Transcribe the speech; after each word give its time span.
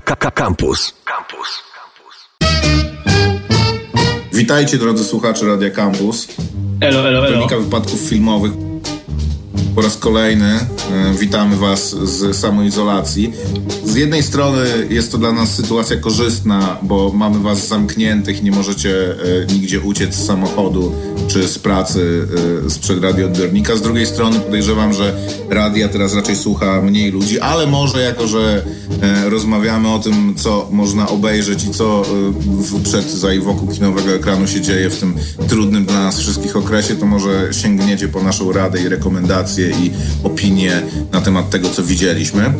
Campus. 0.00 0.94
Campus. 1.04 1.62
Witajcie 4.32 4.78
drodzy 4.78 5.04
słuchacze 5.04 5.46
Radia 5.46 5.70
Campus. 5.70 6.28
Elo, 6.80 7.08
elo, 7.08 7.08
elo. 7.08 7.28
Kronika 7.28 7.56
wypadków 7.56 8.00
filmowych. 8.00 8.67
Po 9.78 9.82
raz 9.82 9.96
kolejny 9.96 10.46
e, 10.46 11.14
witamy 11.18 11.56
Was 11.56 11.90
z 11.90 12.36
samoizolacji. 12.36 13.32
Z 13.84 13.94
jednej 13.94 14.22
strony 14.22 14.60
jest 14.90 15.12
to 15.12 15.18
dla 15.18 15.32
nas 15.32 15.54
sytuacja 15.54 15.96
korzystna, 15.96 16.76
bo 16.82 17.12
mamy 17.14 17.38
Was 17.38 17.68
zamkniętych 17.68 18.42
nie 18.42 18.50
możecie 18.50 19.10
e, 19.10 19.46
nigdzie 19.46 19.80
uciec 19.80 20.14
z 20.14 20.26
samochodu 20.26 20.92
czy 21.28 21.48
z 21.48 21.58
pracy 21.58 22.26
e, 22.66 22.70
sprzed 22.70 23.02
radioodbiornika. 23.02 23.76
Z 23.76 23.82
drugiej 23.82 24.06
strony 24.06 24.40
podejrzewam, 24.40 24.94
że 24.94 25.16
radia 25.50 25.88
teraz 25.88 26.14
raczej 26.14 26.36
słucha 26.36 26.82
mniej 26.82 27.10
ludzi, 27.10 27.40
ale 27.40 27.66
może 27.66 28.02
jako, 28.02 28.26
że 28.26 28.62
rozmawiamy 29.24 29.88
o 29.88 29.98
tym, 29.98 30.34
co 30.34 30.68
można 30.70 31.08
obejrzeć 31.08 31.64
i 31.64 31.70
co 31.70 32.02
przed 32.82 33.10
za 33.10 33.34
i 33.34 33.38
wokół 33.38 33.68
kinowego 33.68 34.14
ekranu 34.14 34.46
się 34.46 34.60
dzieje 34.60 34.90
w 34.90 35.00
tym 35.00 35.14
trudnym 35.48 35.84
dla 35.84 36.02
nas 36.02 36.20
wszystkich 36.20 36.56
okresie, 36.56 36.96
to 36.96 37.06
może 37.06 37.48
sięgniecie 37.52 38.08
po 38.08 38.22
naszą 38.22 38.52
radę 38.52 38.82
i 38.82 38.88
rekomendacje 38.88 39.67
i 39.70 39.90
opinie 40.24 40.82
na 41.12 41.20
temat 41.20 41.50
tego, 41.50 41.68
co 41.68 41.82
widzieliśmy. 41.82 42.52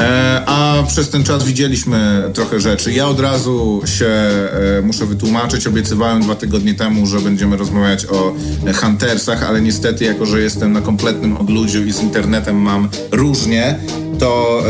E, 0.00 0.42
a 0.46 0.82
przez 0.88 1.10
ten 1.10 1.24
czas 1.24 1.44
widzieliśmy 1.44 2.22
trochę 2.34 2.60
rzeczy. 2.60 2.92
Ja 2.92 3.08
od 3.08 3.20
razu 3.20 3.82
się 3.84 4.06
e, 4.06 4.82
muszę 4.82 5.06
wytłumaczyć. 5.06 5.66
Obiecywałem 5.66 6.22
dwa 6.22 6.34
tygodnie 6.34 6.74
temu, 6.74 7.06
że 7.06 7.20
będziemy 7.20 7.56
rozmawiać 7.56 8.06
o 8.06 8.34
Huntersach, 8.74 9.42
ale 9.42 9.60
niestety, 9.60 10.04
jako 10.04 10.26
że 10.26 10.40
jestem 10.40 10.72
na 10.72 10.80
kompletnym 10.80 11.36
odludziu 11.36 11.84
i 11.84 11.92
z 11.92 12.02
internetem 12.02 12.56
mam 12.56 12.88
różnie, 13.10 13.78
to 14.18 14.62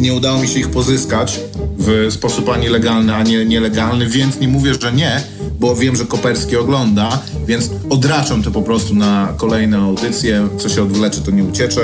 nie 0.00 0.14
udało 0.14 0.38
mi 0.38 0.48
się 0.48 0.58
ich 0.58 0.70
pozyskać 0.70 1.40
w 1.78 2.06
sposób 2.10 2.48
ani 2.48 2.68
legalny, 2.68 3.14
ani 3.14 3.46
nielegalny, 3.46 4.06
więc 4.06 4.40
nie 4.40 4.48
mówię, 4.48 4.74
że 4.80 4.92
nie, 4.92 5.22
bo 5.60 5.76
wiem, 5.76 5.96
że 5.96 6.04
Koperski 6.04 6.56
ogląda, 6.56 7.22
więc 7.46 7.70
odraczam 7.90 8.42
to 8.42 8.50
po 8.50 8.62
prostu 8.62 8.94
na 8.94 9.34
kolejne 9.36 9.78
audycje. 9.78 10.48
Co 10.58 10.68
się 10.68 10.82
odwlecze, 10.98 11.20
to 11.20 11.30
nie 11.30 11.44
ucieczę, 11.44 11.80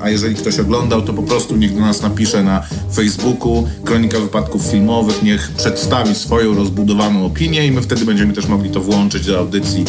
a 0.00 0.10
jeżeli 0.10 0.34
ktoś 0.34 0.58
oglądał, 0.58 1.02
to 1.02 1.12
po 1.12 1.22
prostu 1.22 1.56
niech 1.56 1.74
do 1.74 1.80
nas 1.80 2.02
napisze 2.02 2.42
na 2.42 2.62
Facebooku 2.94 3.68
Kronika 3.84 4.20
Wypadków 4.20 4.62
Filmowych, 4.62 5.22
niech 5.22 5.50
przedstawi 5.56 6.14
swoją 6.14 6.54
rozbudowaną 6.54 7.26
opinię 7.26 7.66
i 7.66 7.72
my 7.72 7.82
wtedy 7.82 8.04
będziemy 8.04 8.32
też 8.32 8.46
mogli 8.46 8.70
to 8.70 8.80
włączyć 8.80 9.26
do 9.26 9.38
audycji 9.38 9.84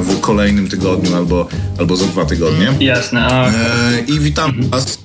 w 0.00 0.20
kolejnym 0.20 0.68
tygodniu 0.68 1.16
albo, 1.16 1.48
albo 1.78 1.96
za 1.96 2.04
dwa 2.04 2.24
tygodnie. 2.24 2.72
Jasne, 2.80 3.26
a 3.26 3.46
E, 3.48 3.52
I 4.08 4.20
witam 4.20 4.52
Was. 4.70 4.98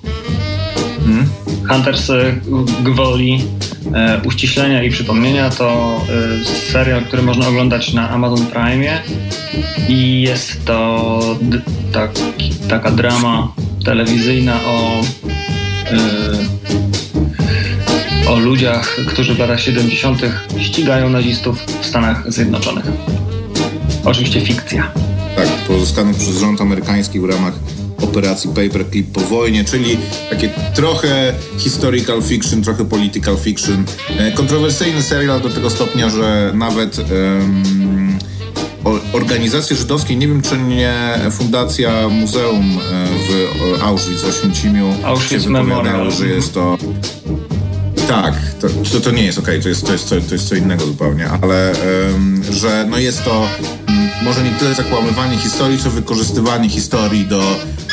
Hunters 1.69 2.09
e, 2.09 2.35
gwoli 2.83 3.43
uściślenia 4.25 4.83
i 4.83 4.89
przypomnienia 4.89 5.49
to 5.49 6.01
e, 6.41 6.45
serial, 6.71 7.03
który 7.05 7.21
można 7.21 7.47
oglądać 7.47 7.93
na 7.93 8.09
Amazon 8.09 8.45
Prime 8.45 9.01
i 9.89 10.21
jest 10.21 10.65
to 10.65 11.39
taki, 11.93 12.51
taka 12.69 12.91
drama 12.91 13.53
telewizyjna 13.85 14.59
o 14.65 15.01
e, 15.91 16.61
o 18.27 18.39
ludziach, 18.39 18.95
którzy 19.07 19.35
w 19.35 19.39
latach 19.39 19.61
70. 19.61 20.21
ścigają 20.59 21.09
nazistów 21.09 21.65
w 21.81 21.85
Stanach 21.85 22.31
Zjednoczonych. 22.31 22.85
Oczywiście 24.05 24.41
fikcja. 24.41 24.91
Tak, 25.35 25.47
pozyskanych 25.47 26.17
przez 26.17 26.37
rząd 26.37 26.61
amerykański 26.61 27.19
w 27.19 27.25
ramach 27.25 27.53
operacji 28.01 28.49
Paperclip 28.49 29.11
po 29.11 29.21
wojnie, 29.21 29.63
czyli 29.63 29.97
takie 30.29 30.49
trochę 30.75 31.33
historical 31.57 32.21
fiction, 32.23 32.61
trochę 32.63 32.85
political 32.85 33.37
fiction. 33.37 33.83
E, 34.17 34.31
Kontrowersyjny 34.31 35.01
serial 35.01 35.41
do 35.41 35.49
tego 35.49 35.69
stopnia, 35.69 36.09
że 36.09 36.51
nawet 36.55 36.97
o- 38.83 38.99
organizacje 39.17 39.75
żydowskie, 39.75 40.15
nie 40.15 40.27
wiem 40.27 40.41
czy 40.41 40.57
nie 40.57 40.93
Fundacja 41.31 42.07
Muzeum 42.09 42.79
e, 42.91 43.07
w 43.07 43.83
Auschwitz, 43.83 44.21
w 44.21 44.29
Oświęcimiu 44.29 44.93
Auschwitz 45.03 45.29
się 45.31 45.37
wypowiadało, 45.49 45.83
Memorial. 45.83 46.11
że 46.11 46.27
jest 46.27 46.53
to 46.53 46.77
tak, 48.07 48.33
to, 48.61 48.67
to, 48.91 48.99
to 48.99 49.11
nie 49.11 49.23
jest 49.25 49.39
okej, 49.39 49.61
to, 49.61 49.69
jest, 49.69 49.85
to, 49.85 49.91
jest, 49.93 50.09
to, 50.09 50.15
to 50.21 50.33
jest 50.35 50.49
co 50.49 50.55
innego 50.55 50.85
zupełnie, 50.85 51.29
ale 51.41 51.71
em, 51.71 52.41
że 52.51 52.85
no 52.89 52.97
jest 52.97 53.23
to 53.25 53.47
może 54.21 54.43
nie 54.43 54.51
tyle 54.51 54.75
zakłamywanie 54.75 55.37
historii, 55.37 55.79
co 55.79 55.89
wykorzystywanie 55.89 56.69
historii 56.69 57.25
do 57.25 57.41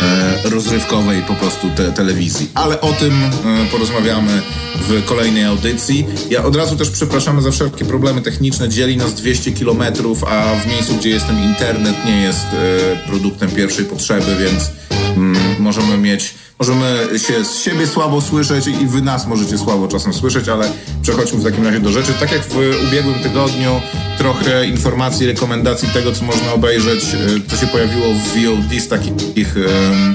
e, 0.02 0.50
rozrywkowej 0.50 1.22
po 1.22 1.34
prostu 1.34 1.70
te, 1.76 1.92
telewizji. 1.92 2.50
Ale 2.54 2.80
o 2.80 2.92
tym 2.92 3.12
e, 3.22 3.30
porozmawiamy 3.70 4.42
w 4.76 5.04
kolejnej 5.04 5.44
audycji. 5.44 6.06
Ja 6.30 6.44
od 6.44 6.56
razu 6.56 6.76
też 6.76 6.90
przepraszamy 6.90 7.42
za 7.42 7.50
wszelkie 7.50 7.84
problemy 7.84 8.22
techniczne. 8.22 8.68
Dzieli 8.68 8.96
nas 8.96 9.14
200 9.14 9.52
kilometrów, 9.52 10.24
a 10.24 10.54
w 10.54 10.66
miejscu, 10.66 10.94
gdzie 10.94 11.10
jestem 11.10 11.44
internet 11.44 12.04
nie 12.06 12.22
jest 12.22 12.46
e, 12.52 12.96
produktem 13.06 13.50
pierwszej 13.50 13.84
potrzeby, 13.84 14.36
więc 14.40 14.70
mm, 15.16 15.36
możemy 15.58 15.98
mieć 15.98 16.34
Możemy 16.58 17.18
się 17.18 17.44
z 17.44 17.58
siebie 17.58 17.86
słabo 17.86 18.20
słyszeć 18.20 18.66
i 18.66 18.86
wy 18.86 19.02
nas 19.02 19.26
możecie 19.26 19.58
słabo 19.58 19.88
czasem 19.88 20.14
słyszeć, 20.14 20.48
ale 20.48 20.72
przechodźmy 21.02 21.38
w 21.38 21.44
takim 21.44 21.64
razie 21.66 21.80
do 21.80 21.92
rzeczy. 21.92 22.12
Tak 22.20 22.32
jak 22.32 22.42
w 22.42 22.56
ubiegłym 22.88 23.14
tygodniu, 23.14 23.80
trochę 24.18 24.66
informacji, 24.66 25.26
rekomendacji 25.26 25.88
tego, 25.88 26.12
co 26.12 26.24
można 26.24 26.52
obejrzeć, 26.52 27.04
e, 27.04 27.16
co 27.50 27.56
się 27.56 27.66
pojawiło 27.66 28.06
w 28.14 28.28
VOD 28.28 28.80
z 28.80 28.88
takich 28.88 29.56
em, 29.56 30.14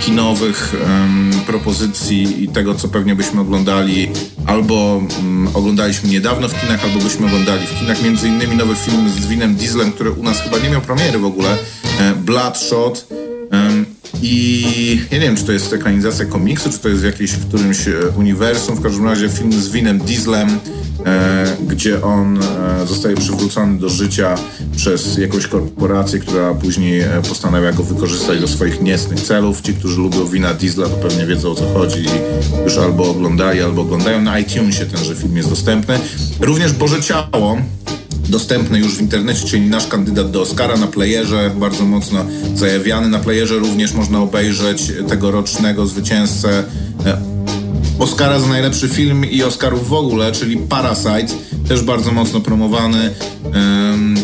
kinowych 0.00 0.74
em, 0.86 1.30
propozycji 1.46 2.44
i 2.44 2.48
tego, 2.48 2.74
co 2.74 2.88
pewnie 2.88 3.14
byśmy 3.14 3.40
oglądali 3.40 4.08
albo 4.46 5.02
mm, 5.18 5.56
oglądaliśmy 5.56 6.08
niedawno 6.08 6.48
w 6.48 6.60
kinach, 6.60 6.84
albo 6.84 6.98
byśmy 6.98 7.26
oglądali 7.26 7.66
w 7.66 7.80
kinach. 7.80 8.02
Między 8.02 8.28
innymi 8.28 8.56
nowy 8.56 8.74
film 8.74 9.10
z 9.10 9.26
Winem 9.26 9.54
Dieslem, 9.54 9.92
który 9.92 10.10
u 10.10 10.22
nas 10.22 10.40
chyba 10.40 10.58
nie 10.58 10.70
miał 10.70 10.80
premiery 10.80 11.18
w 11.18 11.24
ogóle, 11.24 11.56
e, 12.00 12.14
Bloodshot. 12.14 13.23
I 14.26 15.00
ja 15.10 15.18
nie 15.18 15.24
wiem, 15.24 15.36
czy 15.36 15.44
to 15.44 15.52
jest 15.52 15.72
ekranizacja 15.72 16.24
komiksu, 16.24 16.70
czy 16.70 16.78
to 16.78 16.88
jest 16.88 17.00
w 17.00 17.04
jakimś 17.04 17.32
którymś 17.32 17.88
e, 17.88 17.92
uniwersum. 18.18 18.76
W 18.76 18.82
każdym 18.82 19.04
razie 19.04 19.28
film 19.28 19.52
z 19.52 19.68
Winem 19.68 19.98
Dieslem, 19.98 20.48
e, 21.06 21.56
gdzie 21.68 22.02
on 22.02 22.38
e, 22.42 22.86
zostaje 22.86 23.16
przywrócony 23.16 23.78
do 23.78 23.88
życia 23.88 24.34
przez 24.76 25.18
jakąś 25.18 25.46
korporację, 25.46 26.18
która 26.18 26.54
później 26.54 27.00
e, 27.00 27.08
postanawia 27.28 27.72
go 27.72 27.82
wykorzystać 27.82 28.40
do 28.40 28.48
swoich 28.48 28.80
niecnych 28.80 29.20
celów. 29.20 29.60
Ci, 29.60 29.74
którzy 29.74 30.00
lubią 30.00 30.26
Wina 30.26 30.54
Diesla, 30.54 30.88
to 30.88 30.96
pewnie 30.96 31.26
wiedzą 31.26 31.50
o 31.50 31.54
co 31.54 31.66
chodzi 31.74 32.00
i 32.00 32.64
już 32.64 32.78
albo 32.78 33.10
oglądali, 33.10 33.60
albo 33.60 33.82
oglądają. 33.82 34.22
Na 34.22 34.38
iTunesie 34.38 34.86
tenże 34.86 35.14
film 35.14 35.36
jest 35.36 35.48
dostępny. 35.48 35.98
Również 36.40 36.72
Boże 36.72 37.02
Ciało 37.02 37.58
dostępny 38.28 38.78
już 38.78 38.96
w 38.96 39.00
internecie, 39.00 39.46
czyli 39.46 39.66
nasz 39.66 39.86
kandydat 39.86 40.30
do 40.30 40.42
Oscara 40.42 40.76
na 40.76 40.86
playerze, 40.86 41.50
bardzo 41.56 41.84
mocno 41.84 42.24
zajawiany. 42.54 43.08
Na 43.08 43.18
playerze 43.18 43.58
również 43.58 43.92
można 43.92 44.20
obejrzeć 44.20 44.92
tegorocznego 45.08 45.86
zwycięzcę 45.86 46.64
e, 47.06 47.34
Oscara 47.98 48.40
za 48.40 48.46
najlepszy 48.46 48.88
film 48.88 49.24
i 49.30 49.42
Oscarów 49.42 49.88
w 49.88 49.92
ogóle, 49.92 50.32
czyli 50.32 50.56
Parasite, 50.56 51.26
też 51.68 51.82
bardzo 51.82 52.12
mocno 52.12 52.40
promowany. 52.40 53.10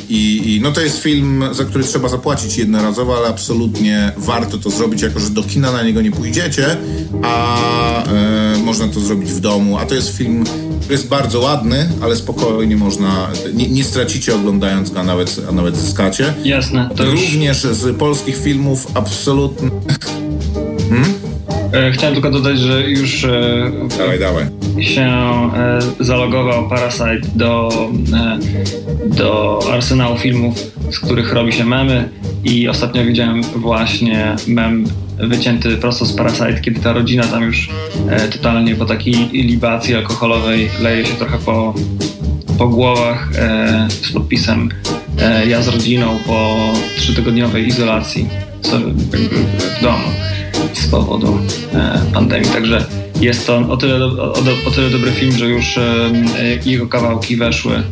I, 0.08 0.54
I 0.54 0.60
no 0.60 0.72
to 0.72 0.80
jest 0.80 0.98
film, 0.98 1.44
za 1.52 1.64
który 1.64 1.84
trzeba 1.84 2.08
zapłacić 2.08 2.56
jednorazowo, 2.56 3.16
ale 3.16 3.28
absolutnie 3.28 4.12
warto 4.16 4.58
to 4.58 4.70
zrobić, 4.70 5.02
jako 5.02 5.20
że 5.20 5.30
do 5.30 5.42
kina 5.42 5.72
na 5.72 5.82
niego 5.82 6.02
nie 6.02 6.10
pójdziecie, 6.10 6.76
a 7.22 8.04
e, 8.04 8.58
można 8.64 8.88
to 8.88 9.00
zrobić 9.00 9.32
w 9.32 9.40
domu. 9.40 9.78
A 9.78 9.86
to 9.86 9.94
jest 9.94 10.16
film, 10.16 10.44
jest 10.90 11.08
bardzo 11.08 11.40
ładny, 11.40 11.88
ale 12.02 12.16
spokojnie 12.16 12.76
można, 12.76 13.28
nie, 13.54 13.68
nie 13.68 13.84
stracicie 13.84 14.34
oglądając 14.34 14.90
go, 14.90 15.00
a 15.00 15.02
nawet, 15.02 15.40
a 15.48 15.52
nawet 15.52 15.76
zyskacie. 15.76 16.34
Jasne, 16.44 16.88
to 16.96 17.04
już 17.04 17.20
Również 17.20 17.62
z 17.62 17.96
polskich 17.96 18.36
filmów 18.36 18.86
absolutnie... 18.94 19.70
e, 21.72 21.92
chciałem 21.92 22.14
tylko 22.14 22.30
dodać, 22.30 22.58
że 22.58 22.82
już 22.90 23.24
e, 23.24 23.70
Dawaj, 23.98 24.18
dawaj. 24.18 24.44
się 24.80 25.02
e, 25.02 25.78
zalogował 26.00 26.68
Parasite 26.68 27.20
do, 27.34 27.68
do 29.06 29.60
arsenału 29.72 30.18
filmów, 30.18 30.54
z 30.90 30.98
których 31.00 31.32
robi 31.32 31.52
się 31.52 31.64
memy 31.64 32.08
i 32.44 32.68
ostatnio 32.68 33.04
widziałem 33.04 33.42
właśnie 33.42 34.36
mem 34.46 34.84
wycięty 35.18 35.76
prosto 35.76 36.06
z 36.06 36.12
Parasite, 36.12 36.60
kiedy 36.60 36.80
ta 36.80 36.92
rodzina 36.92 37.24
tam 37.24 37.42
już 37.42 37.68
e, 38.08 38.28
totalnie 38.28 38.74
po 38.74 38.84
takiej 38.84 39.28
libacji 39.32 39.94
alkoholowej 39.94 40.68
leje 40.82 41.06
się 41.06 41.14
trochę 41.14 41.38
po, 41.38 41.74
po 42.58 42.68
głowach 42.68 43.30
e, 43.38 43.88
z 43.90 44.12
podpisem 44.12 44.68
e, 45.18 45.46
ja 45.46 45.62
z 45.62 45.68
rodziną 45.68 46.18
po 46.26 46.56
trzytygodniowej 46.96 47.66
izolacji 47.68 48.28
w 49.78 49.82
domu 49.82 50.08
z 50.72 50.86
powodu 50.86 51.38
e, 51.74 52.00
pandemii. 52.12 52.48
Także 52.48 52.84
jest 53.20 53.46
to 53.46 53.56
o 53.58 53.76
tyle, 53.76 53.98
do, 53.98 54.32
o, 54.32 54.36
o 54.66 54.70
tyle 54.70 54.90
dobry 54.90 55.12
film, 55.12 55.32
że 55.32 55.48
już 55.48 55.78
e, 55.78 56.10
jego 56.66 56.88
kawałki 56.88 57.36
weszły 57.36 57.82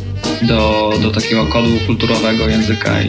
do, 0.43 0.93
do 1.03 1.11
takiego 1.11 1.47
kodu 1.47 1.69
kulturowego 1.87 2.49
języka 2.49 3.03
i 3.03 3.09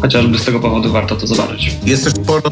chociażby 0.00 0.38
z 0.38 0.44
tego 0.44 0.60
powodu 0.60 0.92
warto 0.92 1.16
to 1.16 1.26
zobaczyć. 1.26 1.76
Jest 1.84 2.04
też 2.04 2.12
sporo 2.12 2.50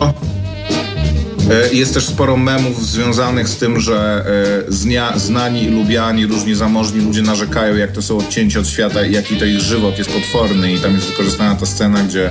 E, 1.50 1.75
jest 1.75 1.95
też 1.95 2.06
sporo 2.06 2.37
memów 2.37 2.87
związanych 2.87 3.49
z 3.49 3.56
tym, 3.56 3.81
że 3.81 4.25
e, 4.69 4.73
znia, 4.73 5.19
znani 5.19 5.69
lubiani, 5.69 6.27
różni 6.27 6.55
zamożni 6.55 7.00
ludzie 7.00 7.23
narzekają, 7.23 7.77
jak 7.77 7.93
to 7.93 8.03
są 8.03 8.19
odcięci 8.19 8.59
od 8.59 8.69
świata 8.69 9.05
i 9.05 9.12
jaki 9.12 9.37
to 9.37 9.45
ich 9.45 9.61
żywot 9.61 9.99
jest 9.99 10.11
potworny. 10.11 10.73
I 10.73 10.79
tam 10.79 10.95
jest 10.95 11.06
wykorzystana 11.06 11.55
ta 11.55 11.67
scena, 11.67 12.03
gdzie 12.03 12.31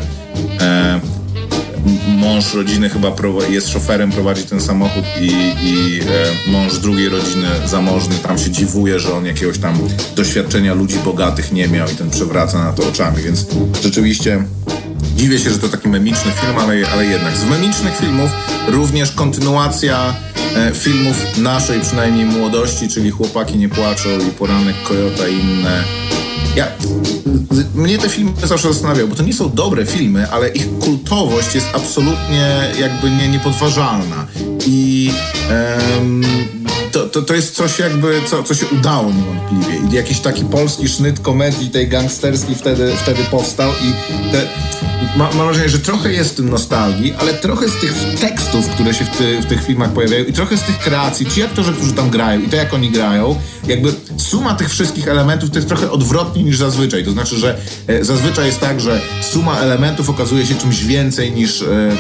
e, 0.60 1.00
mąż 2.08 2.54
rodziny 2.54 2.90
chyba 2.90 3.16
jest 3.50 3.70
szoferem, 3.70 4.12
prowadzi 4.12 4.44
ten 4.44 4.62
samochód 4.62 5.04
i, 5.22 5.32
i 5.64 6.00
mąż 6.52 6.78
drugiej 6.78 7.10
rodziny 7.10 7.48
zamożny 7.66 8.16
tam 8.16 8.38
się 8.38 8.52
dziwuje, 8.52 9.00
że 9.00 9.14
on 9.14 9.26
jakiegoś 9.26 9.60
tam 9.60 9.80
doświadczenia 10.16 10.74
ludzi 10.74 10.96
bogatych 11.06 11.52
nie 11.52 11.68
miał 11.68 11.88
i 11.90 11.96
ten 11.96 12.10
przewraca 12.10 12.64
na 12.64 12.74
to 12.74 12.88
oczami, 12.88 13.24
więc 13.24 13.46
rzeczywiście 13.84 14.44
dziwię 15.18 15.40
się, 15.40 15.50
że 15.50 15.60
to 15.60 15.70
taki 15.70 15.90
memiczny 15.90 16.32
film, 16.32 16.58
ale, 16.58 16.92
ale 16.92 17.06
jednak. 17.06 17.38
Z 17.38 17.46
memicznych 17.46 17.98
filmów 17.98 18.32
również 18.68 19.12
kontynuacja 19.12 20.16
e, 20.56 20.72
filmów 20.74 21.38
naszej 21.38 21.82
przynajmniej 21.82 22.26
młodości, 22.26 22.88
czyli 22.88 23.12
Chłopaki 23.12 23.58
nie 23.58 23.70
płaczą 23.70 24.10
i 24.30 24.32
Poranek 24.32 24.76
Kojota 24.84 25.28
i 25.28 25.40
inne 25.40 25.84
ja, 26.58 26.68
mnie 27.76 27.98
te 27.98 28.10
filmy 28.10 28.32
zawsze 28.44 28.68
zastanawiają, 28.74 29.08
bo 29.08 29.16
to 29.16 29.24
nie 29.24 29.34
są 29.34 29.50
dobre 29.50 29.86
filmy, 29.86 30.30
ale 30.32 30.50
ich 30.50 30.80
kultowość 30.80 31.56
jest 31.56 31.68
absolutnie 31.74 32.72
jakby 32.80 33.10
nie, 33.10 33.28
niepodważalna. 33.28 34.28
I 34.66 35.12
um, 36.00 36.24
to, 36.92 37.10
to, 37.10 37.22
to 37.22 37.34
jest 37.34 37.56
coś 37.56 37.80
jakby, 37.80 38.22
co, 38.26 38.44
co 38.44 38.56
się 38.56 38.66
udało 38.66 39.12
niewątpliwie. 39.12 39.90
I 39.90 39.96
jakiś 39.96 40.20
taki 40.20 40.46
polski 40.46 40.88
sznyt 40.88 41.20
komedii 41.20 41.70
tej 41.70 41.88
gangsterskiej 41.88 42.56
wtedy, 42.56 42.92
wtedy 42.96 43.24
powstał 43.24 43.72
i 43.72 43.94
te, 44.32 44.48
ma, 45.18 45.30
mam 45.34 45.46
wrażenie, 45.46 45.70
że 45.70 45.80
trochę 45.80 46.14
jest 46.14 46.34
w 46.34 46.36
tym 46.36 46.50
nostalgii, 46.50 47.14
ale 47.20 47.34
trochę 47.34 47.70
z 47.70 47.80
tych 47.82 47.94
tekstów, 48.22 48.70
które 48.70 48.94
się 48.94 49.06
w, 49.06 49.10
ty, 49.10 49.42
w 49.42 49.46
tych 49.46 49.66
filmach 49.66 49.92
pojawiają 49.92 50.26
i 50.26 50.34
trochę 50.34 50.58
z 50.58 50.62
tych 50.62 50.80
kreacji, 50.80 51.26
ci 51.26 51.44
aktorzy, 51.44 51.74
którzy 51.74 51.94
tam 51.94 52.10
grają 52.10 52.42
i 52.42 52.48
to 52.48 52.56
jak 52.56 52.74
oni 52.74 52.90
grają, 52.90 53.36
jakby 53.68 53.94
suma 54.18 54.54
tych 54.54 54.70
wszystkich 54.70 55.08
elementów 55.08 55.50
to 55.50 55.56
jest 55.56 55.68
trochę 55.68 55.92
odwrotnie 55.92 56.44
niż 56.44 56.58
zazwyczaj. 56.58 57.06
To 57.06 57.12
znaczy, 57.12 57.38
że 57.38 57.58
e, 57.88 58.06
zazwyczaj 58.06 58.46
jest 58.46 58.60
tak, 58.60 58.82
że 58.82 59.02
suma 59.22 59.60
elementów 59.60 60.10
okazuje 60.10 60.46
się 60.46 60.56
czymś 60.56 60.84
więcej 60.84 61.32
niż, 61.32 61.62
e, 61.62 61.92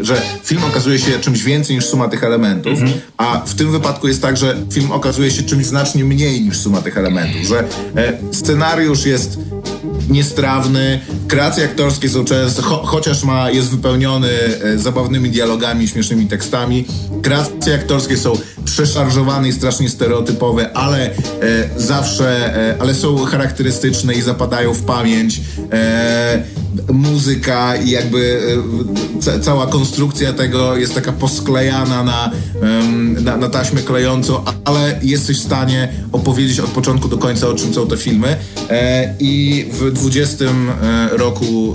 że 0.00 0.22
film 0.44 0.64
okazuje 0.64 0.98
się 0.98 1.20
czymś 1.20 1.42
więcej 1.42 1.76
niż 1.76 1.84
suma 1.84 2.08
tych 2.08 2.24
elementów, 2.24 2.72
mhm. 2.72 3.00
a 3.16 3.42
w 3.46 3.54
tym 3.54 3.72
wypadku 3.72 4.08
jest 4.08 4.22
tak, 4.22 4.36
że 4.36 4.56
film 4.70 4.92
okazuje 4.92 5.30
się 5.30 5.42
czymś 5.42 5.66
znacznie 5.66 6.04
mniej 6.04 6.42
niż 6.42 6.58
suma 6.58 6.82
tych 6.82 6.98
elementów, 6.98 7.42
że 7.42 7.58
e, 7.96 8.18
scenariusz 8.32 9.06
jest 9.06 9.38
niestrawny, 10.08 11.00
kreacje 11.28 11.64
aktorskie 11.64 12.08
są 12.08 12.24
często, 12.24 12.62
cho 12.62 12.76
chociaż 12.76 13.24
ma, 13.24 13.50
jest 13.50 13.70
wypełniony 13.70 14.28
e, 14.28 14.78
zabawnymi 14.78 15.30
dialogami, 15.30 15.88
śmiesznymi 15.88 16.26
tekstami, 16.26 16.84
kreacje 17.22 17.74
aktorskie 17.74 18.16
są 18.16 18.32
przeszarżowane 18.64 19.48
i 19.48 19.52
strasznie 19.52 19.88
stereotypowe, 19.88 20.72
ale 20.76 21.10
e, 21.10 21.14
zawsze, 21.76 22.56
e, 22.56 22.76
ale 22.80 22.94
są 22.94 23.24
charakterystyczne 23.24 24.14
i 24.14 24.22
zapadają 24.22 24.74
w 24.74 24.82
pamięć. 24.82 25.40
E, 25.72 26.42
muzyka 26.92 27.76
i 27.76 27.90
jakby 27.90 28.40
e, 29.26 29.40
cała 29.40 29.66
konstrukcja 29.66 30.32
tego 30.32 30.76
jest 30.76 30.94
taka 30.94 31.12
posklejana 31.12 32.04
na, 32.04 32.30
na, 33.20 33.36
na 33.36 33.48
taśmę 33.48 33.82
klejącą, 33.82 34.44
ale 34.64 35.00
jesteś 35.02 35.38
w 35.38 35.44
stanie 35.44 35.92
opowiedzieć 36.12 36.60
od 36.60 36.70
początku 36.70 37.08
do 37.08 37.18
końca, 37.18 37.48
o 37.48 37.54
czym 37.54 37.74
są 37.74 37.86
te 37.86 37.96
filmy. 37.96 38.36
E, 38.70 39.14
I 39.20 39.66
w 39.72 39.92
20 39.92 40.44
e, 40.44 41.16
roku 41.16 41.74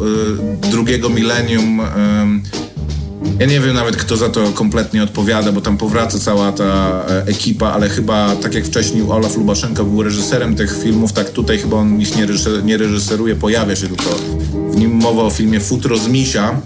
drugiego 0.72 1.10
milenium 1.10 1.82
ja 3.40 3.46
nie 3.46 3.60
wiem 3.60 3.76
nawet, 3.76 3.96
kto 3.96 4.18
za 4.18 4.30
to 4.30 4.52
kompletnie 4.52 5.04
odpowiada, 5.04 5.52
bo 5.52 5.62
tam 5.62 5.78
powraca 5.78 6.20
cała 6.20 6.52
ta 6.52 7.04
e, 7.10 7.26
ekipa, 7.26 7.72
ale 7.72 7.90
chyba 7.90 8.36
tak 8.36 8.54
jak 8.54 8.66
wcześniej 8.66 9.04
Olaf 9.10 9.38
Lubaszenka 9.38 9.84
był 9.84 10.04
reżyserem 10.04 10.56
tych 10.56 10.84
filmów, 10.84 11.14
tak 11.14 11.30
tutaj 11.30 11.58
chyba 11.58 11.78
on 11.78 12.02
ich 12.02 12.16
nie, 12.16 12.26
reżyser, 12.26 12.64
nie 12.64 12.78
reżyseruje, 12.78 13.36
pojawia 13.36 13.76
się 13.76 13.88
tylko 13.88 14.16
w 14.72 14.78
nim 14.78 14.92
mowa 14.92 15.24
o 15.24 15.30
filmie 15.30 15.60
Futro 15.60 15.98
z 15.98 16.08
Misia. 16.08 16.62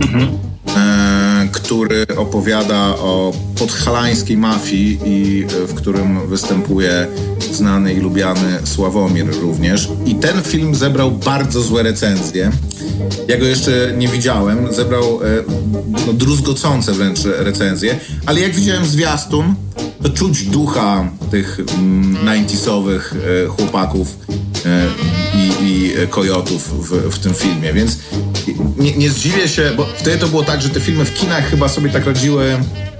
Mhm. 0.00 0.28
E, 0.76 1.48
który 1.52 2.06
opowiada 2.16 2.86
o 2.86 3.32
podhalańskiej 3.58 4.36
mafii 4.36 4.98
i 5.04 5.44
e, 5.44 5.66
w 5.66 5.74
którym 5.74 6.28
występuje 6.28 7.06
znany 7.54 7.92
i 7.94 8.00
lubiany 8.00 8.58
Sławomir 8.64 9.26
również. 9.40 9.88
I 10.06 10.14
ten 10.14 10.42
film 10.42 10.74
zebrał 10.74 11.10
bardzo 11.10 11.62
złe 11.62 11.82
recenzje. 11.82 12.50
Ja 13.28 13.38
go 13.38 13.44
jeszcze 13.44 13.94
nie 13.98 14.08
widziałem. 14.08 14.74
Zebrał 14.74 15.20
e, 15.22 15.26
no, 16.06 16.12
druzgocące 16.12 16.92
wręcz 16.92 17.18
recenzje, 17.24 17.98
ale 18.26 18.40
jak 18.40 18.54
widziałem 18.54 18.86
zwiastun, 18.86 19.54
to 20.02 20.08
czuć 20.08 20.42
ducha 20.42 21.10
tych 21.30 21.60
mm, 21.78 22.14
90sowych 22.14 23.14
e, 23.44 23.48
chłopaków 23.48 24.16
e, 24.66 24.86
i, 25.34 25.66
i 25.66 25.92
kojotów 26.10 26.88
w, 26.88 27.14
w 27.14 27.18
tym 27.18 27.34
filmie, 27.34 27.72
więc 27.72 27.98
nie, 28.78 28.96
nie 28.96 29.10
zdziwię 29.10 29.48
się, 29.48 29.72
bo 29.76 29.86
wtedy 29.96 30.18
to 30.18 30.28
było 30.28 30.42
tak, 30.42 30.62
że 30.62 30.68
te 30.68 30.80
filmy 30.80 31.04
w 31.04 31.14
kinach 31.14 31.50
chyba 31.50 31.68
sobie 31.68 31.90
tak 31.90 32.06
radziły 32.06 32.58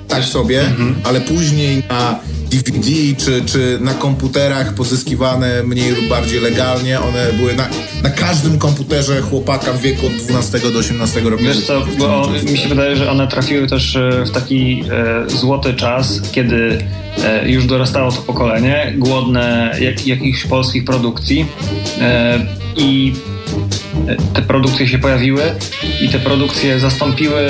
tak 0.09 0.25
sobie, 0.25 0.61
mhm. 0.61 0.95
ale 1.05 1.21
później 1.21 1.83
na 1.89 2.21
DVD 2.51 2.91
czy, 3.19 3.45
czy 3.47 3.79
na 3.81 3.95
komputerach 3.95 4.75
pozyskiwane 4.75 5.63
mniej 5.63 5.91
lub 5.91 6.09
bardziej 6.09 6.41
legalnie. 6.41 7.01
One 7.01 7.33
były 7.33 7.55
na, 7.55 7.69
na 8.03 8.11
każdym 8.11 8.59
komputerze 8.59 9.21
chłopaka 9.21 9.73
w 9.73 9.81
wieku 9.81 10.07
od 10.07 10.13
12 10.13 10.59
do 10.59 10.79
18 10.79 11.21
roku. 11.21 11.43
Wiesz 11.43 11.67
co, 11.67 11.87
bo 11.99 12.31
mi 12.51 12.59
się 12.59 12.69
wydaje, 12.69 12.97
że 12.97 13.11
one 13.11 13.29
trafiły 13.29 13.67
też 13.67 13.97
e, 13.97 14.25
w 14.25 14.31
taki 14.31 14.85
e, 14.91 15.31
złoty 15.31 15.75
czas, 15.75 16.21
kiedy 16.33 16.79
e, 17.25 17.51
już 17.51 17.67
dorastało 17.67 18.13
to 18.13 18.23
pokolenie, 18.23 18.95
głodne 18.97 19.77
jak, 19.81 20.07
jakichś 20.07 20.45
polskich 20.45 20.85
produkcji 20.85 21.47
e, 22.01 22.39
i 22.77 23.13
te 24.35 24.43
produkcje 24.43 24.89
się 24.89 24.99
pojawiły 24.99 25.43
i 26.01 26.09
te 26.09 26.19
produkcje 26.19 26.81
zastąpiły 26.81 27.49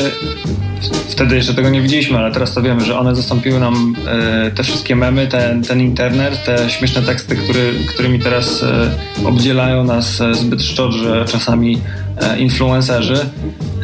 wtedy 1.08 1.36
jeszcze 1.36 1.54
tego 1.54 1.70
nie 1.70 1.82
widzieliśmy, 1.82 2.18
ale 2.18 2.32
teraz 2.32 2.54
to 2.54 2.62
wiemy, 2.62 2.80
że 2.80 2.98
one 2.98 3.16
zastąpiły 3.16 3.60
nam 3.60 3.96
e, 4.06 4.50
te 4.50 4.62
wszystkie 4.62 4.96
memy, 4.96 5.26
ten, 5.26 5.62
ten 5.62 5.80
internet, 5.80 6.44
te 6.44 6.70
śmieszne 6.70 7.02
teksty, 7.02 7.36
który, 7.36 7.72
którymi 7.88 8.20
teraz 8.20 8.62
e, 8.62 8.90
obdzielają 9.28 9.84
nas 9.84 10.20
e, 10.20 10.34
zbyt 10.34 10.62
szczodrze 10.62 11.24
czasami 11.28 11.80
influencerzy 12.38 13.18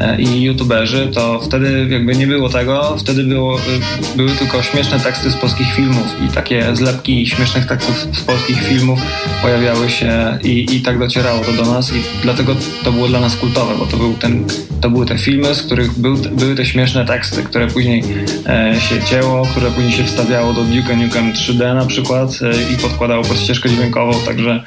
e, 0.01 0.21
i 0.21 0.43
youtuberzy, 0.43 1.09
to 1.15 1.41
wtedy 1.41 1.87
jakby 1.91 2.17
nie 2.17 2.27
było 2.27 2.49
tego, 2.49 2.97
wtedy 2.99 3.25
było, 3.25 3.59
e, 3.59 4.17
były 4.17 4.31
tylko 4.31 4.63
śmieszne 4.63 5.01
teksty 5.01 5.31
z 5.31 5.37
polskich 5.37 5.75
filmów 5.75 6.17
i 6.27 6.35
takie 6.35 6.77
zlepki 6.77 7.27
śmiesznych 7.27 7.67
tekstów 7.67 8.07
z 8.13 8.21
polskich 8.21 8.63
filmów 8.63 9.01
pojawiały 9.43 9.91
się 9.91 10.39
i, 10.45 10.77
i 10.77 10.81
tak 10.81 10.99
docierało 10.99 11.45
to 11.45 11.53
do 11.53 11.73
nas 11.73 11.93
i 11.93 12.03
dlatego 12.23 12.57
to 12.85 12.93
było 12.93 13.09
dla 13.09 13.21
nas 13.21 13.37
kultowe, 13.37 13.75
bo 13.79 13.87
to, 13.87 13.97
był 13.97 14.15
ten, 14.15 14.45
to 14.81 14.91
były 14.91 15.07
te 15.07 15.19
filmy, 15.19 15.55
z 15.55 15.63
których 15.63 15.99
był, 15.99 16.17
były 16.17 16.55
te 16.55 16.67
śmieszne 16.67 17.07
teksty, 17.07 17.43
które 17.43 17.67
później 17.67 18.05
e, 18.47 18.75
się 18.81 19.03
cięło, 19.03 19.47
które 19.47 19.71
później 19.71 19.93
się 19.93 20.05
wstawiało 20.05 20.53
do 20.53 20.65
Duke 20.65 20.97
Nukem 20.97 21.33
3D 21.33 21.75
na 21.75 21.87
przykład 21.87 22.31
e, 22.43 22.73
i 22.73 22.77
podkładało 22.77 23.25
pod 23.25 23.39
ścieżkę 23.39 23.69
dźwiękową, 23.69 24.13
także 24.27 24.65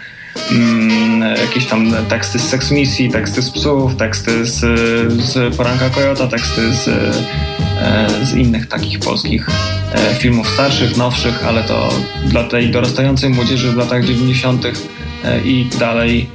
mm, 0.52 1.38
jakieś 1.38 1.66
tam 1.66 1.94
teksty 2.10 2.40
z 2.40 2.44
Sex 2.44 2.72
Misji, 2.72 3.10
teksty 3.10 3.42
z 3.42 3.52
Psów, 3.52 3.96
teksty 3.96 4.46
z, 4.46 4.60
z 5.24 5.56
Poranka 5.56 5.90
Kojota, 5.90 6.28
teksty 6.28 6.74
z, 6.74 6.88
e, 6.88 8.26
z 8.26 8.34
innych 8.34 8.68
takich 8.68 9.00
polskich 9.00 9.50
e, 9.94 10.16
filmów 10.16 10.50
starszych, 10.50 10.98
nowszych, 10.98 11.46
ale 11.48 11.64
to 11.64 11.90
dla 12.26 12.44
tej 12.44 12.72
dorastającej 12.72 13.30
młodzieży 13.30 13.72
w 13.72 13.76
latach 13.76 14.06
90. 14.06 14.66
E, 14.66 15.42
i 15.42 15.66
dalej 15.80 16.30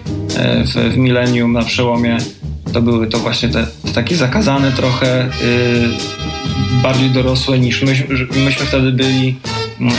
w, 0.65 0.93
w 0.95 0.97
milenium 0.97 1.53
na 1.53 1.63
przełomie 1.63 2.19
to 2.73 2.83
były 2.83 3.07
to 3.07 3.19
właśnie 3.19 3.49
te, 3.49 3.67
te 3.85 3.93
takie 3.93 4.17
zakazane 4.17 4.73
trochę, 4.73 5.29
bardziej 6.83 7.11
dorosłe 7.11 7.59
niż 7.59 7.83
my, 7.83 7.93
myśmy 8.45 8.67
wtedy 8.67 8.93
byli 8.93 9.39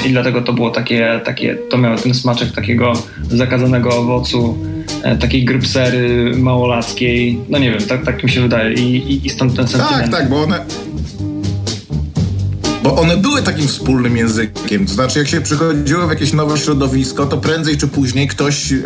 I 0.06 0.10
dlatego 0.10 0.42
to 0.42 0.54
było 0.54 0.70
takie, 0.70 1.22
takie, 1.26 1.56
to 1.56 1.78
miało 1.78 1.98
ten 1.98 2.14
smaczek 2.14 2.52
takiego 2.52 2.94
zakazanego 3.30 3.98
owocu, 3.98 4.58
e, 5.04 5.18
takiej 5.18 5.46
grypsery 5.46 6.32
małolackiej. 6.38 7.40
No 7.50 7.58
nie 7.58 7.72
wiem, 7.72 7.82
tak, 7.82 8.06
tak 8.06 8.24
mi 8.24 8.30
się 8.30 8.42
wydaje. 8.42 8.74
I, 8.74 8.96
i, 8.96 9.26
i 9.26 9.30
stąd 9.30 9.56
ten 9.56 9.68
sentyment. 9.68 10.12
Tak, 10.12 10.20
tak, 10.20 10.30
bo 10.30 10.44
one, 10.44 10.66
bo 12.84 12.96
one 12.96 13.18
były 13.18 13.42
takim 13.42 13.68
wspólnym 13.68 14.18
językiem. 14.18 14.86
To 14.86 14.94
znaczy, 14.94 15.20
jak 15.20 15.28
się 15.28 15.42
przychodziło 15.42 16.08
w 16.08 16.10
jakieś 16.10 16.34
nowe 16.34 16.58
środowisko, 16.58 17.26
to 17.26 17.38
prędzej 17.38 17.78
czy 17.78 17.88
później 17.88 18.28
ktoś, 18.28 18.72
e, 18.72 18.78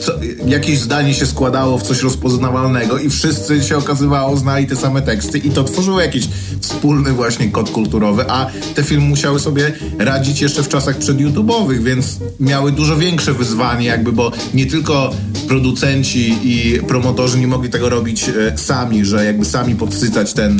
co, 0.00 0.12
jakieś 0.46 0.78
zdanie 0.80 1.14
się 1.14 1.26
składało 1.26 1.78
w 1.78 1.82
coś 1.82 2.02
rozpoznawalnego 2.02 2.98
i 2.98 3.10
wszyscy 3.10 3.62
się 3.62 3.76
okazywało, 3.76 4.36
znali 4.36 4.66
te 4.66 4.76
same 4.76 5.02
teksty 5.02 5.38
i 5.38 5.50
to 5.50 5.64
tworzyło 5.64 6.00
jakiś 6.00 6.28
wspólny 6.60 7.12
właśnie 7.12 7.48
kod 7.50 7.70
kulturowy, 7.70 8.24
a 8.28 8.46
te 8.74 8.82
filmy 8.82 9.08
musiały 9.08 9.40
sobie 9.40 9.72
radzić 9.98 10.40
jeszcze 10.40 10.62
w 10.62 10.68
czasach 10.68 10.98
przedYouTube'owych, 10.98 11.82
więc 11.82 12.18
miały 12.40 12.72
dużo 12.72 12.96
większe 12.96 13.32
wyzwanie 13.32 13.86
jakby, 13.86 14.12
bo 14.12 14.32
nie 14.54 14.66
tylko 14.66 15.14
producenci 15.48 16.38
i 16.42 16.80
promotorzy 16.88 17.38
nie 17.38 17.46
mogli 17.46 17.70
tego 17.70 17.88
robić 17.88 18.28
e, 18.28 18.58
sami, 18.58 19.04
że 19.04 19.24
jakby 19.24 19.44
sami 19.44 19.74
podsycać 19.74 20.32
ten 20.32 20.58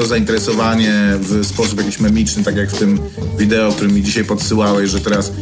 to 0.00 0.06
zainteresowanie 0.06 0.92
w 1.18 1.46
sposób 1.46 1.78
jakiś 1.78 2.00
memiczny, 2.00 2.44
tak 2.44 2.56
jak 2.56 2.70
w 2.70 2.78
tym 2.78 2.98
wideo, 3.38 3.72
który 3.72 3.92
mi 3.92 4.02
dzisiaj 4.02 4.24
podsyłałeś, 4.24 4.90
że 4.90 5.00
teraz 5.00 5.32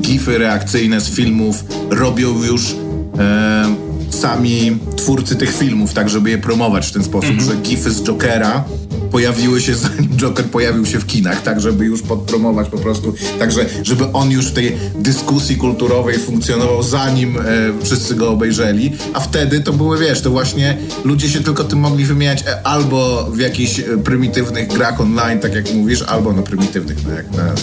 gify 0.00 0.38
reakcyjne 0.38 1.00
z 1.00 1.10
filmów 1.10 1.64
robią 1.90 2.44
już 2.44 2.74
e, 3.18 3.74
sami 4.10 4.78
twórcy 4.96 5.36
tych 5.36 5.56
filmów, 5.56 5.94
tak 5.94 6.08
żeby 6.08 6.30
je 6.30 6.38
promować 6.38 6.86
w 6.86 6.92
ten 6.92 7.04
sposób, 7.04 7.30
-hmm. 7.30 7.42
że 7.42 7.56
gify 7.56 7.90
z 7.90 8.02
Jokera 8.02 8.64
pojawiły 9.10 9.60
się 9.60 9.72
Joker 10.18 10.44
pojawił 10.44 10.86
się 10.86 10.98
w 10.98 11.06
kinach, 11.06 11.42
tak 11.42 11.60
żeby 11.60 11.84
już 11.84 12.02
podpromować 12.02 12.68
po 12.68 12.78
prostu, 12.78 13.14
także 13.38 13.66
żeby 13.82 14.12
on 14.12 14.30
już 14.30 14.46
w 14.46 14.52
tej 14.52 14.76
dyskusji 14.94 15.56
kulturowej 15.56 16.18
funkcjonował 16.18 16.82
zanim 16.82 17.38
e, 17.38 17.42
wszyscy 17.82 18.14
go 18.14 18.30
obejrzeli, 18.30 18.92
a 19.12 19.20
wtedy 19.20 19.60
to 19.60 19.72
były, 19.72 19.98
wiesz, 19.98 20.20
to 20.20 20.30
właśnie 20.30 20.76
ludzie 21.04 21.28
się 21.28 21.40
tylko 21.40 21.64
tym 21.64 21.78
mogli 21.78 22.04
wymieniać 22.04 22.44
e, 22.46 22.66
albo 22.66 23.28
w 23.32 23.38
jakichś 23.38 23.80
e, 23.80 23.82
prymitywnych 24.04 24.68
grach 24.68 25.00
online, 25.00 25.40
tak 25.40 25.54
jak 25.54 25.74
mówisz, 25.74 26.02
albo 26.02 26.32
no 26.32 26.42
prymitywnych, 26.42 27.06
no 27.06 27.14
jak 27.14 27.30
na 27.30 27.54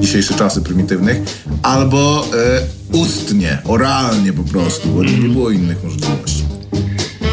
dzisiejsze 0.00 0.34
czasy 0.34 0.60
prymitywnych, 0.60 1.18
albo 1.62 2.26
e, 2.92 2.96
ustnie, 2.96 3.58
oralnie 3.64 4.32
po 4.32 4.42
prostu, 4.42 4.88
bo 4.88 5.04
nie 5.04 5.28
było 5.28 5.50
innych 5.50 5.84
możliwości. 5.84 6.44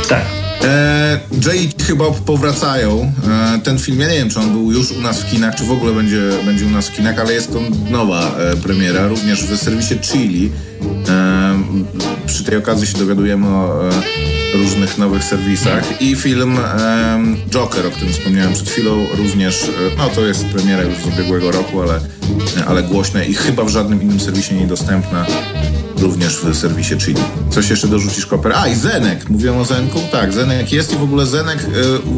Tak. 0.10 0.45
E, 0.66 1.20
Jay 1.46 1.70
chyba 1.88 2.12
powracają. 2.12 3.12
E, 3.28 3.60
ten 3.60 3.80
film, 3.80 4.00
ja 4.00 4.08
nie 4.08 4.18
wiem, 4.18 4.30
czy 4.30 4.40
on 4.40 4.52
był 4.52 4.72
już 4.72 4.92
u 4.92 5.02
nas 5.02 5.22
w 5.22 5.32
kinach, 5.32 5.56
czy 5.56 5.64
w 5.64 5.72
ogóle 5.72 5.94
będzie, 5.94 6.30
będzie 6.46 6.66
u 6.66 6.70
nas 6.70 6.88
w 6.88 6.92
kinach, 6.92 7.20
ale 7.20 7.34
jest 7.34 7.54
to 7.54 7.60
nowa 7.92 8.38
e, 8.38 8.56
premiera, 8.56 9.08
również 9.08 9.44
w 9.44 9.58
serwisie 9.58 9.96
Chili. 10.02 10.52
E, 11.10 11.60
przy 12.28 12.44
tej 12.44 12.58
okazji 12.58 12.88
się 12.88 12.98
dowiadujemy 12.98 13.48
o 13.48 13.90
e, 13.90 14.58
różnych 14.58 14.98
nowych 14.98 15.24
serwisach. 15.24 16.02
I 16.02 16.16
film 16.16 16.58
e, 16.58 17.20
Joker, 17.50 17.86
o 17.86 17.92
którym 17.92 18.14
wspomniałem 18.14 18.54
przed 18.54 18.70
chwilą, 18.70 19.06
również, 19.18 19.72
no 19.98 20.10
to 20.10 20.22
jest 20.22 20.46
premiera 20.46 20.84
już 20.84 20.98
z 20.98 21.06
ubiegłego 21.06 21.52
roku, 21.52 21.82
ale, 21.82 22.00
ale 22.68 22.84
głośne 22.84 23.26
i 23.26 23.34
chyba 23.34 23.64
w 23.64 23.70
żadnym 23.70 24.02
innym 24.02 24.20
serwisie 24.20 24.56
niedostępna 24.56 25.26
również 26.06 26.38
w 26.38 26.56
serwisie 26.56 26.98
Chili. 26.98 27.22
Coś 27.50 27.70
jeszcze 27.70 27.88
dorzucisz, 27.88 28.26
Koper? 28.26 28.54
A, 28.56 28.68
i 28.68 28.76
Zenek. 28.76 29.30
Mówią 29.30 29.60
o 29.60 29.66
Zenku? 29.66 30.00
Tak, 30.12 30.34
Zenek 30.34 30.72
jest 30.72 30.94
i 30.94 30.98
w 30.98 31.04
ogóle 31.04 31.26
Zenek 31.26 31.60
y, 31.64 31.66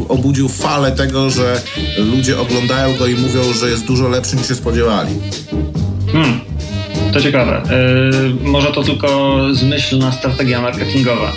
obudził 0.08 0.48
falę 0.48 0.92
tego, 0.92 1.30
że 1.30 1.60
ludzie 1.98 2.40
oglądają 2.40 2.96
go 2.96 3.06
i 3.06 3.14
mówią, 3.14 3.52
że 3.52 3.70
jest 3.70 3.86
dużo 3.86 4.08
lepszy 4.08 4.36
niż 4.36 4.48
się 4.48 4.54
spodziewali. 4.54 5.10
Hmm. 6.12 6.40
To 7.12 7.20
ciekawe. 7.20 7.62
Yy, 8.42 8.50
może 8.50 8.72
to 8.72 8.82
tylko 8.82 9.38
zmyślna 9.52 10.12
strategia 10.12 10.60
marketingowa. 10.60 11.32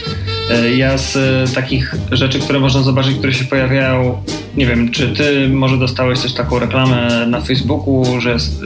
Yy, 0.49 0.75
ja 0.75 0.97
z 0.97 1.15
y, 1.15 1.55
takich 1.55 1.95
rzeczy, 2.11 2.39
które 2.39 2.59
można 2.59 2.81
zobaczyć, 2.81 3.17
które 3.17 3.33
się 3.33 3.45
pojawiają, 3.45 4.23
nie 4.57 4.65
wiem, 4.65 4.91
czy 4.91 5.09
ty 5.09 5.49
może 5.49 5.77
dostałeś 5.77 6.19
też 6.19 6.33
taką 6.33 6.59
reklamę 6.59 7.27
na 7.27 7.41
Facebooku, 7.41 8.21
że 8.21 8.31
jest, 8.31 8.61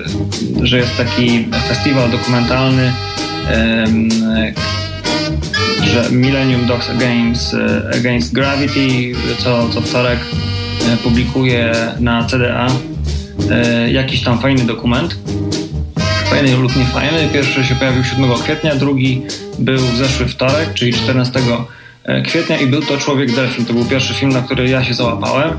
że 0.62 0.78
jest 0.78 0.98
taki 0.98 1.48
festiwal 1.68 2.12
dokumentalny 2.12 2.94
że 5.96 6.10
Millennium 6.12 6.66
Dogs 6.66 6.90
Against, 6.90 7.54
e, 7.54 7.92
Against 8.00 8.34
Gravity 8.34 9.14
co, 9.38 9.70
co 9.70 9.82
wtorek 9.82 10.20
e, 10.94 10.98
publikuje 10.98 11.76
na 12.00 12.24
CDA 12.24 12.68
e, 13.52 13.92
jakiś 13.92 14.24
tam 14.24 14.40
fajny 14.40 14.64
dokument. 14.64 15.18
Fajny 16.30 16.58
lub 16.58 16.76
niefajny. 16.76 17.30
Pierwszy 17.34 17.64
się 17.64 17.76
pojawił 17.76 18.04
7 18.04 18.34
kwietnia, 18.44 18.76
drugi 18.76 19.22
był 19.60 19.78
w 19.78 19.98
zeszły 19.98 20.28
wtorek, 20.28 20.74
czyli 20.74 20.94
14 20.94 21.40
kwietnia 22.26 22.58
i 22.58 22.68
był 22.68 22.82
to 22.82 22.98
Człowiek 22.98 23.36
Delfin. 23.36 23.66
To 23.66 23.74
był 23.74 23.86
pierwszy 23.86 24.14
film, 24.14 24.32
na 24.32 24.42
który 24.42 24.70
ja 24.70 24.84
się 24.84 24.94
załapałem. 24.94 25.58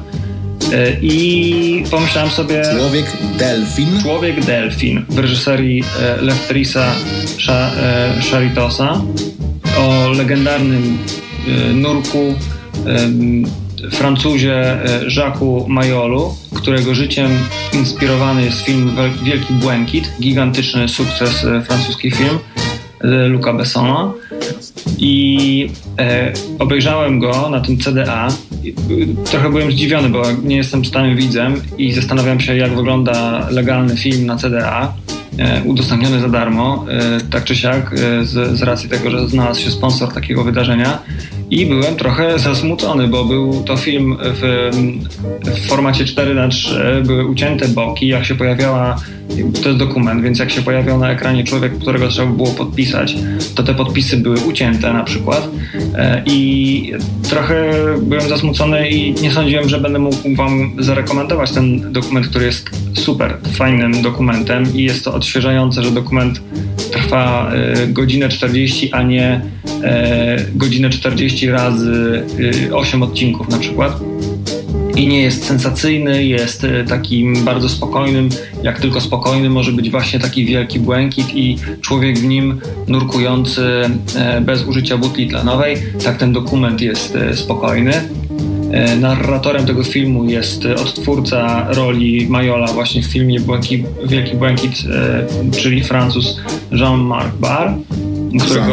E, 0.72 0.96
I 1.02 1.84
pomyślałem 1.90 2.30
sobie. 2.30 2.62
Człowiek 2.78 3.06
Delfin. 3.38 4.00
Człowiek 4.02 4.44
Delfin 4.44 5.04
w 5.08 5.18
reżyserii 5.18 5.84
e, 6.00 6.22
Leftrisa 6.22 6.94
Charitosa 8.30 9.02
e, 9.76 9.80
o 9.80 10.10
legendarnym 10.10 10.98
nurku 11.74 12.34
Francuzie 13.92 14.78
Jacques 15.16 15.68
Mayolu, 15.68 16.34
którego 16.54 16.94
życiem 16.94 17.30
inspirowany 17.72 18.44
jest 18.44 18.60
film 18.60 18.96
Wielki 19.22 19.52
Błękit, 19.52 20.12
gigantyczny 20.20 20.88
sukces 20.88 21.46
francuski 21.66 22.10
film 22.10 22.38
Luca 23.00 23.52
Bessona. 23.52 24.12
I 24.98 25.68
e, 25.98 26.32
obejrzałem 26.58 27.18
go 27.18 27.50
na 27.50 27.60
tym 27.60 27.78
CDA. 27.78 28.28
Trochę 29.30 29.50
byłem 29.50 29.72
zdziwiony, 29.72 30.08
bo 30.08 30.22
nie 30.44 30.56
jestem 30.56 30.84
stałym 30.84 31.16
widzem 31.16 31.62
i 31.78 31.92
zastanawiam 31.92 32.40
się, 32.40 32.56
jak 32.56 32.76
wygląda 32.76 33.48
legalny 33.50 33.96
film 33.96 34.26
na 34.26 34.36
CDA. 34.36 34.94
E, 35.38 35.62
udostępniony 35.64 36.20
za 36.20 36.28
darmo, 36.28 36.84
e, 36.88 37.20
tak 37.30 37.44
czy 37.44 37.56
siak, 37.56 37.92
e, 37.92 38.24
z, 38.24 38.58
z 38.58 38.62
racji 38.62 38.88
tego, 38.88 39.10
że 39.10 39.28
znalazł 39.28 39.60
się 39.60 39.70
sponsor 39.70 40.12
takiego 40.12 40.44
wydarzenia 40.44 40.98
i 41.50 41.66
byłem 41.66 41.96
trochę 41.96 42.38
zasmucony, 42.38 43.08
bo 43.08 43.24
był 43.24 43.62
to 43.64 43.76
film 43.76 44.16
w, 44.20 44.70
w 45.44 45.66
formacie 45.66 46.04
4 46.04 46.34
na 46.34 46.48
3 46.48 47.02
były 47.06 47.26
ucięte 47.26 47.68
boki, 47.68 48.08
jak 48.08 48.24
się 48.24 48.34
pojawiała, 48.34 48.96
to 49.62 49.68
jest 49.68 49.78
dokument, 49.78 50.22
więc 50.22 50.38
jak 50.38 50.50
się 50.50 50.62
pojawiał 50.62 50.98
na 50.98 51.10
ekranie 51.10 51.44
człowiek, 51.44 51.78
którego 51.78 52.08
trzeba 52.08 52.32
było 52.32 52.48
podpisać, 52.48 53.16
to 53.54 53.62
te 53.62 53.74
podpisy 53.74 54.16
były 54.16 54.40
ucięte 54.40 54.92
na 54.92 55.04
przykład 55.04 55.48
i 56.26 56.92
trochę 57.28 57.72
byłem 58.02 58.28
zasmucony 58.28 58.88
i 58.88 59.14
nie 59.22 59.30
sądziłem, 59.30 59.68
że 59.68 59.80
będę 59.80 59.98
mógł 59.98 60.34
wam 60.36 60.72
zarekomendować 60.78 61.52
ten 61.52 61.92
dokument, 61.92 62.26
który 62.26 62.44
jest 62.44 62.70
super 62.94 63.38
fajnym 63.52 64.02
dokumentem 64.02 64.64
i 64.74 64.82
jest 64.82 65.04
to 65.04 65.14
odświeżające, 65.14 65.82
że 65.82 65.90
dokument 65.90 66.40
trwa 66.92 67.52
y, 67.84 67.92
godzinę 67.92 68.28
40, 68.28 68.92
a 68.92 69.02
nie 69.02 69.40
y, 69.66 69.80
godzinę 70.54 70.90
40 70.90 71.50
razy 71.50 72.24
y, 72.68 72.76
8 72.76 73.02
odcinków 73.02 73.48
na 73.48 73.58
przykład. 73.58 74.00
I 74.96 75.08
nie 75.08 75.22
jest 75.22 75.46
sensacyjny, 75.46 76.24
jest 76.24 76.64
y, 76.64 76.84
takim 76.88 77.44
bardzo 77.44 77.68
spokojnym, 77.68 78.28
jak 78.62 78.80
tylko 78.80 79.00
spokojny 79.00 79.50
może 79.50 79.72
być 79.72 79.90
właśnie 79.90 80.20
taki 80.20 80.44
wielki 80.44 80.80
błękit 80.80 81.34
i 81.34 81.56
człowiek 81.80 82.18
w 82.18 82.24
nim 82.24 82.60
nurkujący 82.88 83.62
y, 84.38 84.40
bez 84.40 84.64
użycia 84.64 84.96
butli 84.98 85.28
tlenowej. 85.28 85.76
Tak 86.04 86.16
ten 86.16 86.32
dokument 86.32 86.80
jest 86.80 87.16
y, 87.16 87.36
spokojny. 87.36 87.92
E, 88.72 88.96
narratorem 88.96 89.66
tego 89.66 89.84
filmu 89.84 90.24
jest 90.24 90.64
e, 90.64 90.74
odtwórca 90.74 91.66
roli 91.72 92.26
Majola 92.28 92.66
właśnie 92.66 93.02
w 93.02 93.06
filmie 93.06 93.40
Błęki, 93.40 93.84
Wielki 94.04 94.36
Błękit, 94.36 94.72
e, 95.50 95.50
czyli 95.50 95.84
Francuz 95.84 96.40
Jean-Marc 96.72 97.36
Barr. 97.40 97.72
Którego? 98.40 98.66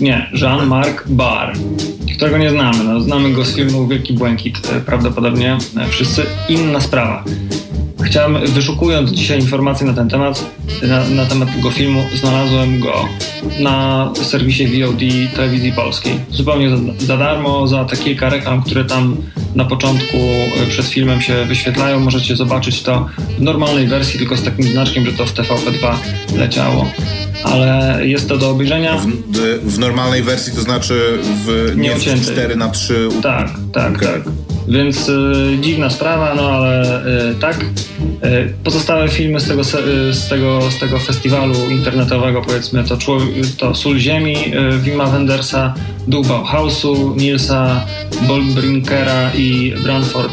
Nie, 0.00 0.30
Jean-Marc 0.32 1.02
Barr, 1.06 1.52
którego 2.20 2.38
nie 2.38 2.50
znamy. 2.50 2.84
No, 2.84 3.00
znamy 3.00 3.32
go 3.32 3.44
z 3.44 3.54
filmu 3.54 3.88
Wielki 3.88 4.12
Błękit, 4.12 4.60
prawdopodobnie 4.86 5.58
wszyscy. 5.90 6.22
Inna 6.48 6.80
sprawa. 6.80 7.24
Chciałem, 8.10 8.46
wyszukując 8.46 9.10
dzisiaj 9.10 9.40
informacje 9.40 9.86
na 9.86 9.92
ten 9.92 10.08
temat, 10.08 10.50
na, 10.82 11.08
na, 11.08 11.26
temat 11.26 11.56
tego 11.56 11.70
filmu, 11.70 12.04
znalazłem 12.14 12.80
go 12.80 13.08
na 13.60 14.10
serwisie 14.22 14.66
VOD 14.66 15.00
Telewizji 15.36 15.72
Polskiej. 15.72 16.18
Zupełnie 16.30 16.70
za, 16.70 16.76
za, 16.98 17.16
darmo, 17.16 17.66
za 17.66 17.84
te 17.84 17.96
kilka 17.96 18.28
reklam, 18.28 18.62
które 18.62 18.84
tam 18.84 19.16
na 19.54 19.64
początku 19.64 20.16
e, 20.16 20.66
przed 20.66 20.86
filmem 20.86 21.20
się 21.20 21.44
wyświetlają. 21.44 22.00
Możecie 22.00 22.36
zobaczyć 22.36 22.82
to 22.82 23.08
w 23.38 23.42
normalnej 23.42 23.86
wersji, 23.86 24.18
tylko 24.18 24.36
z 24.36 24.42
takim 24.42 24.64
znaczkiem, 24.64 25.06
że 25.06 25.12
to 25.12 25.26
w 25.26 25.34
TVP2 25.34 25.94
leciało. 26.36 26.90
Ale 27.44 27.98
jest 28.06 28.28
to 28.28 28.38
do 28.38 28.50
obejrzenia. 28.50 28.98
W, 28.98 29.06
w 29.74 29.78
normalnej 29.78 30.22
wersji 30.22 30.52
to 30.52 30.60
znaczy 30.60 31.18
w 31.46 31.72
nie, 31.76 31.88
nie 31.88 32.20
4 32.22 32.56
na 32.56 32.68
3 32.68 33.08
Tak, 33.22 33.50
tak, 33.72 33.96
okay. 33.96 34.08
tak. 34.08 34.49
Więc 34.68 35.08
y, 35.08 35.58
dziwna 35.60 35.90
sprawa, 35.90 36.34
no 36.34 36.50
ale 36.50 37.02
y, 37.30 37.34
tak. 37.34 37.64
Y, 38.24 38.54
pozostałe 38.64 39.08
filmy 39.08 39.40
z 39.40 39.48
tego, 39.48 39.64
z, 39.64 40.28
tego, 40.28 40.70
z 40.70 40.78
tego 40.78 40.98
festiwalu 40.98 41.54
internetowego, 41.70 42.42
powiedzmy, 42.42 42.84
to, 42.84 42.96
to 43.58 43.74
Sól 43.74 43.98
Ziemi 43.98 44.36
Wima 44.78 45.06
Wendersa, 45.06 45.74
Duch 46.08 46.26
Bauhausu, 46.26 47.14
Nilsa 47.16 47.86
Bolbrinkera 48.28 49.30
i 49.34 49.74
Branford 49.82 50.32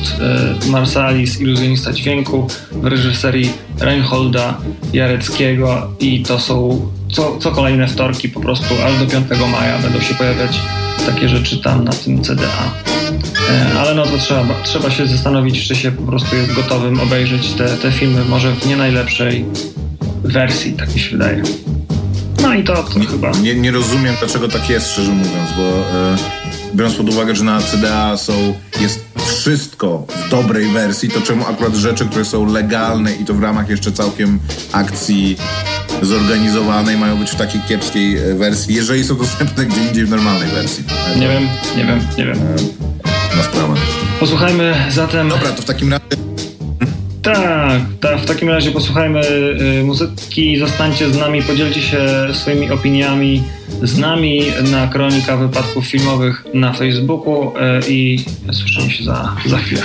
Marsalis, 0.69 1.41
iluzjonista 1.41 1.93
dźwięku 1.93 2.47
w 2.71 2.85
reżyserii 2.85 3.51
Reinholda 3.79 4.57
Jareckiego 4.93 5.91
i 5.99 6.23
to 6.23 6.39
są 6.39 6.87
co, 7.11 7.37
co 7.37 7.51
kolejne 7.51 7.87
wtorki 7.87 8.29
po 8.29 8.39
prostu 8.39 8.65
aż 8.85 8.99
do 8.99 9.07
5 9.07 9.27
maja 9.51 9.79
będą 9.79 9.99
się 9.99 10.15
pojawiać 10.15 10.59
takie 11.05 11.29
rzeczy 11.29 11.57
tam 11.57 11.83
na 11.83 11.91
tym 11.91 12.21
CDA. 12.21 12.71
E, 13.49 13.79
ale 13.79 13.95
no 13.95 14.05
to 14.05 14.17
trzeba, 14.17 14.53
trzeba 14.63 14.91
się 14.91 15.07
zastanowić, 15.07 15.67
czy 15.67 15.75
się 15.75 15.91
po 15.91 16.03
prostu 16.03 16.35
jest 16.35 16.53
gotowym 16.53 16.99
obejrzeć 16.99 17.53
te, 17.53 17.67
te 17.67 17.91
filmy, 17.91 18.25
może 18.25 18.51
w 18.55 18.65
nie 18.65 18.77
najlepszej 18.77 19.45
wersji, 20.23 20.73
tak 20.73 20.93
mi 20.93 20.99
się 20.99 21.11
wydaje. 21.11 21.43
No 22.41 22.53
i 22.53 22.63
to, 22.63 22.83
to 22.83 22.99
nie, 22.99 23.05
chyba. 23.05 23.31
Nie, 23.31 23.55
nie 23.55 23.71
rozumiem, 23.71 24.15
dlaczego 24.19 24.47
tak 24.47 24.69
jest, 24.69 24.91
szczerze 24.91 25.11
mówiąc, 25.11 25.49
bo 25.57 25.63
e, 25.63 26.17
biorąc 26.75 26.95
pod 26.95 27.09
uwagę, 27.09 27.35
że 27.35 27.43
na 27.43 27.61
CDA 27.61 28.17
są, 28.17 28.53
jest 28.81 29.05
wszystko 29.25 30.05
w 30.25 30.29
dobrej 30.29 30.69
wersji, 30.69 31.09
to 31.09 31.21
czemu 31.21 31.47
akurat 31.47 31.75
rzeczy, 31.75 32.05
które 32.05 32.25
są 32.25 32.45
legalne 32.53 33.15
i 33.15 33.25
to 33.25 33.33
w 33.33 33.41
ramach 33.41 33.69
jeszcze 33.69 33.91
całkiem 33.91 34.39
akcji 34.71 35.37
zorganizowanej 36.01 36.97
mają 36.97 37.17
być 37.17 37.29
w 37.29 37.35
takiej 37.35 37.61
kiepskiej 37.61 38.17
e, 38.17 38.35
wersji, 38.35 38.75
jeżeli 38.75 39.03
są 39.03 39.17
dostępne 39.17 39.65
gdzie 39.65 39.81
indziej 39.87 40.05
w 40.05 40.09
normalnej 40.09 40.49
wersji. 40.49 40.83
Nie 41.15 41.27
wiem, 41.27 41.47
nie 41.77 41.85
wiem, 41.85 41.99
nie 42.17 42.25
wiem. 42.25 42.37
Na 43.37 43.43
sprawę. 43.43 43.73
Posłuchajmy 44.19 44.75
zatem... 44.89 45.29
Dobra, 45.29 45.51
to 45.51 45.61
w 45.61 45.65
takim 45.65 45.91
razie 45.91 46.17
tak, 47.33 47.81
tak, 47.99 48.19
w 48.19 48.25
takim 48.25 48.49
razie 48.49 48.71
posłuchajmy 48.71 49.21
y, 49.79 49.83
muzyki, 49.83 50.57
zostańcie 50.57 51.09
z 51.09 51.17
nami, 51.17 51.41
podzielcie 51.41 51.81
się 51.81 51.99
swoimi 52.33 52.71
opiniami 52.71 53.43
z 53.83 53.97
nami 53.97 54.41
na 54.71 54.87
Kronika 54.87 55.37
Wypadków 55.37 55.87
Filmowych 55.87 56.45
na 56.53 56.73
Facebooku 56.73 57.53
i 57.87 58.25
słyszymy 58.51 58.91
się 58.91 59.03
za, 59.03 59.35
za 59.45 59.57
chwilę. 59.57 59.81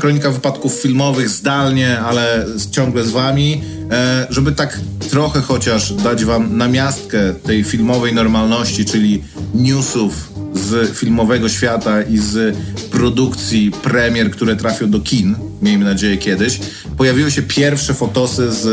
Kronika 0.00 0.30
wypadków 0.30 0.72
filmowych 0.72 1.28
zdalnie, 1.28 2.00
ale 2.00 2.46
ciągle 2.70 3.04
z 3.04 3.10
wami, 3.10 3.62
e, 3.90 4.26
żeby 4.30 4.52
tak 4.52 4.80
trochę 5.10 5.40
chociaż 5.40 5.92
dać 5.92 6.24
wam 6.24 6.56
namiastkę 6.56 7.34
tej 7.34 7.64
filmowej 7.64 8.14
normalności, 8.14 8.84
czyli 8.84 9.22
newsów 9.54 10.32
z 10.54 10.98
filmowego 10.98 11.48
świata 11.48 12.02
i 12.02 12.18
z 12.18 12.56
produkcji 12.90 13.70
premier, 13.82 14.30
które 14.30 14.56
trafią 14.56 14.90
do 14.90 15.00
kin, 15.00 15.36
miejmy 15.62 15.84
nadzieję 15.84 16.16
kiedyś. 16.16 16.60
Pojawiły 16.96 17.30
się 17.30 17.42
pierwsze 17.42 17.94
fotosy 17.94 18.52
z, 18.52 18.66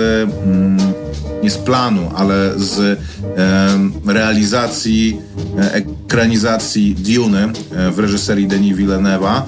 mm, 0.46 0.78
nie 1.44 1.52
z 1.52 1.58
planu, 1.58 2.12
ale 2.16 2.54
z 2.58 3.00
realizacji, 4.06 5.20
e, 5.60 5.74
ekranizacji 5.74 6.96
Dune 6.96 7.44
e, 7.44 7.92
w 7.92 8.00
reżyserii 8.00 8.48
Denis 8.48 8.78
Villeneuve'a. 8.78 9.42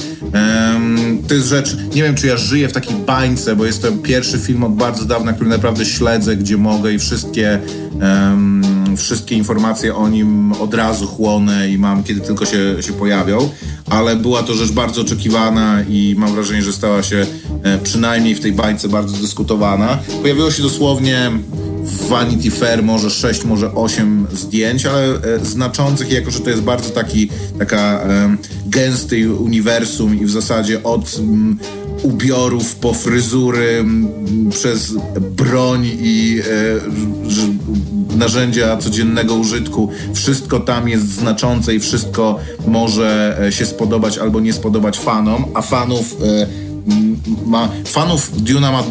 To 1.28 1.34
jest 1.34 1.48
rzecz, 1.48 1.78
nie 1.96 2.04
wiem 2.04 2.16
czy 2.16 2.28
ja 2.28 2.38
żyję 2.38 2.68
w 2.68 2.74
takiej 2.74 2.96
bańce, 2.96 3.56
bo 3.56 3.66
jest 3.66 3.82
to 3.82 3.92
pierwszy 3.92 4.38
film 4.38 4.64
od 4.64 4.76
bardzo 4.76 5.06
dawna, 5.06 5.34
który 5.34 5.50
naprawdę 5.50 5.86
śledzę, 5.86 6.36
gdzie 6.36 6.58
mogę 6.58 6.94
i 6.94 7.00
wszystkie, 7.00 7.60
wszystkie 8.98 9.36
informacje 9.36 9.96
o 9.96 10.10
nim 10.10 10.54
od 10.54 10.74
razu 10.74 11.08
chłonę 11.08 11.70
i 11.70 11.78
mam, 11.78 12.04
kiedy 12.04 12.22
tylko 12.22 12.46
się, 12.46 12.76
się 12.80 12.94
pojawią, 12.94 13.50
ale 13.90 14.16
była 14.16 14.44
to 14.44 14.54
rzecz 14.54 14.72
bardzo 14.72 15.02
oczekiwana 15.02 15.84
i 15.90 16.16
mam 16.18 16.34
wrażenie, 16.34 16.62
że 16.62 16.74
stała 16.74 17.04
się 17.04 17.26
e, 17.64 17.78
przynajmniej 17.78 18.36
w 18.36 18.40
tej 18.40 18.52
bańce 18.52 18.90
bardzo 18.90 19.18
dyskutowana. 19.18 19.98
Pojawiło 20.22 20.52
się 20.52 20.64
dosłownie 20.64 21.32
w 21.84 22.08
Vanity 22.08 22.52
Fair 22.52 22.84
może 22.84 23.10
6, 23.10 23.46
może 23.46 23.76
8 23.76 24.28
zdjęć, 24.34 24.86
ale 24.86 25.06
e, 25.06 25.46
znaczących, 25.46 26.12
jako 26.12 26.32
że 26.32 26.40
to 26.40 26.50
jest 26.50 26.62
bardzo 26.62 26.90
taki, 26.90 27.30
taka 27.60 28.02
e, 28.04 28.36
gęsty 28.66 29.34
uniwersum 29.34 30.20
i 30.22 30.26
w 30.26 30.32
zasadzie 30.32 30.84
od 30.84 31.16
m, 31.20 31.60
ubiorów 32.04 32.76
po 32.76 32.94
fryzury, 32.94 33.78
m, 33.80 34.08
przez 34.52 34.94
broń 35.38 35.92
i 36.02 36.40
e, 38.12 38.18
narzędzia 38.18 38.78
codziennego 38.78 39.36
użytku, 39.36 39.90
wszystko 40.14 40.60
tam 40.60 40.90
jest 40.90 41.08
znaczące 41.08 41.76
i 41.76 41.80
wszystko 41.80 42.40
może 42.68 43.38
się 43.50 43.66
spodobać 43.66 44.18
albo 44.18 44.40
nie 44.40 44.54
spodobać 44.54 45.00
fanom, 45.00 45.46
a 45.54 45.62
fanów 45.62 46.18
ma, 47.46 47.70
fanów 47.86 48.44
Duna 48.44 48.72
ma 48.72 48.84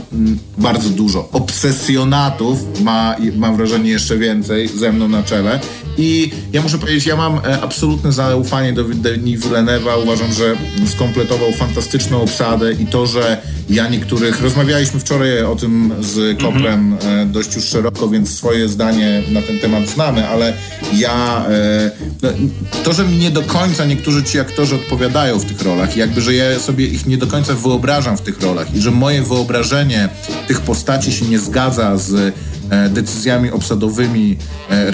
bardzo 0.58 0.90
dużo. 0.90 1.28
Obsesjonatów 1.32 2.58
ma, 2.80 3.16
mam 3.36 3.56
wrażenie, 3.56 3.90
jeszcze 3.90 4.18
więcej 4.18 4.68
ze 4.68 4.92
mną 4.92 5.08
na 5.08 5.22
czele. 5.22 5.60
I 5.98 6.30
ja 6.52 6.62
muszę 6.62 6.78
powiedzieć, 6.78 7.06
ja 7.06 7.16
mam 7.16 7.38
e, 7.38 7.60
absolutne 7.60 8.12
zaufanie 8.12 8.72
do 8.72 8.84
Denis 8.84 9.40
Villeneuve'a. 9.40 10.02
Uważam, 10.02 10.32
że 10.32 10.56
skompletował 10.86 11.52
fantastyczną 11.52 12.22
obsadę 12.22 12.72
i 12.72 12.86
to, 12.86 13.06
że 13.06 13.42
ja 13.70 13.88
niektórych... 13.88 14.42
Rozmawialiśmy 14.42 15.00
wczoraj 15.00 15.42
o 15.42 15.56
tym 15.56 15.92
z 16.00 16.40
Koprem 16.42 16.92
mhm. 16.92 17.32
dość 17.32 17.54
już 17.54 17.64
szeroko, 17.64 18.08
więc 18.08 18.36
swoje 18.36 18.68
zdanie 18.68 19.22
na 19.32 19.42
ten 19.42 19.58
temat 19.58 19.88
znamy, 19.88 20.28
ale 20.28 20.52
ja... 20.92 21.46
E, 21.50 21.90
no, 22.22 22.28
to, 22.84 22.92
że 22.92 23.04
mi 23.04 23.16
nie 23.16 23.30
do 23.30 23.42
końca 23.42 23.84
niektórzy 23.84 24.24
ci 24.24 24.40
aktorzy 24.40 24.74
odpowiadają 24.74 25.38
w 25.38 25.44
tych 25.44 25.62
rolach 25.62 25.96
i 25.96 26.00
jakby, 26.00 26.20
że 26.20 26.34
ja 26.34 26.60
sobie 26.60 26.86
ich 26.86 27.06
nie 27.06 27.18
do 27.18 27.26
końca 27.26 27.54
wyobrażam 27.54 28.16
w 28.16 28.20
tych 28.20 28.42
rolach 28.42 28.74
i 28.74 28.80
że 28.80 28.90
moje 28.90 29.22
wyobrażenie 29.22 30.08
tych 30.48 30.60
postaci 30.60 31.12
się 31.12 31.24
nie 31.24 31.38
zgadza 31.38 31.96
z 31.96 32.14
E, 32.14 32.32
decyzjami 32.90 33.50
obsadowymi 33.50 34.36
e, 34.70 34.90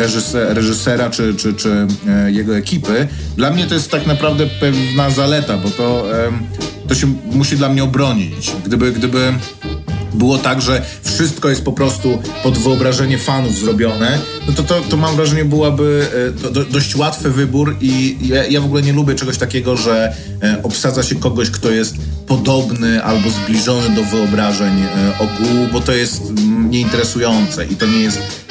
reżysera 0.55 1.11
czy, 1.11 1.35
czy, 1.35 1.55
czy 1.55 1.87
e, 2.09 2.33
jego 2.33 2.57
ekipy, 2.57 3.09
dla 3.37 3.51
mnie 3.51 3.67
to 3.67 3.75
jest 3.75 3.91
tak 3.91 4.07
naprawdę 4.07 4.47
pewna 4.47 5.11
zaleta, 5.11 5.57
bo 5.57 5.71
to, 5.71 6.07
to 6.89 6.95
się 6.95 7.07
musi 7.33 7.57
dla 7.57 7.69
mnie 7.69 7.85
obronić. 7.85 8.53
Gdyby, 8.65 8.93
gdyby 8.93 9.33
było 10.15 10.39
tak, 10.39 10.63
że 10.63 10.83
wszystko 11.03 11.49
jest 11.49 11.65
po 11.65 11.73
prostu 11.73 12.19
pod 12.43 12.59
wyobrażenie 12.59 13.19
fanów 13.19 13.59
zrobione, 13.59 14.19
no 14.47 14.53
to, 14.53 14.63
to, 14.63 14.81
to 14.81 14.97
mam 14.97 15.17
wrażenie 15.17 15.45
byłaby 15.45 16.09
do, 16.53 16.65
dość 16.65 16.97
łatwy 16.97 17.31
wybór 17.31 17.77
i 17.81 18.19
ja, 18.23 18.47
ja, 18.47 18.61
w 18.61 18.65
ogóle 18.65 18.83
nie 18.83 18.93
lubię 18.93 19.15
czegoś 19.15 19.39
takiego, 19.39 19.77
że 19.77 20.17
obsadza 20.63 21.03
się 21.03 21.15
kogoś, 21.15 21.51
kto 21.51 21.71
jest 21.71 21.97
podobny 22.27 23.05
albo 23.05 23.31
zbliżony 23.31 23.91
do 23.91 24.05
wyobrażeń 24.05 24.83
e, 24.83 25.19
ogółu, 25.19 25.69
bo 25.73 25.81
to 25.81 25.93
jest 25.93 26.23
nieinteresujące 26.71 27.67
i 27.67 27.77
to 27.77 27.87
nie 27.87 27.99
jest, 27.99 28.19
e, 28.19 28.44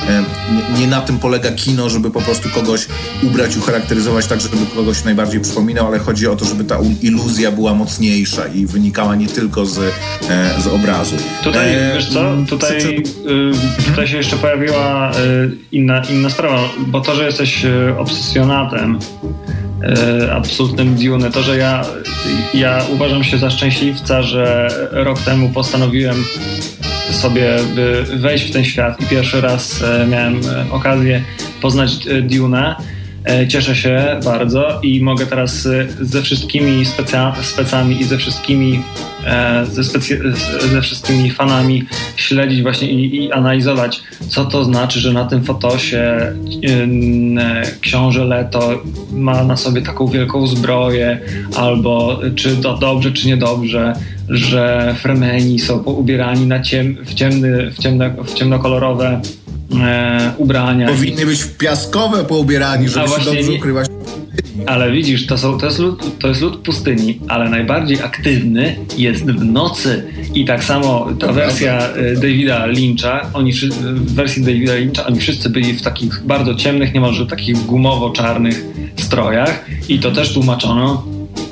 nie, 0.52 0.80
nie, 0.80 0.88
na 0.88 1.02
tym 1.02 1.20
polega 1.20 1.52
kino, 1.52 1.89
żeby 1.89 2.12
po 2.12 2.22
prostu 2.22 2.50
kogoś 2.50 2.88
ubrać, 3.24 3.58
ucharakteryzować 3.58 4.28
tak, 4.28 4.42
żeby 4.42 4.58
kogoś 4.76 5.04
najbardziej 5.04 5.42
przypominał, 5.42 5.88
ale 5.88 6.00
chodzi 6.00 6.28
o 6.28 6.36
to, 6.36 6.46
żeby 6.46 6.63
ta 6.63 6.78
iluzja 7.02 7.52
była 7.52 7.74
mocniejsza 7.74 8.48
i 8.48 8.66
wynikała 8.66 9.16
nie 9.16 9.28
tylko 9.28 9.66
z, 9.66 9.78
e, 9.78 10.62
z 10.62 10.68
obrazu. 10.68 11.16
Tutaj, 11.44 11.76
e, 11.76 11.92
wiesz 11.96 12.10
co, 12.10 12.38
tutaj, 12.50 12.82
czy, 12.82 13.02
czy... 13.02 13.84
tutaj 13.86 14.08
się 14.08 14.18
jeszcze 14.18 14.38
pojawiła 14.38 15.12
inna, 15.72 16.02
inna 16.10 16.30
sprawa, 16.30 16.70
bo 16.88 17.02
to, 17.02 17.16
że 17.16 17.26
jesteś 17.26 17.66
obsesjonatem 17.98 19.00
E, 19.84 20.34
absolutnym 20.34 20.96
Dune. 20.96 21.32
To, 21.32 21.44
że 21.44 21.58
ja, 21.58 21.86
ja 22.54 22.86
uważam 22.94 23.24
się 23.24 23.38
za 23.38 23.50
szczęśliwca, 23.50 24.22
że 24.22 24.70
rok 24.92 25.20
temu 25.20 25.50
postanowiłem 25.50 26.26
sobie 27.13 27.56
wejść 28.15 28.49
w 28.49 28.54
ten 28.54 28.63
świat. 28.63 29.02
I 29.02 29.06
pierwszy 29.06 29.41
raz 29.41 29.84
e, 29.84 30.08
miałem 30.08 30.41
okazję 30.71 31.21
poznać 31.62 32.08
e, 32.08 32.21
Dune. 32.21 32.76
E, 33.26 33.47
cieszę 33.47 33.76
się 33.76 34.19
bardzo 34.26 34.80
i 34.84 35.02
mogę 35.02 35.26
teraz 35.26 35.65
e, 35.65 35.88
ze 36.02 36.21
wszystkimi 36.21 36.86
speca, 36.86 37.34
specami 37.41 38.02
i 38.02 38.04
ze 38.04 38.17
wszystkimi, 38.17 38.84
e, 39.26 39.65
ze, 39.65 39.84
specy, 39.84 40.21
ze 40.71 40.82
wszystkimi 40.82 41.32
fanami 41.32 41.84
śledzić 42.15 42.62
właśnie 42.62 42.91
i, 42.91 43.23
i, 43.23 43.32
analizować, 43.32 44.02
co 44.28 44.45
to 44.45 44.63
znaczy, 44.63 44.99
że 44.99 45.13
na 45.13 45.26
tym 45.26 45.43
fotosie 45.43 46.34
książę 47.82 48.26
Leto 48.26 48.82
ma 49.12 49.43
na 49.43 49.58
sobie 49.58 49.82
taką 49.82 50.08
wielką 50.08 50.47
zbroję, 50.47 51.19
albo 51.56 52.19
czy 52.36 52.58
to 52.58 52.78
dobrze, 52.78 53.12
czy 53.12 53.28
niedobrze, 53.28 53.93
że 54.34 54.96
Fremeni 55.00 55.60
są 55.60 55.78
ubierani 55.78 56.46
na 56.46 56.60
ciem, 56.60 56.98
w, 57.06 57.13
ciemny, 57.13 57.72
w, 57.72 57.80
ciemno, 57.80 58.06
w 58.24 58.34
ciemnokolorowe 58.34 59.22
e, 59.82 60.32
ubrania. 60.38 60.88
Powinny 60.88 61.26
być 61.26 61.43
piaskowe 61.58 62.24
poubierani, 62.24 62.89
żeby 62.89 63.08
się 63.08 63.26
dobrze 63.26 63.43
nie... 63.43 63.58
ukrywać. 63.58 63.88
Ale 64.65 64.91
widzisz, 64.91 65.28
to, 65.28 65.38
są, 65.38 65.58
to, 65.58 65.65
jest 65.65 65.80
lud, 65.80 66.19
to 66.19 66.28
jest 66.28 66.41
lud 66.41 66.58
pustyni, 66.58 67.19
ale 67.28 67.50
najbardziej 67.50 68.02
aktywny 68.02 68.76
jest 68.98 69.26
w 69.26 69.46
nocy. 69.46 70.04
I 70.34 70.46
tak 70.46 70.63
samo 70.63 71.08
ta 71.19 71.34
wersja. 71.34 71.80
E, 71.89 72.15
Davida 72.15 72.65
Lyncha, 72.65 73.30
oni 73.34 73.54
w 73.54 74.13
wersji 74.13 74.43
Davida 74.43 74.74
Lyncha, 74.74 75.06
oni 75.06 75.19
wszyscy 75.19 75.50
byli 75.50 75.74
w 75.74 75.82
takich 75.82 76.24
bardzo 76.26 76.56
ciemnych, 76.56 76.93
niemalże 76.93 77.26
takich 77.26 77.58
gumowo-czarnych 77.58 78.65
strojach 78.96 79.65
i 79.89 80.00
to 80.00 80.12
też 80.12 80.34
tłumaczono 80.34 81.04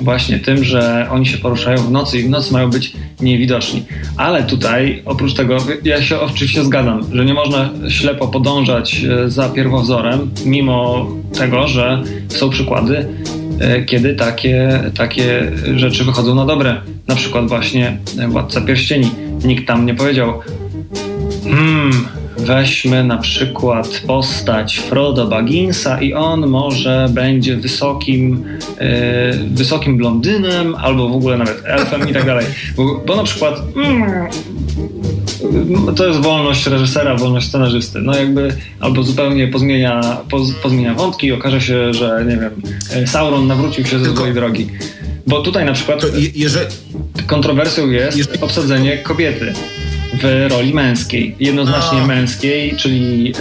właśnie 0.02 0.38
tym, 0.38 0.64
że 0.64 1.06
oni 1.10 1.26
się 1.26 1.38
poruszają 1.38 1.78
w 1.78 1.90
nocy 1.90 2.20
i 2.20 2.22
w 2.22 2.30
nocy 2.30 2.52
mają 2.52 2.70
być 2.70 2.92
niewidoczni. 3.20 3.82
Ale 4.16 4.42
tutaj, 4.42 5.02
oprócz 5.04 5.34
tego, 5.34 5.56
ja 5.84 6.02
się 6.02 6.20
oczywiście 6.20 6.64
zgadzam, 6.64 7.00
że 7.12 7.24
nie 7.24 7.34
można 7.34 7.70
ślepo 7.88 8.28
podążać 8.28 9.04
e, 9.04 9.30
za 9.30 9.48
pierwowzorem, 9.48 10.30
mimo 10.44 11.08
tego, 11.38 11.68
że 11.68 12.02
są 12.28 12.50
przykłady, 12.50 13.06
e, 13.60 13.82
kiedy 13.82 14.14
takie, 14.14 14.80
takie 14.96 15.52
rzeczy 15.76 16.04
wychodzą 16.04 16.34
na 16.34 16.46
dobre. 16.46 16.80
Na 17.08 17.14
przykład 17.14 17.48
właśnie 17.48 17.96
Władca 18.28 18.60
Pierścieni. 18.60 19.10
Nikt 19.44 19.66
tam 19.66 19.86
nie 19.86 19.94
powiedział 19.94 20.40
hmm, 21.44 22.21
Weźmy 22.42 23.04
na 23.04 23.18
przykład 23.18 24.02
postać 24.06 24.78
Frodo 24.78 25.26
Bagginsa 25.26 26.00
i 26.00 26.14
on 26.14 26.46
może 26.46 27.08
będzie 27.10 27.56
wysokim, 27.56 28.44
yy, 28.80 29.48
wysokim 29.50 29.96
blondynem 29.96 30.74
albo 30.74 31.08
w 31.08 31.12
ogóle 31.12 31.38
nawet 31.38 31.62
elfem 31.64 32.08
i 32.08 32.12
tak 32.12 32.26
dalej. 32.26 32.46
Bo, 32.76 33.02
bo 33.06 33.16
na 33.16 33.22
przykład 33.22 33.62
mm, 33.76 34.28
to 35.96 36.06
jest 36.06 36.20
wolność 36.20 36.66
reżysera, 36.66 37.16
wolność 37.16 37.48
scenarzysty. 37.48 38.00
No 38.00 38.16
jakby 38.16 38.54
albo 38.80 39.02
zupełnie 39.02 39.48
pozmienia, 39.48 40.16
poz, 40.30 40.52
pozmienia 40.62 40.94
wątki 40.94 41.26
i 41.26 41.32
okaże 41.32 41.60
się, 41.60 41.94
że 41.94 42.24
nie 42.28 42.36
wiem, 42.36 42.62
Sauron 43.06 43.46
nawrócił 43.46 43.84
się 43.84 43.98
ze 43.98 44.14
złej 44.16 44.34
drogi. 44.34 44.70
Bo 45.26 45.42
tutaj 45.42 45.64
na 45.64 45.72
przykład 45.72 46.02
jeżeli... 46.34 46.66
kontrowersją 47.26 47.90
jest 47.90 48.18
jeżeli... 48.18 48.40
obsadzenie 48.40 48.98
kobiety 48.98 49.52
w 50.12 50.46
roli 50.50 50.74
męskiej, 50.74 51.36
jednoznacznie 51.40 52.02
A. 52.02 52.06
męskiej, 52.06 52.76
czyli 52.76 53.32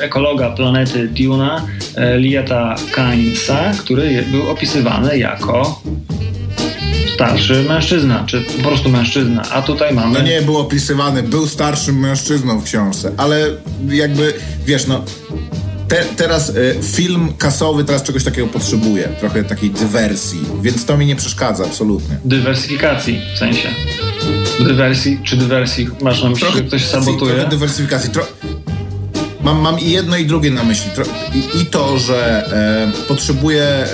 ekologa 0.00 0.50
planety 0.50 1.08
Duna, 1.08 1.66
e, 1.96 2.18
Lieta 2.18 2.76
Kainsa, 2.92 3.72
który 3.78 4.24
był 4.30 4.50
opisywany 4.50 5.18
jako 5.18 5.82
starszy 7.14 7.64
mężczyzna, 7.68 8.24
czy 8.26 8.40
po 8.40 8.62
prostu 8.62 8.88
mężczyzna, 8.88 9.42
a 9.52 9.62
tutaj 9.62 9.94
mamy... 9.94 10.18
No 10.18 10.24
nie 10.24 10.42
był 10.42 10.58
opisywany, 10.58 11.22
był 11.22 11.46
starszym 11.46 11.98
mężczyzną 11.98 12.60
w 12.60 12.64
książce, 12.64 13.12
ale 13.16 13.46
jakby, 13.88 14.32
wiesz, 14.66 14.86
no 14.86 15.04
te, 15.88 16.04
teraz 16.16 16.48
y, 16.48 16.76
film 16.82 17.32
kasowy 17.38 17.84
teraz 17.84 18.02
czegoś 18.02 18.24
takiego 18.24 18.46
potrzebuje, 18.46 19.08
trochę 19.20 19.44
takiej 19.44 19.70
dywersji, 19.70 20.40
więc 20.62 20.84
to 20.84 20.96
mi 20.96 21.06
nie 21.06 21.16
przeszkadza 21.16 21.64
absolutnie. 21.64 22.16
Dywersyfikacji 22.24 23.20
w 23.34 23.38
sensie. 23.38 23.68
Dywersji 24.60 25.20
czy 25.24 25.36
dywersji? 25.36 25.88
Masz 26.02 26.22
na 26.22 26.30
myśli, 26.30 26.46
trochę, 26.46 26.58
że 26.58 26.64
ktoś 26.64 26.84
sabotuje? 26.84 27.34
Trochę 27.34 27.50
dywersyfikacji. 27.50 28.10
Tro... 28.10 28.26
Mam, 29.42 29.60
mam 29.60 29.80
i 29.80 29.90
jedno 29.90 30.16
i 30.16 30.26
drugie 30.26 30.50
na 30.50 30.64
myśli. 30.64 30.90
I, 31.34 31.60
i 31.60 31.66
to, 31.66 31.98
że 31.98 32.46
e, 32.98 33.06
potrzebuję 33.08 33.62
e, 33.62 33.86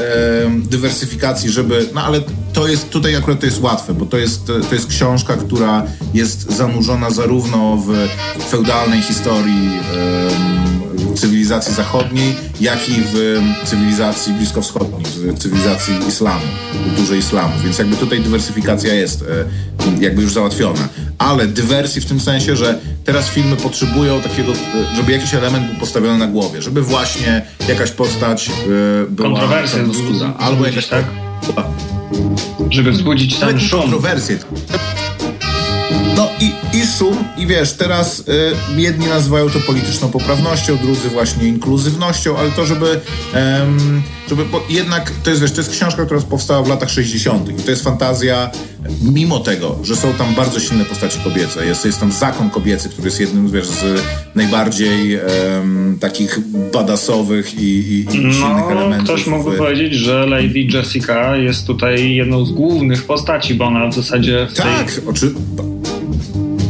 dywersyfikacji, 0.56 1.50
żeby. 1.50 1.88
No 1.94 2.02
ale 2.02 2.20
to 2.52 2.68
jest 2.68 2.90
tutaj 2.90 3.16
akurat 3.16 3.40
to 3.40 3.46
jest 3.46 3.60
łatwe, 3.60 3.94
bo 3.94 4.06
to 4.06 4.18
jest, 4.18 4.46
to 4.46 4.74
jest 4.74 4.86
książka, 4.86 5.36
która 5.36 5.86
jest 6.14 6.56
zanurzona 6.56 7.10
zarówno 7.10 7.76
w 7.76 8.08
feudalnej 8.50 9.02
historii. 9.02 9.70
E, 9.96 10.79
cywilizacji 11.14 11.74
zachodniej, 11.74 12.34
jak 12.60 12.88
i 12.88 12.92
w 13.12 13.42
cywilizacji 13.64 14.32
bliskowschodniej, 14.32 15.04
w 15.04 15.38
cywilizacji 15.38 15.94
islamu, 16.08 16.44
kulturze 16.84 17.16
islamu. 17.16 17.54
Więc 17.64 17.78
jakby 17.78 17.96
tutaj 17.96 18.20
dywersyfikacja 18.20 18.94
jest 18.94 19.22
e, 19.22 20.04
jakby 20.04 20.22
już 20.22 20.32
załatwiona. 20.32 20.88
Ale 21.18 21.46
dywersji 21.46 22.00
w 22.00 22.06
tym 22.06 22.20
sensie, 22.20 22.56
że 22.56 22.78
teraz 23.04 23.28
filmy 23.28 23.56
potrzebują 23.56 24.20
takiego, 24.22 24.52
e, 24.52 24.96
żeby 24.96 25.12
jakiś 25.12 25.34
element 25.34 25.66
był 25.66 25.76
postawiony 25.76 26.18
na 26.18 26.26
głowie, 26.26 26.62
żeby 26.62 26.82
właśnie 26.82 27.42
jakaś 27.68 27.90
postać 27.90 28.50
była 29.08 29.28
kontrowersja, 29.28 29.84
albo 30.38 30.66
jakaś 30.66 30.86
tak. 30.86 31.04
Żeby 32.70 32.92
wzbudzić 32.92 33.36
ten 33.36 33.60
szum. 33.60 33.80
Kontrowersje. 33.80 34.38
No 36.16 36.28
i, 36.40 36.52
i 36.76 36.86
szum, 36.98 37.24
i 37.36 37.46
wiesz, 37.46 37.72
teraz 37.72 38.18
y, 38.18 38.22
jedni 38.76 39.06
nazywają 39.06 39.50
to 39.50 39.60
polityczną 39.60 40.10
poprawnością, 40.10 40.76
drudzy 40.76 41.08
właśnie 41.08 41.48
inkluzywnością, 41.48 42.38
ale 42.38 42.50
to, 42.50 42.66
żeby, 42.66 43.00
żeby 44.30 44.44
bo 44.44 44.62
jednak, 44.68 45.10
to 45.22 45.30
jest, 45.30 45.42
wiesz, 45.42 45.52
to 45.52 45.60
jest 45.60 45.70
książka, 45.70 46.04
która 46.04 46.20
powstała 46.20 46.62
w 46.62 46.68
latach 46.68 46.90
60. 46.90 47.60
i 47.60 47.62
to 47.62 47.70
jest 47.70 47.84
fantazja, 47.84 48.50
mimo 49.02 49.40
tego, 49.40 49.78
że 49.82 49.96
są 49.96 50.12
tam 50.12 50.34
bardzo 50.34 50.60
silne 50.60 50.84
postaci 50.84 51.18
kobiece, 51.24 51.66
jest, 51.66 51.84
jest 51.84 52.00
tam 52.00 52.12
zakon 52.12 52.50
kobiecy, 52.50 52.88
który 52.88 53.06
jest 53.06 53.20
jednym, 53.20 53.50
wiesz, 53.50 53.66
z 53.66 54.02
najbardziej 54.34 55.14
ym, 55.14 55.98
takich 56.00 56.38
badasowych 56.72 57.54
i, 57.54 57.64
i, 57.64 58.00
i 58.00 58.04
no, 58.04 58.32
silnych 58.32 58.70
elementów. 58.70 59.04
Ktoś 59.04 59.26
mógłby 59.26 59.56
w... 59.56 59.58
powiedzieć, 59.58 59.94
że 59.94 60.26
Lady 60.26 60.60
Jessica 60.60 61.36
jest 61.36 61.66
tutaj 61.66 62.14
jedną 62.14 62.44
z 62.44 62.52
głównych 62.52 63.04
postaci, 63.04 63.54
bo 63.54 63.64
ona 63.64 63.88
w 63.88 63.94
zasadzie 63.94 64.48
w 64.50 64.56
tak, 64.56 64.92
tej... 64.92 65.06
oczywiście 65.06 65.40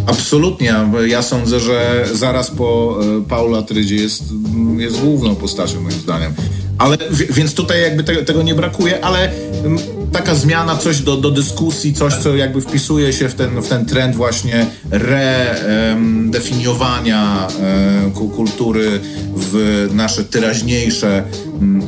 Absolutnie. 0.06 0.74
Ja 1.06 1.22
sądzę, 1.22 1.60
że 1.60 2.04
zaraz 2.12 2.50
po 2.50 2.98
e, 3.18 3.22
Paula 3.28 3.62
Trydzie 3.62 3.96
jest, 3.96 4.24
jest 4.76 5.00
główną 5.00 5.34
postacią 5.34 5.80
moim 5.80 6.00
zdaniem. 6.00 6.32
Ale, 6.80 6.96
więc 7.30 7.54
tutaj 7.54 7.82
jakby 7.82 8.04
tego, 8.04 8.24
tego 8.24 8.42
nie 8.42 8.54
brakuje, 8.54 9.04
ale 9.04 9.30
taka 10.12 10.34
zmiana, 10.34 10.76
coś 10.76 11.00
do, 11.00 11.16
do 11.16 11.30
dyskusji, 11.30 11.94
coś, 11.94 12.14
co 12.14 12.36
jakby 12.36 12.60
wpisuje 12.60 13.12
się 13.12 13.28
w 13.28 13.34
ten, 13.34 13.60
w 13.60 13.68
ten 13.68 13.86
trend 13.86 14.16
właśnie 14.16 14.66
redefiniowania 14.90 17.48
kultury 18.14 19.00
w 19.36 19.88
nasze 19.92 20.24
teraźniejsze 20.24 21.24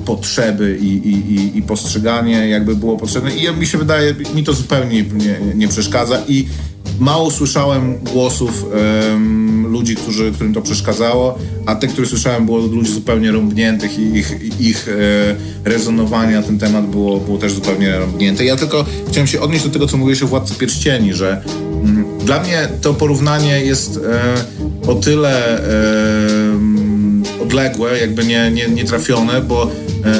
potrzeby 0.04 0.78
i, 0.80 0.86
i, 0.86 1.58
i, 1.58 1.62
postrzeganie 1.62 2.48
jakby 2.48 2.76
było 2.76 2.96
potrzebne. 2.96 3.36
I 3.36 3.56
mi 3.56 3.66
się 3.66 3.78
wydaje, 3.78 4.14
mi 4.34 4.44
to 4.44 4.52
zupełnie 4.52 5.02
nie, 5.02 5.40
nie 5.54 5.68
przeszkadza 5.68 6.22
i 6.28 6.46
mało 7.00 7.30
słyszałem 7.30 7.98
głosów 7.98 8.64
um, 8.64 9.66
ludzi, 9.66 9.96
którzy, 9.96 10.32
którym 10.32 10.54
to 10.54 10.62
przeszkadzało, 10.62 11.38
a 11.66 11.74
te, 11.74 11.86
które 11.86 12.06
słyszałem, 12.06 12.46
było 12.46 12.58
ludzi 12.58 12.92
zupełnie 12.92 13.32
rąbniętych 13.32 13.98
i 13.98 14.02
ich, 14.02 14.60
ich 14.60 14.88
e, 14.88 15.70
rezonowanie 15.70 16.34
na 16.34 16.42
ten 16.42 16.58
temat 16.58 16.86
było, 16.86 17.20
było 17.20 17.38
też 17.38 17.52
zupełnie 17.52 17.98
rąbnięte. 17.98 18.44
Ja 18.44 18.56
tylko 18.56 18.84
chciałem 19.08 19.26
się 19.26 19.40
odnieść 19.40 19.64
do 19.64 19.70
tego, 19.70 19.86
co 19.86 19.96
mówiłeś 19.96 20.22
o 20.22 20.26
Władcy 20.26 20.54
Pierścieni, 20.54 21.14
że 21.14 21.42
mm, 21.84 22.04
dla 22.24 22.42
mnie 22.42 22.68
to 22.82 22.94
porównanie 22.94 23.60
jest 23.60 24.00
e, 24.84 24.90
o 24.90 24.94
tyle 24.94 25.58
e, 25.58 25.72
odległe, 27.42 27.98
jakby 27.98 28.24
nie, 28.24 28.50
nie, 28.50 28.68
nie 28.68 28.84
trafione, 28.84 29.40
bo 29.40 29.70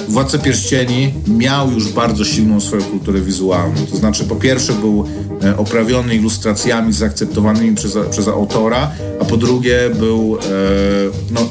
Władca 0.08 0.38
Pierścieni 0.38 1.14
miał 1.26 1.70
już 1.70 1.88
bardzo 1.88 2.24
silną 2.24 2.60
swoją 2.60 2.82
kulturę 2.82 3.20
wizualną. 3.20 3.86
To 3.90 3.96
znaczy, 3.96 4.24
po 4.24 4.36
pierwsze, 4.36 4.72
był 4.72 5.06
e, 5.44 5.56
oprawiony 5.56 6.14
ilustracjami 6.14 6.92
zaakceptowanymi 6.92 7.74
przez, 7.74 7.98
przez 8.10 8.28
autora, 8.28 8.90
a 9.20 9.24
po 9.24 9.36
drugie, 9.36 9.90
był. 9.98 10.36
E, 10.36 10.48
no, 11.30 11.48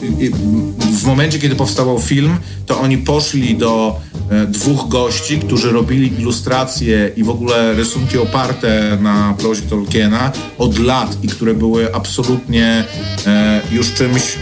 w 0.93 1.05
momencie, 1.05 1.39
kiedy 1.39 1.55
powstawał 1.55 1.99
film, 1.99 2.37
to 2.65 2.79
oni 2.79 2.97
poszli 2.97 3.57
do 3.57 3.99
dwóch 4.47 4.87
gości, 4.89 5.39
którzy 5.39 5.71
robili 5.71 6.21
ilustracje 6.21 7.11
i 7.15 7.23
w 7.23 7.29
ogóle 7.29 7.73
rysunki 7.73 8.17
oparte 8.17 8.97
na 9.01 9.35
prozie 9.37 9.61
Tolkiena 9.61 10.31
od 10.57 10.79
lat 10.79 11.17
i 11.23 11.27
które 11.27 11.53
były 11.53 11.95
absolutnie 11.95 12.83
już 13.71 13.93
czymś 13.93 14.37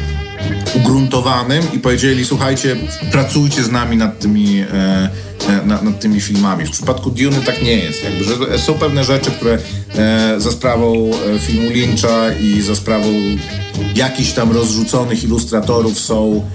ugruntowanym 0.90 1.64
i 1.74 1.80
powiedzieli, 1.80 2.26
słuchajcie, 2.26 2.76
pracujcie 3.12 3.64
z 3.64 3.72
nami 3.72 3.98
nad 3.98 4.20
tymi, 4.20 4.60
e, 4.60 4.66
e 5.50 5.66
nad, 5.66 5.84
nad, 5.84 6.00
tymi 6.00 6.22
filmami. 6.22 6.66
W 6.66 6.72
przypadku 6.72 7.12
Dune 7.12 7.42
tak 7.46 7.62
nie 7.62 7.76
jest. 7.76 8.04
Jakby, 8.04 8.24
że 8.24 8.60
są 8.60 8.74
pewne 8.74 9.04
rzeczy, 9.04 9.32
które 9.32 9.58
e, 9.96 10.36
za 10.38 10.52
sprawą 10.52 11.12
e, 11.36 11.40
filmu 11.40 11.70
Lyncha 11.70 12.34
i 12.34 12.62
za 12.62 12.76
sprawą 12.76 13.06
jakichś 13.96 14.32
tam 14.32 14.52
rozrzuconych 14.52 15.24
ilustratorów 15.24 16.00
są 16.00 16.46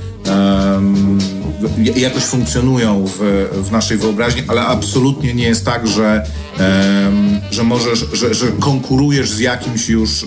jakoś 1.97 2.23
funkcjonują 2.23 3.07
w, 3.07 3.19
w, 3.53 3.73
naszej 3.73 3.99
wyobraźni, 3.99 4.43
ale 4.49 4.61
absolutnie 4.61 5.35
nie 5.35 5.45
jest 5.45 5.65
tak, 5.65 5.89
że, 5.89 6.27
że 7.51 7.63
możesz, 7.63 8.07
że, 8.13 8.35
że 8.35 8.47
konkurujesz 8.61 9.31
z 9.31 9.39
jakimś 9.39 9.89
już 9.89 10.23
e, 10.23 10.27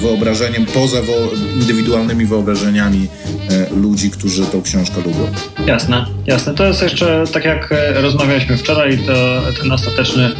wyobrażeniem 0.00 0.66
poza 0.66 1.02
wo, 1.02 1.12
indywidualnymi 1.60 2.26
wyobrażeniami 2.26 3.08
e, 3.50 3.74
ludzi, 3.74 4.10
którzy 4.10 4.46
tą 4.46 4.62
książkę 4.62 4.96
lubią. 4.96 5.32
Jasne, 5.66 6.06
jasne. 6.26 6.54
To 6.54 6.66
jest 6.66 6.82
jeszcze, 6.82 7.24
tak 7.32 7.44
jak 7.44 7.72
e, 7.72 8.02
rozmawialiśmy 8.02 8.56
wczoraj, 8.56 8.98
to 8.98 9.42
ten 9.60 9.72
ostateczny 9.72 10.30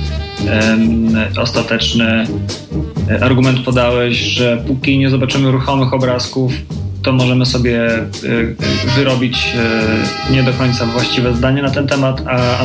ostateczny 1.36 2.26
argument 3.20 3.60
podałeś, 3.60 4.16
że 4.16 4.64
póki 4.66 4.98
nie 4.98 5.10
zobaczymy 5.10 5.50
ruchomych 5.50 5.94
obrazków, 5.94 6.52
to 7.02 7.12
możemy 7.12 7.46
sobie 7.46 7.98
y, 8.24 8.56
wyrobić 8.94 9.54
y, 10.30 10.32
nie 10.32 10.42
do 10.42 10.52
końca 10.52 10.86
właściwe 10.86 11.34
zdanie 11.34 11.62
na 11.62 11.70
ten 11.70 11.86
temat, 11.86 12.22
a 12.26 12.58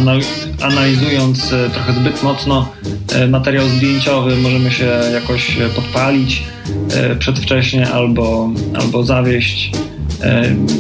analizując 0.62 1.50
trochę 1.74 1.94
zbyt 1.94 2.24
mocno 2.24 2.72
materiał 3.30 3.70
zdjęciowy, 3.70 4.36
możemy 4.36 4.72
się 4.72 4.86
jakoś 5.14 5.58
podpalić 5.76 6.44
przedwcześnie 7.20 7.90
albo, 7.92 8.50
albo 8.80 9.04
zawieść. 9.04 9.72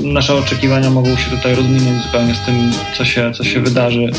Nasze 0.04 0.36
oczekiwania 0.36 0.89
mogą 0.89 1.15
się 1.15 1.30
tutaj 1.30 1.56
rozminąć 1.56 2.04
zupełnie 2.04 2.36
z 2.36 2.39
tym, 2.39 2.71
co 2.98 3.06
się, 3.06 3.32
co 3.32 3.43
się 3.43 3.60
wydarzy 3.60 4.12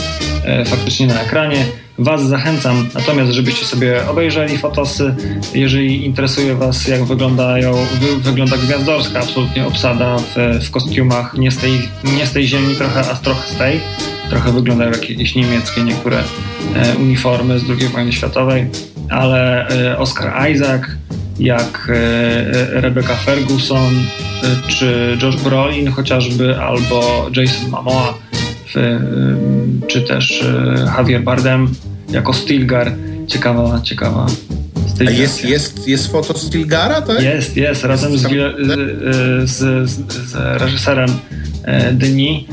faktycznie 0.66 1.06
na 1.06 1.22
ekranie. 1.22 1.66
Was 1.98 2.26
zachęcam 2.26 2.88
natomiast, 2.94 3.32
żebyście 3.32 3.66
sobie 3.66 4.08
obejrzeli 4.08 4.58
fotosy. 4.58 5.14
Jeżeli 5.54 6.06
interesuje 6.06 6.54
Was, 6.54 6.88
jak 6.88 7.04
wyglądają, 7.04 7.74
wy, 7.74 8.16
wygląda 8.16 8.56
gwiazdorska 8.56 9.20
absolutnie 9.20 9.66
obsada 9.66 10.16
w, 10.18 10.64
w 10.66 10.70
kostiumach 10.70 11.34
nie 11.38 11.50
z, 11.50 11.58
tej, 11.58 11.72
nie 12.16 12.26
z 12.26 12.32
tej 12.32 12.46
ziemi 12.46 12.74
trochę, 12.74 13.00
a 13.00 13.14
trochę 13.14 13.48
z 13.48 13.56
tej. 13.56 13.80
Trochę 14.30 14.52
wyglądają 14.52 14.90
jak 14.90 15.10
jakieś 15.10 15.34
niemieckie 15.34 15.82
niektóre 15.82 16.18
e, 16.74 16.96
uniformy 16.96 17.58
z 17.58 17.64
II 17.70 17.88
wojny 17.88 18.12
światowej, 18.12 18.66
ale 19.10 19.68
e, 19.68 19.98
Oscar 19.98 20.50
Isaac, 20.50 20.82
jak 21.38 21.88
e, 21.94 22.80
Rebecca 22.80 23.14
Ferguson, 23.14 23.94
e, 23.96 24.68
czy 24.68 25.18
Josh 25.22 25.36
Brolin 25.36 25.90
chociażby, 25.90 26.56
albo 26.56 27.30
Jason 27.36 27.70
Momoa 27.70 28.14
czy 29.86 30.00
też 30.00 30.42
e, 30.42 30.92
Javier 30.96 31.22
Bardem 31.22 31.68
jako 32.10 32.32
Stilgar. 32.32 32.92
Ciekawa, 33.26 33.80
ciekawa 33.80 34.26
A 35.00 35.10
jest, 35.10 35.44
jest, 35.44 35.88
jest 35.88 36.12
foto 36.12 36.38
Stilgara, 36.38 37.02
tak? 37.02 37.22
Jest, 37.22 37.56
jest, 37.56 37.84
razem 37.84 38.18
z, 38.18 38.22
z, 39.44 39.50
z, 39.50 40.00
z 40.10 40.34
reżyserem 40.34 41.10
e, 41.64 41.92
Denis. 41.92 42.44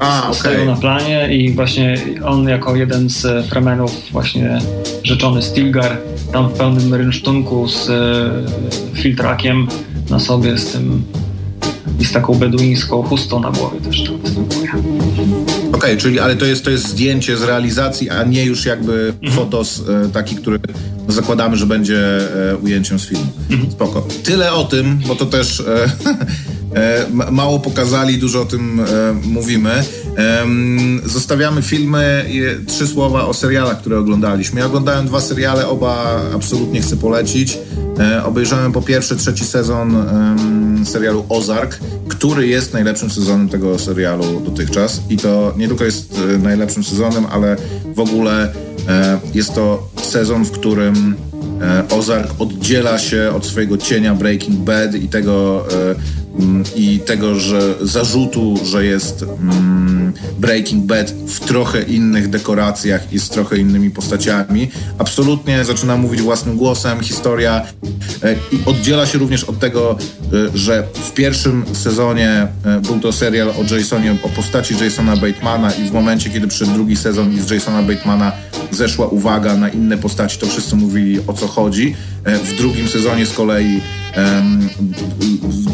A, 0.00 0.34
stoją 0.34 0.66
na 0.66 0.76
planie 0.76 1.36
i 1.36 1.52
właśnie 1.52 1.98
on 2.24 2.48
jako 2.48 2.76
jeden 2.76 3.10
z 3.10 3.46
fremenów 3.46 3.92
właśnie 4.10 4.58
rzeczony 5.02 5.42
Stilgar 5.42 5.96
tam 6.32 6.48
w 6.48 6.52
pełnym 6.52 6.94
rynsztunku 6.94 7.68
z 7.68 7.90
e, 7.90 8.30
filtrakiem 8.94 9.68
na 10.10 10.18
sobie 10.18 10.58
z 10.58 10.72
tym 10.72 11.02
i 12.00 12.04
z 12.04 12.12
taką 12.12 12.34
beduińską 12.34 13.02
chustą 13.02 13.40
na 13.40 13.50
głowie 13.50 13.80
też 13.80 14.04
to 14.04 14.18
występuje. 14.18 14.70
Okej, 14.70 15.72
okay, 15.72 15.96
czyli 15.96 16.20
ale 16.20 16.36
to 16.36 16.44
jest, 16.44 16.64
to 16.64 16.70
jest 16.70 16.88
zdjęcie 16.88 17.36
z 17.36 17.42
realizacji, 17.42 18.10
a 18.10 18.24
nie 18.24 18.44
już 18.44 18.64
jakby 18.66 19.12
mhm. 19.22 19.32
fotos 19.32 19.82
e, 19.88 20.08
taki, 20.08 20.36
który 20.36 20.60
zakładamy, 21.08 21.56
że 21.56 21.66
będzie 21.66 21.98
e, 22.52 22.56
ujęciem 22.56 22.98
z 22.98 23.06
filmu. 23.06 23.26
Mhm. 23.50 23.70
Spoko. 23.70 24.06
Tyle 24.24 24.52
o 24.52 24.64
tym, 24.64 25.00
bo 25.06 25.14
to 25.14 25.26
też 25.26 25.60
e, 25.60 25.84
e 25.84 25.88
mało 27.30 27.60
pokazali, 27.60 28.18
dużo 28.18 28.42
o 28.42 28.44
tym 28.44 28.80
e, 28.80 28.84
mówimy. 29.22 29.84
Zostawiamy 31.04 31.62
filmy 31.62 32.30
trzy 32.66 32.86
słowa 32.86 33.26
o 33.26 33.34
serialach, 33.34 33.80
które 33.80 33.98
oglądaliśmy. 33.98 34.60
Ja 34.60 34.66
oglądałem 34.66 35.06
dwa 35.06 35.20
seriale, 35.20 35.68
oba 35.68 36.20
absolutnie 36.34 36.80
chcę 36.80 36.96
polecić. 36.96 37.58
E, 38.00 38.24
obejrzałem 38.24 38.72
po 38.72 38.82
pierwsze 38.82 39.16
trzeci 39.16 39.44
sezon 39.44 40.06
serialu 40.84 41.24
Ozark, 41.28 41.78
który 42.08 42.46
jest 42.46 42.72
najlepszym 42.72 43.10
sezonem 43.10 43.48
tego 43.48 43.78
serialu 43.78 44.40
dotychczas. 44.40 45.02
I 45.10 45.16
to 45.16 45.54
nie 45.56 45.68
tylko 45.68 45.84
jest 45.84 46.18
e, 46.34 46.38
najlepszym 46.38 46.84
sezonem, 46.84 47.26
ale 47.30 47.56
w 47.94 48.00
ogóle 48.00 48.52
e, 48.88 49.18
jest 49.34 49.54
to 49.54 49.88
sezon, 50.02 50.44
w 50.44 50.50
którym 50.50 51.14
Ozark 51.90 52.30
oddziela 52.38 52.98
się 52.98 53.32
od 53.36 53.46
swojego 53.46 53.78
cienia 53.78 54.14
Breaking 54.14 54.56
Bad 54.56 54.94
i 54.94 55.08
tego 55.08 55.66
i 56.76 56.98
tego, 56.98 57.34
że 57.34 57.74
zarzutu, 57.80 58.54
że 58.64 58.84
jest 58.84 59.22
mm, 59.22 60.12
Breaking 60.38 60.84
Bad 60.84 61.10
w 61.10 61.40
trochę 61.40 61.82
innych 61.82 62.30
dekoracjach 62.30 63.12
i 63.12 63.18
z 63.18 63.28
trochę 63.28 63.58
innymi 63.58 63.90
postaciami. 63.90 64.70
Absolutnie 64.98 65.64
zaczyna 65.64 65.96
mówić 65.96 66.22
własnym 66.22 66.56
głosem. 66.56 67.00
Historia 67.00 67.62
e, 68.22 68.32
i 68.32 68.64
oddziela 68.66 69.06
się 69.06 69.18
również 69.18 69.44
od 69.44 69.58
tego, 69.58 69.98
e, 70.32 70.58
że 70.58 70.86
w 70.94 71.12
pierwszym 71.12 71.64
sezonie 71.72 72.46
e, 72.64 72.80
był 72.80 73.00
to 73.00 73.12
serial 73.12 73.48
o 73.48 73.74
Jasonie, 73.74 74.16
o 74.22 74.28
postaci 74.28 74.74
Jasona 74.84 75.16
Batemana 75.16 75.72
i 75.72 75.88
w 75.88 75.92
momencie, 75.92 76.30
kiedy 76.30 76.48
przyszedł 76.48 76.72
drugi 76.72 76.96
sezon 76.96 77.32
i 77.32 77.40
z 77.40 77.50
Jasona 77.50 77.82
Batemana 77.82 78.32
zeszła 78.70 79.06
uwaga 79.06 79.56
na 79.56 79.68
inne 79.68 79.98
postaci, 79.98 80.38
to 80.38 80.46
wszyscy 80.46 80.76
mówili 80.76 81.20
o 81.26 81.32
co 81.32 81.46
chodzi. 81.46 81.94
W 82.44 82.56
drugim 82.56 82.88
sezonie 82.88 83.26
z 83.26 83.32
kolei 83.32 83.80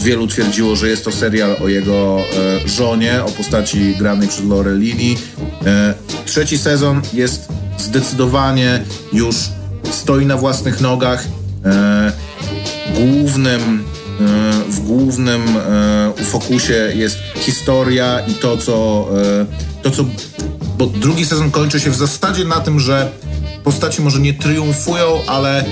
wielu 0.07 0.27
twierdziło, 0.27 0.77
że 0.77 0.89
jest 0.89 1.05
to 1.05 1.13
serial 1.13 1.57
o 1.65 1.69
jego 1.69 2.19
e, 2.65 2.69
żonie, 2.69 3.25
o 3.25 3.29
postaci 3.29 3.95
granej 3.99 4.29
przez 4.29 4.45
Lorelini. 4.45 5.17
E, 5.67 5.95
trzeci 6.25 6.59
sezon 6.59 7.03
jest 7.13 7.49
zdecydowanie 7.79 8.83
już 9.13 9.37
stoi 9.91 10.27
na 10.27 10.37
własnych 10.37 10.81
nogach. 10.81 11.25
E, 11.65 12.13
głównym, 12.95 13.85
w 14.69 14.81
głównym 14.81 15.43
fokusie 16.25 16.93
jest 16.95 17.19
historia 17.35 18.21
i 18.21 18.35
to, 18.35 18.57
co, 18.57 19.09
to, 19.83 19.91
co. 19.91 20.05
Bo 20.79 20.87
drugi 20.87 21.27
sezon 21.27 21.51
kończy 21.51 21.81
się 21.81 21.91
w 21.91 21.97
zasadzie 21.97 22.45
na 22.45 22.61
tym, 22.61 22.81
że 22.81 23.11
postaci 23.67 24.03
może 24.03 24.21
nie 24.21 24.35
triumfują, 24.35 25.21
ale 25.27 25.65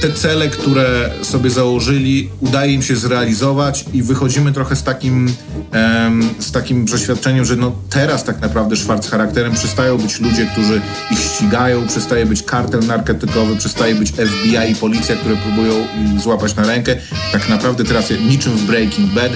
te 0.00 0.12
cele, 0.12 0.48
które 0.48 1.10
sobie 1.22 1.50
założyli, 1.50 2.28
udaje 2.40 2.74
im 2.74 2.82
się 2.82 2.96
zrealizować 2.96 3.84
i 3.92 4.02
wychodzimy 4.02 4.52
trochę 4.52 4.76
z 4.76 4.82
takim, 4.82 5.32
um, 5.72 6.30
z 6.38 6.52
takim 6.52 6.84
przeświadczeniem, 6.84 7.44
że 7.44 7.56
no 7.56 7.72
teraz 7.90 8.24
tak 8.24 8.40
naprawdę 8.40 8.76
szwarc 8.76 9.08
charakterem 9.10 9.54
przestają 9.54 9.98
być 9.98 10.20
ludzie, 10.20 10.46
którzy 10.46 10.80
ich 11.10 11.18
ścigają, 11.18 11.86
przestaje 11.86 12.26
być 12.26 12.42
kartel 12.42 12.86
narkotykowy, 12.86 13.56
przestaje 13.56 13.94
być 13.94 14.12
FBI 14.12 14.72
i 14.72 14.74
policja, 14.74 15.16
które 15.16 15.36
próbują 15.36 15.74
złapać 16.18 16.56
na 16.56 16.66
rękę. 16.66 16.96
Tak 17.32 17.48
naprawdę 17.48 17.84
teraz 17.84 18.12
niczym 18.28 18.52
w 18.52 18.64
Breaking 18.64 19.12
Bad 19.12 19.32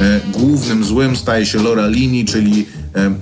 e, 0.00 0.20
głównym 0.32 0.84
złym 0.84 1.16
staje 1.16 1.46
się 1.46 1.62
Laura 1.62 1.88
czyli 2.26 2.66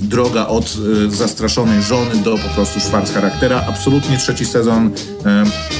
droga 0.00 0.46
od 0.46 0.76
e, 1.06 1.10
zastraszonej 1.10 1.82
żony 1.82 2.16
do 2.16 2.38
po 2.38 2.48
prostu 2.48 2.80
szwarc 2.80 3.12
charaktera. 3.12 3.64
Absolutnie 3.68 4.18
trzeci 4.18 4.46
sezon 4.46 4.90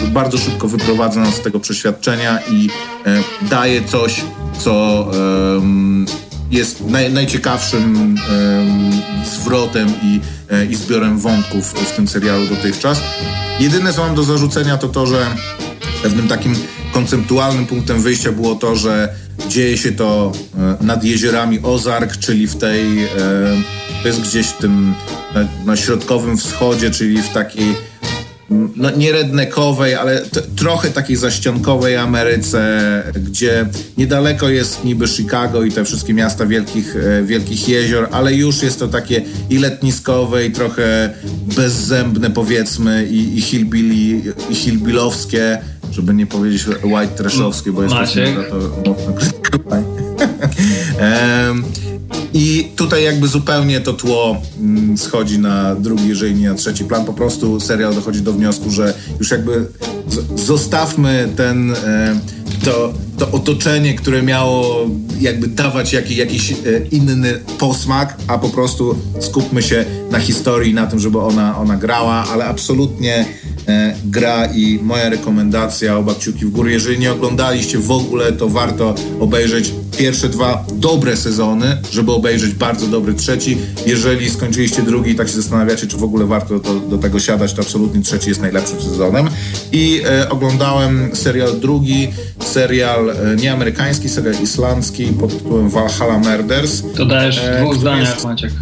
bardzo 0.07 0.39
szybko 0.39 0.69
wyprowadza 0.69 1.21
nas 1.21 1.35
z 1.35 1.41
tego 1.41 1.61
przeświadczenia 1.61 2.39
i 2.51 2.69
daje 3.51 3.85
coś, 3.85 4.21
co 4.59 5.07
jest 6.51 6.87
naj, 6.87 7.13
najciekawszym 7.13 8.17
zwrotem 9.25 9.89
i, 10.03 10.21
i 10.71 10.75
zbiorem 10.75 11.19
wątków 11.19 11.73
w 11.73 11.97
tym 11.97 12.09
serialu 12.09 12.47
dotychczas. 12.47 13.01
Jedyne, 13.61 13.93
co 13.93 14.07
mam 14.07 14.15
do 14.15 14.23
zarzucenia, 14.23 14.77
to 14.77 14.89
to, 14.89 15.07
że 15.07 15.27
pewnym 16.05 16.29
takim 16.29 16.55
konceptualnym 16.93 17.67
punktem 17.67 18.03
wyjścia 18.03 18.33
było 18.33 18.55
to, 18.55 18.77
że 18.77 19.15
dzieje 19.49 19.77
się 19.77 19.93
to 19.93 20.33
e, 20.81 20.85
nad 20.85 21.05
jeziorami 21.05 21.61
Ozark, 21.63 22.17
czyli 22.17 22.47
w 22.47 22.57
tej, 22.57 23.05
e, 23.05 23.09
to 24.05 24.09
jest 24.09 24.21
gdzieś 24.21 24.47
w 24.47 24.59
tym 24.59 24.95
na, 25.35 25.49
na 25.67 25.77
środkowym 25.77 26.37
wschodzie, 26.37 26.91
czyli 26.91 27.23
w 27.23 27.29
takiej 27.29 27.75
no, 28.77 28.91
nie 28.91 29.13
rednekowej, 29.13 29.95
ale 29.95 30.23
trochę 30.57 30.91
takiej 30.91 31.17
zaściankowej 31.17 31.97
Ameryce, 31.97 33.03
gdzie 33.15 33.67
niedaleko 33.99 34.49
jest 34.49 34.85
niby 34.85 35.09
Chicago 35.09 35.63
i 35.63 35.73
te 35.73 35.85
wszystkie 35.85 36.15
miasta 36.15 36.47
wielkich, 36.47 36.97
e, 36.97 37.23
wielkich 37.23 37.69
jezior, 37.69 38.09
ale 38.11 38.35
już 38.35 38.63
jest 38.63 38.79
to 38.79 38.89
takie 38.89 39.23
i 39.51 39.59
letniskowe, 39.59 40.47
i 40.47 40.53
trochę 40.53 41.11
bezzębne 41.57 42.31
powiedzmy, 42.31 43.07
i, 43.11 43.39
i, 43.39 43.41
hillbilly, 43.41 44.23
i 44.51 44.55
hillbillowskie, 44.55 45.59
żeby 45.93 46.15
nie 46.15 46.27
powiedzieć 46.27 46.67
white 46.83 47.15
trashowskie, 47.17 47.73
bo 47.73 47.83
jest 47.83 47.95
to 47.95 48.57
mocno 48.91 49.13
krytykowane. 49.19 49.85
I 52.35 52.73
tutaj 52.77 53.05
jakby 53.05 53.29
zupełnie 53.29 53.81
to 53.81 53.93
tło 53.93 54.37
mm, 54.61 54.99
schodzi 54.99 55.39
na 55.39 55.75
drugi, 55.75 56.09
jeżeli 56.09 56.35
nie 56.35 56.49
na 56.49 56.55
trzeci 56.55 56.85
plan. 56.85 57.05
Po 57.05 57.13
prostu 57.13 57.61
serial 57.61 57.95
dochodzi 57.95 58.23
do 58.23 58.33
wniosku, 58.33 58.71
że 58.71 58.95
już 59.19 59.31
jakby 59.31 59.67
zostawmy 60.37 61.29
ten, 61.37 61.73
e, 61.73 62.21
to, 62.65 62.93
to 63.19 63.31
otoczenie, 63.31 63.95
które 63.95 64.23
miało 64.23 64.87
jakby 65.21 65.47
dawać 65.47 65.93
jakiś, 65.93 66.17
jakiś 66.17 66.53
e, 66.53 66.55
inny 66.91 67.41
posmak, 67.59 68.17
a 68.27 68.39
po 68.39 68.49
prostu 68.49 68.97
skupmy 69.21 69.63
się 69.63 69.85
na 70.11 70.19
historii, 70.19 70.75
na 70.75 70.87
tym, 70.87 70.99
żeby 70.99 71.21
ona, 71.21 71.59
ona 71.59 71.77
grała, 71.77 72.25
ale 72.33 72.45
absolutnie 72.45 73.27
gra 74.05 74.47
i 74.47 74.79
moja 74.83 75.09
rekomendacja, 75.09 75.97
oba 75.97 76.15
kciuki 76.15 76.47
w 76.47 76.51
górę. 76.51 76.71
Jeżeli 76.71 76.99
nie 76.99 77.13
oglądaliście 77.13 77.79
w 77.79 77.91
ogóle, 77.91 78.33
to 78.33 78.49
warto 78.49 78.95
obejrzeć 79.21 79.73
pierwsze 79.99 80.29
dwa 80.29 80.65
dobre 80.75 81.17
sezony, 81.17 81.77
żeby 81.93 82.13
obejrzeć 82.13 82.55
bardzo 82.55 82.87
dobry 82.87 83.15
trzeci. 83.15 83.59
Jeżeli 83.87 84.31
skończyliście 84.31 84.83
drugi 84.83 85.11
i 85.11 85.15
tak 85.15 85.29
się 85.29 85.35
zastanawiacie, 85.35 85.87
czy 85.87 85.97
w 85.97 86.05
ogóle 86.05 86.27
warto 86.27 86.61
to, 86.61 86.75
do 86.75 86.99
tego 86.99 87.21
siadać, 87.21 87.53
to 87.53 87.63
absolutnie 87.63 88.03
trzeci 88.03 88.29
jest 88.29 88.41
najlepszym 88.41 88.83
sezonem. 88.83 89.29
I 89.73 90.03
e, 90.07 90.29
oglądałem 90.29 91.11
serial 91.13 91.61
drugi, 91.61 92.09
serial 92.41 93.11
e, 93.11 93.37
nieamerykański, 93.37 94.09
serial 94.09 94.43
islandzki 94.43 95.07
pod 95.07 95.39
tytułem 95.39 95.71
Valhalla 95.71 96.19
Murders. 96.19 96.83
To 96.97 97.07
dajesz 97.07 97.41
w 97.41 97.61
dwóch 97.61 97.77
zdaniach, 97.77 98.25
Maciek. 98.25 98.53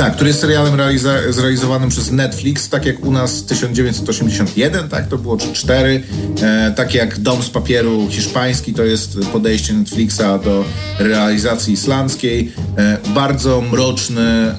Tak, 0.00 0.14
który 0.14 0.28
jest 0.30 0.40
serialem 0.40 0.74
realiza- 0.74 1.32
zrealizowanym 1.32 1.88
przez 1.88 2.10
Netflix, 2.10 2.68
tak 2.68 2.86
jak 2.86 3.04
u 3.04 3.12
nas 3.12 3.44
1981, 3.44 4.88
tak, 4.88 5.08
to 5.08 5.18
było 5.18 5.36
czy 5.36 5.52
4, 5.52 6.02
e, 6.42 6.72
tak 6.76 6.94
jak 6.94 7.18
Dom 7.18 7.42
z 7.42 7.50
papieru 7.50 8.08
hiszpański, 8.10 8.74
to 8.74 8.84
jest 8.84 9.18
podejście 9.32 9.72
Netflixa 9.72 10.22
do 10.44 10.64
realizacji 10.98 11.74
islandzkiej. 11.74 12.52
E, 12.76 12.98
bardzo 13.14 13.60
mroczny 13.60 14.20
e, 14.20 14.54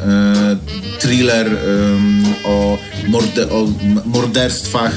thriller 0.99 1.57
o, 2.43 2.77
morde- 3.09 3.51
o 3.51 3.67
morderstwach 4.05 4.91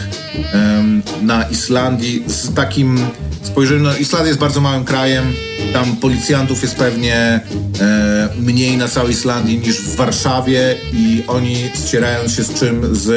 na 1.22 1.42
Islandii 1.42 2.24
z 2.26 2.54
takim 2.54 2.98
spojrzeniem, 3.44 3.82
no 3.82 3.96
Islandia 3.96 4.28
jest 4.28 4.40
bardzo 4.40 4.60
małym 4.60 4.84
krajem, 4.84 5.24
tam 5.72 5.96
policjantów 5.96 6.62
jest 6.62 6.76
pewnie 6.76 7.40
e, 7.80 8.28
mniej 8.40 8.76
na 8.76 8.88
całej 8.88 9.12
Islandii 9.12 9.58
niż 9.58 9.80
w 9.80 9.96
Warszawie 9.96 10.76
i 10.92 11.22
oni 11.26 11.56
ścierają 11.86 12.28
się 12.28 12.44
z 12.44 12.54
czym? 12.54 12.96
Z 12.96 13.08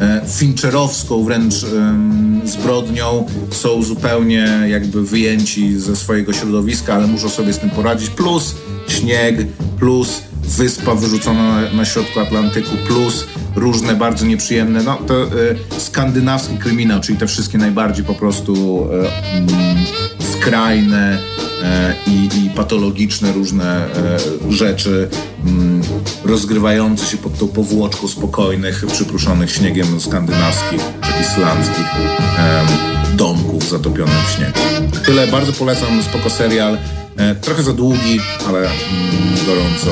e, 0.00 0.20
fincherowską 0.26 1.24
wręcz 1.24 1.54
e, 1.54 1.98
zbrodnią 2.44 3.26
są 3.50 3.82
zupełnie 3.82 4.48
jakby 4.68 5.04
wyjęci 5.04 5.80
ze 5.80 5.96
swojego 5.96 6.32
środowiska, 6.32 6.94
ale 6.94 7.06
muszą 7.06 7.28
sobie 7.28 7.52
z 7.52 7.58
tym 7.58 7.70
poradzić. 7.70 8.10
Plus 8.10 8.54
śnieg, 8.88 9.46
plus 9.78 10.22
wyspa 10.44 10.94
wyrzucona 10.94 11.60
na, 11.60 11.72
na 11.72 11.84
środku 11.84 12.20
Atlantyku, 12.20 12.76
plus 12.86 13.24
różne 13.58 13.94
bardzo 13.94 14.26
nieprzyjemne, 14.26 14.82
no 14.82 14.96
to 15.06 15.22
e, 15.24 15.28
skandynawski 15.80 16.58
kryminał, 16.58 17.00
czyli 17.00 17.18
te 17.18 17.26
wszystkie 17.26 17.58
najbardziej 17.58 18.04
po 18.04 18.14
prostu 18.14 18.84
e, 18.92 19.36
mm, 19.36 19.76
skrajne 20.32 21.18
e, 21.62 21.94
i, 22.06 22.46
i, 22.46 22.50
patologiczne 22.50 23.32
różne 23.32 23.86
rzeczy 24.48 25.08
mm, 25.46 25.82
rozgrywające 26.24 27.06
się 27.06 27.16
pod 27.16 27.38
tą 27.38 27.48
powłoczką 27.48 28.08
spokojnych, 28.08 28.86
przypruszonych 28.86 29.50
śniegiem 29.50 30.00
skandynawskich 30.00 30.80
czy 31.02 31.22
islandzkich 31.22 31.86
domków 33.14 33.70
zatopionych 33.70 34.28
w 34.28 34.36
śniegu. 34.36 34.58
Tyle, 35.04 35.26
bardzo 35.26 35.52
polecam, 35.52 36.02
spoko 36.02 36.30
serial. 36.30 36.78
Trochę 37.40 37.62
za 37.62 37.72
długi, 37.72 38.20
ale 38.48 38.58
mm, 38.58 38.70
gorąco 39.46 39.90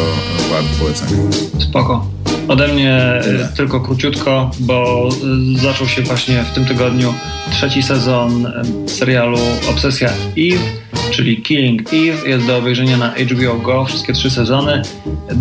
wart 0.50 0.66
polecenia. 0.78 1.22
Spoko. 1.58 2.15
Ode 2.48 2.68
mnie 2.68 3.20
Tyle. 3.22 3.48
tylko 3.56 3.80
króciutko, 3.80 4.50
bo 4.60 5.08
zaczął 5.56 5.88
się 5.88 6.02
właśnie 6.02 6.42
w 6.42 6.50
tym 6.50 6.64
tygodniu 6.64 7.14
trzeci 7.52 7.82
sezon 7.82 8.52
serialu 8.86 9.38
Obsesja 9.70 10.08
Eve, 10.38 10.62
czyli 11.10 11.42
Killing 11.42 11.82
Eve. 11.88 12.28
Jest 12.28 12.46
do 12.46 12.56
obejrzenia 12.56 12.96
na 12.96 13.10
HBO 13.10 13.54
Go, 13.54 13.84
wszystkie 13.84 14.12
trzy 14.12 14.30
sezony. 14.30 14.82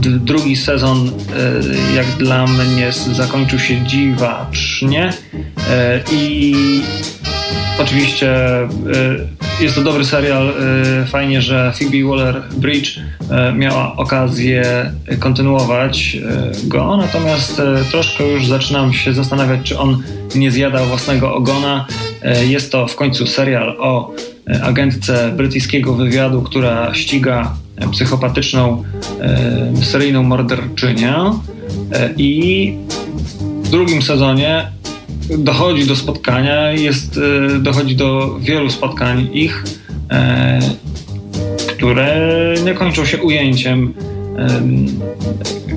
Drugi 0.04 0.56
sezon, 0.56 1.12
jak 1.96 2.08
dla 2.08 2.48
mnie, 2.48 2.92
zakończył 2.92 3.60
się 3.60 3.86
dziwacznie 3.86 5.14
i 6.12 6.56
Oczywiście 7.80 8.36
jest 9.60 9.76
to 9.76 9.84
dobry 9.84 10.06
serial. 10.06 10.50
E, 10.50 11.06
fajnie, 11.06 11.42
że 11.42 11.74
Phoebe 11.80 11.98
Waller-Bridge 11.98 13.00
e, 13.32 13.54
miała 13.54 13.96
okazję 13.96 14.92
kontynuować 15.20 16.18
go, 16.64 16.98
natomiast 16.98 17.62
troszkę 17.92 18.28
już 18.28 18.48
zaczynam 18.48 18.94
się 18.94 19.14
zastanawiać, 19.14 19.60
czy 19.64 19.80
on 19.80 20.04
nie 20.36 20.52
zjada 20.52 20.86
własnego 20.86 21.36
ogona. 21.36 21.86
Jest 22.48 22.72
to 22.72 22.88
w 22.88 22.96
końcu 22.96 23.28
serial 23.28 23.76
o 23.80 24.12
agentce 24.64 25.34
brytyjskiego 25.38 25.94
wywiadu, 25.94 26.42
która 26.42 26.94
ściga 26.94 27.56
psychopatyczną 27.92 28.84
seryjną 29.84 30.24
morderczynię 30.24 31.16
i 32.18 32.74
w 33.64 33.70
drugim 33.70 34.02
sezonie 34.02 34.75
dochodzi 35.38 35.86
do 35.86 35.96
spotkania, 35.96 36.72
jest, 36.72 37.20
dochodzi 37.60 37.96
do 37.96 38.40
wielu 38.40 38.70
spotkań 38.70 39.30
ich, 39.34 39.64
które 41.68 42.54
nie 42.66 42.74
kończą 42.74 43.06
się 43.06 43.18
ujęciem 43.18 43.94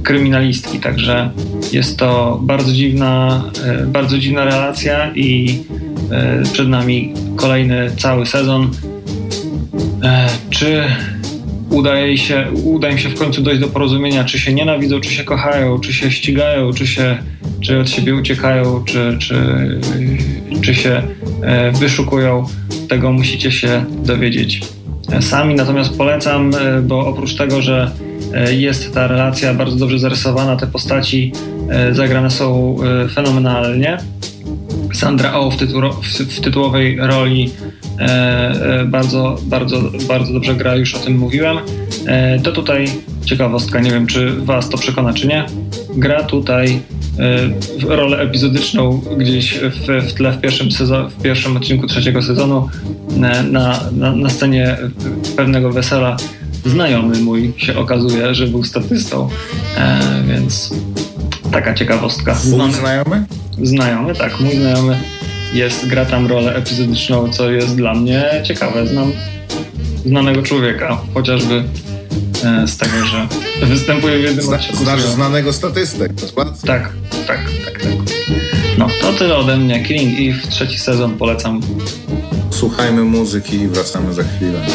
kryminalistki, 0.03 0.79
także 0.81 1.31
jest 1.73 1.99
to 1.99 2.41
bardzo 2.43 2.73
dziwna, 2.73 3.43
e, 3.65 3.87
bardzo 3.87 4.19
dziwna 4.19 4.45
relacja 4.45 5.13
i 5.15 5.59
e, 6.11 6.43
przed 6.53 6.69
nami 6.69 7.15
kolejny 7.37 7.91
cały 7.97 8.27
sezon. 8.27 8.71
E, 10.03 10.29
czy 10.51 10.85
udaje 11.71 12.19
się, 12.19 12.47
uda 12.65 12.91
im 12.91 12.99
się 12.99 13.09
w 13.09 13.19
końcu 13.19 13.43
dojść 13.43 13.61
do 13.61 13.69
porozumienia, 13.69 14.25
czy 14.25 14.39
się 14.39 14.55
nienawidzą, 14.55 15.01
czy 15.01 15.11
się 15.11 15.25
kochają, 15.25 15.81
czy 15.81 15.93
się 15.93 16.11
ścigają, 16.11 16.73
czy 16.73 16.87
się 16.87 17.19
czy 17.61 17.81
od 17.81 17.91
siebie 17.91 18.15
uciekają, 18.15 18.85
czy, 18.85 19.17
czy, 19.19 19.37
czy 20.63 20.75
się 20.75 21.03
wyszukują, 21.73 22.47
tego 22.89 23.13
musicie 23.13 23.53
się 23.53 23.85
dowiedzieć 24.05 24.61
sami. 25.21 25.55
Natomiast 25.55 25.97
polecam, 25.97 26.51
bo 26.83 27.07
oprócz 27.07 27.35
tego, 27.35 27.63
że 27.63 27.91
E, 28.35 28.55
jest 28.55 28.95
ta 28.95 29.07
relacja 29.07 29.55
bardzo 29.55 29.77
dobrze 29.77 29.99
zarysowana, 29.99 30.57
te 30.57 30.67
postaci 30.67 31.33
e, 31.71 31.95
zagrane 31.95 32.31
są 32.31 32.77
e, 33.05 33.09
fenomenalnie. 33.09 33.99
Sandra 34.95 35.35
Oh 35.35 35.57
w, 36.03 36.07
w 36.07 36.41
tytułowej 36.41 36.99
roli 37.01 37.51
bardzo, 38.87 39.37
bardzo, 39.43 39.83
bardzo 40.09 40.33
dobrze 40.33 40.55
gra, 40.55 40.77
już 40.77 40.95
o 40.95 40.99
tym 40.99 41.19
mówiłem. 41.19 41.59
To 42.43 42.53
tutaj 42.53 42.87
ciekawostka, 43.25 43.81
nie 43.81 43.91
wiem 43.91 44.07
czy 44.07 44.33
Was 44.33 44.69
to 44.69 44.79
przekona, 44.79 45.13
czy 45.13 45.27
nie. 45.27 45.47
Gra 45.97 46.23
tutaj 46.23 46.81
rolę 47.89 48.19
epizodyczną 48.19 49.03
gdzieś 49.17 49.59
w, 49.59 50.09
w 50.09 50.15
tle 50.15 50.33
w 50.33 50.41
pierwszym, 50.41 50.73
sezon, 50.73 51.11
w 51.11 51.23
pierwszym 51.23 51.57
odcinku 51.57 51.87
trzeciego 51.87 52.23
sezonu 52.23 52.69
na, 53.17 53.43
na, 53.43 54.13
na 54.17 54.31
scenie 54.31 54.77
pewnego 55.37 55.73
wesela 55.73 56.17
znajomy 56.67 57.19
mój 57.19 57.53
się 57.57 57.77
okazuje, 57.77 58.35
że 58.35 58.47
był 58.47 58.65
statystą, 58.65 59.29
e, 59.77 60.01
więc 60.29 60.75
taka 61.53 61.75
ciekawostka. 61.75 62.35
Znany, 62.35 62.73
znajomy? 62.73 63.25
Znajomy, 63.63 64.15
tak. 64.15 64.41
Mój 64.41 64.57
znajomy 64.57 64.99
jest, 65.55 65.87
gra 65.87 66.05
tam 66.05 66.27
rolę 66.27 66.55
epizodyczną, 66.55 67.29
co 67.29 67.51
jest 67.51 67.77
dla 67.77 67.95
mnie 67.95 68.25
ciekawe. 68.45 68.87
Znam 68.87 69.13
znanego 70.07 70.43
człowieka, 70.43 71.01
chociażby 71.15 71.55
e, 71.55 71.65
z 72.67 72.77
tego, 72.77 73.07
że 73.07 73.29
występuje 73.67 74.19
w 74.19 74.23
jednym 74.23 74.45
Zna, 74.45 74.59
Znasz 74.75 75.03
znanego 75.03 75.53
statystę, 75.53 76.09
dokładnie. 76.09 76.59
Tak, 76.67 76.93
tak, 77.27 77.41
tak, 77.65 77.83
tak. 77.83 77.93
No, 78.79 78.87
to 79.01 79.13
tyle 79.13 79.37
ode 79.37 79.57
mnie. 79.57 79.85
Killing 79.85 80.37
Eve, 80.37 80.51
trzeci 80.51 80.79
sezon, 80.79 81.19
polecam. 81.19 81.61
Słuchajmy 82.51 83.03
muzyki 83.03 83.57
i 83.57 83.69
wracamy 83.69 84.15
za 84.15 84.23
chwilę. 84.23 84.67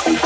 Peace. 0.00 0.21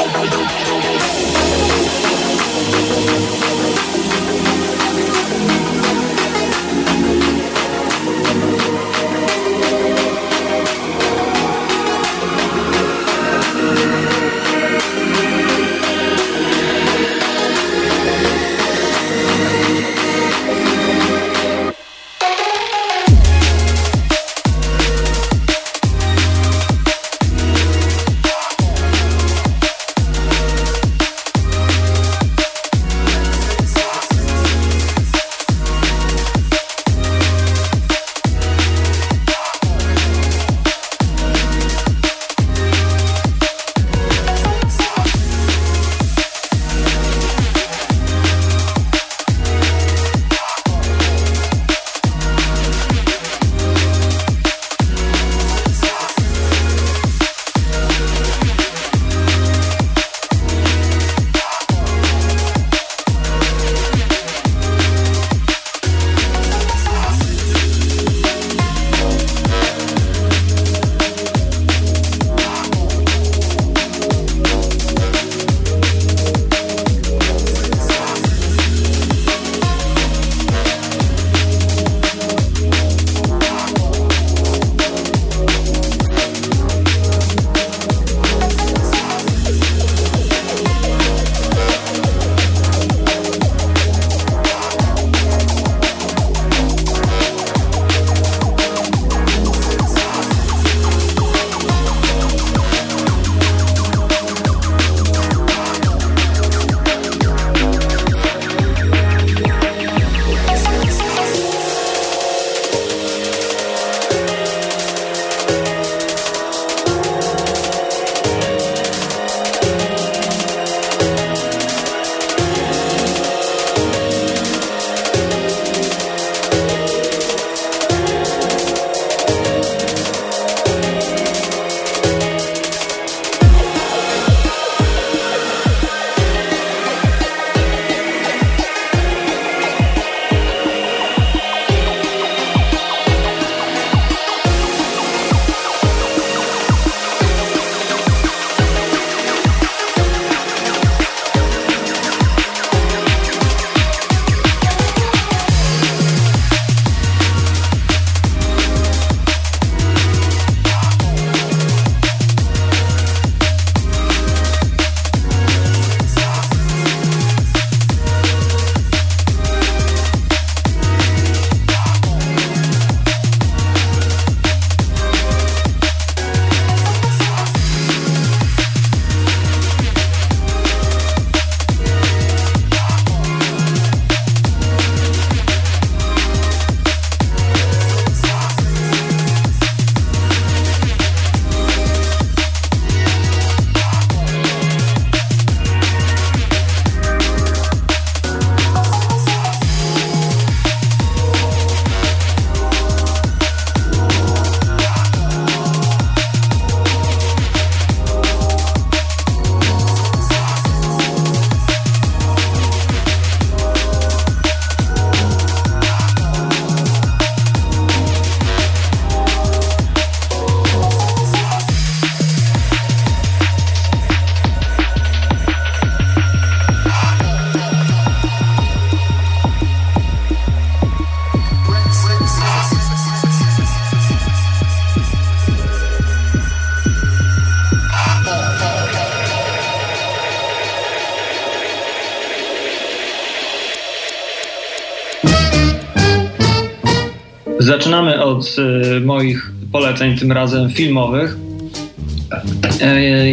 Zaczynamy 247.86 248.24
od 248.24 248.56
moich 249.04 249.52
poleceń, 249.72 250.18
tym 250.18 250.32
razem 250.32 250.70
filmowych. 250.70 251.36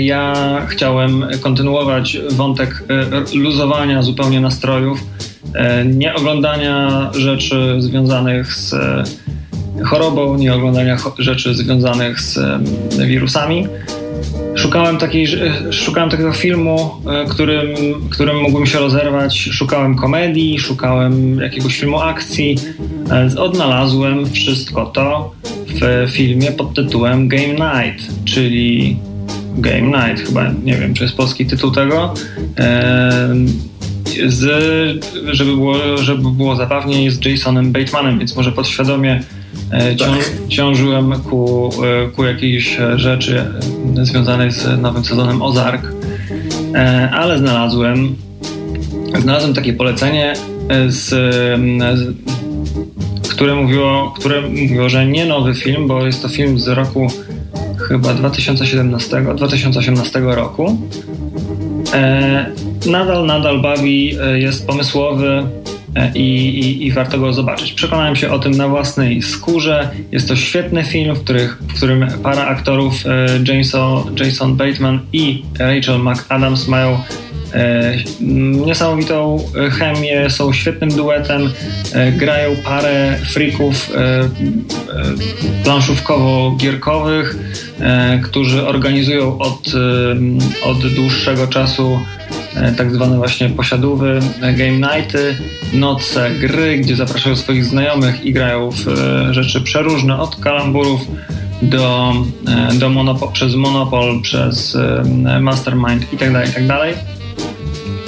Ja 0.01 0.34
chciałem 0.70 1.26
kontynuować 1.41 2.18
wątek 2.32 2.84
luzowania 3.36 4.01
zupełnie 4.01 4.41
nastrojów, 4.41 4.99
nie 5.86 6.16
oglądania 6.16 7.10
rzeczy 7.18 7.76
związanych 7.80 8.54
z 8.54 8.76
chorobą, 9.86 10.38
nie 10.38 10.54
oglądania 10.54 10.97
rzeczy 11.18 11.56
związanych 11.56 12.22
z 12.22 12.39
wirusami. 13.08 13.68
Szukałem, 14.64 14.97
takiej, 14.97 15.28
szukałem 15.72 16.09
takiego 16.09 16.34
filmu, 16.34 16.91
e, 17.07 17.26
którym, 17.30 17.68
którym 18.09 18.38
mógłbym 18.38 18.66
się 18.66 18.80
rozerwać. 18.80 19.49
Szukałem 19.51 19.95
komedii, 19.95 20.59
szukałem 20.59 21.39
jakiegoś 21.39 21.80
filmu 21.80 21.99
akcji. 21.99 22.55
E, 23.11 23.39
odnalazłem 23.39 24.30
wszystko 24.30 24.86
to 24.86 25.32
w 25.68 26.11
filmie 26.11 26.51
pod 26.51 26.74
tytułem 26.74 27.28
Game 27.28 27.47
Night, 27.47 28.26
czyli 28.26 28.97
Game 29.57 29.82
Night, 29.82 30.28
chyba 30.28 30.51
nie 30.64 30.76
wiem, 30.76 30.93
czy 30.93 31.03
jest 31.03 31.18
polski 31.18 31.45
tytuł 31.45 31.72
tego. 31.72 32.14
E, 32.57 33.36
z, 34.28 34.43
żeby, 35.32 35.51
było, 35.51 35.97
żeby 35.97 36.32
było 36.32 36.55
zabawniej 36.55 37.11
z 37.11 37.26
Jasonem 37.26 37.72
Batemanem, 37.72 38.20
więc 38.20 38.36
może 38.36 38.51
podświadomie 38.51 39.11
E. 39.11 39.43
ciążyłem 40.49 41.14
ku, 41.30 41.72
e, 41.84 42.08
ku 42.12 42.24
jakiejś 42.24 42.78
rzeczy 42.95 43.45
związanej 44.01 44.51
z 44.51 44.82
nowym 44.82 45.06
sezonem 45.06 45.41
Ozark, 45.41 45.82
e, 46.76 47.10
ale 47.12 47.38
znalazłem 47.38 48.16
znalazłem 49.20 49.54
takie 49.54 49.74
polecenie, 49.74 50.34
z, 50.88 51.10
z, 51.99 52.16
które, 53.30 53.56
mówiło, 53.56 54.14
które 54.20 54.41
mówiło, 54.41 54.89
że 54.89 55.06
nie 55.06 55.26
nowy 55.26 55.56
film, 55.56 55.88
bo 55.88 56.06
jest 56.06 56.22
to 56.22 56.30
film 56.30 56.60
z 56.60 56.68
roku 56.68 57.08
chyba 57.88 58.14
2017, 58.14 59.22
2018 59.36 60.20
roku. 60.20 60.78
nadal, 62.86 63.26
nadal 63.26 63.62
bawi, 63.62 64.18
jest 64.36 64.68
pomysłowy, 64.68 65.43
E, 65.62 65.62
i, 66.16 66.20
i, 66.20 66.88
i, 66.88 66.91
warto 66.91 67.20
go 67.20 67.34
zobaczyć. 67.34 67.74
Przekonałem 67.74 68.16
się 68.16 68.32
o 68.32 68.39
tym 68.39 68.52
na 68.52 68.68
własnej 68.68 69.22
skórze. 69.22 69.89
Jest 70.12 70.28
to 70.28 70.36
świetny 70.36 70.84
film, 70.84 71.16
w, 71.16 71.24
których, 71.24 71.58
w 71.58 71.74
którym 71.78 72.08
para 72.24 72.48
aktorów 72.48 72.94
e, 73.06 73.54
Jason, 73.54 74.16
Jason 74.20 74.56
Bateman 74.56 75.00
i 75.14 75.44
Rachel 75.60 76.00
McAdams 76.00 76.68
mają 76.68 77.00
e, 77.54 77.94
niesamowitą 78.66 79.39
chemię, 79.72 80.30
są 80.30 80.54
świetnym 80.54 80.89
duetem, 80.89 81.52
grają 82.18 82.56
parę 82.66 83.18
frików 83.26 83.91
planszówkowo-gierkowych, 85.64 87.36
którzy 88.24 88.68
organizują 88.68 89.38
od, 89.38 89.72
od 90.66 90.94
dłuższego 90.94 91.48
czasu 91.48 92.00
E, 92.34 92.43
tak 92.78 92.93
zwane 92.93 93.18
właśnie 93.18 93.49
posiadówy, 93.49 94.20
e, 94.41 94.54
game 94.54 94.95
nighty, 94.95 95.38
noce 95.74 96.32
gry, 96.32 96.78
gdzie 96.78 96.95
zapraszają 96.95 97.36
swoich 97.36 97.66
znajomych 97.66 98.26
i 98.26 98.34
grają 98.34 98.72
w 98.72 98.88
e, 98.88 99.34
rzeczy 99.34 99.62
przeróżne, 99.62 100.20
od 100.20 100.36
kalamburów 100.36 101.01
do, 101.62 102.14
do 102.74 102.89
monopol, 102.89 103.32
przez 103.32 103.56
Monopol, 103.56 104.22
przez 104.22 104.78
Mastermind 105.41 106.14
itd., 106.14 106.34
tak 106.34 106.47
itd. 106.47 106.68
Tak 106.68 106.95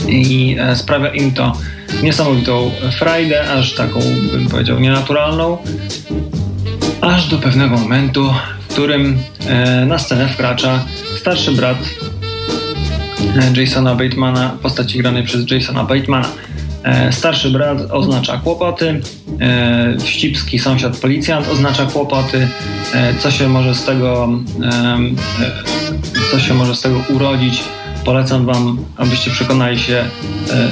I 0.10 0.58
sprawia 0.76 1.10
im 1.10 1.32
to 1.32 1.54
niesamowitą 2.04 2.72
frajdę, 2.92 3.52
aż 3.52 3.74
taką, 3.74 4.00
bym 4.32 4.48
powiedział, 4.50 4.80
nienaturalną, 4.80 5.58
aż 7.02 7.28
do 7.28 7.38
pewnego 7.38 7.78
momentu, 7.78 8.34
w 8.68 8.74
którym 8.74 9.18
na 9.88 10.00
scenę 10.00 10.28
wkracza 10.28 10.86
starszy 11.18 11.52
brat 11.52 11.78
Jasona 13.56 13.96
Batemana, 13.96 14.58
postaci 14.62 14.98
granej 14.98 15.24
przez 15.24 15.52
Jasona 15.52 15.84
Batemana. 15.84 16.30
E, 16.86 17.12
starszy 17.12 17.50
brat 17.50 17.92
oznacza 17.92 18.38
kłopoty, 18.38 19.02
e, 19.40 19.98
wścibski 20.00 20.60
sąsiad 20.60 20.98
policjant 20.98 21.48
oznacza 21.48 21.86
kłopoty, 21.86 22.48
e, 22.94 23.14
co 23.20 23.32
się 23.32 23.48
może 23.48 23.76
z 23.76 23.84
tego 23.84 24.30
co 26.32 26.40
się 26.40 26.54
może 26.54 26.76
z 26.76 26.82
tego 26.82 27.02
urodzić. 27.10 27.64
Polecam 28.06 28.46
wam, 28.46 28.78
abyście 28.98 29.32
przekonali 29.32 29.80
się 29.80 30.04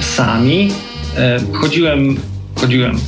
sami. 0.02 0.72
Chodziłem, 1.54 2.18
chodziłem 2.56 3.00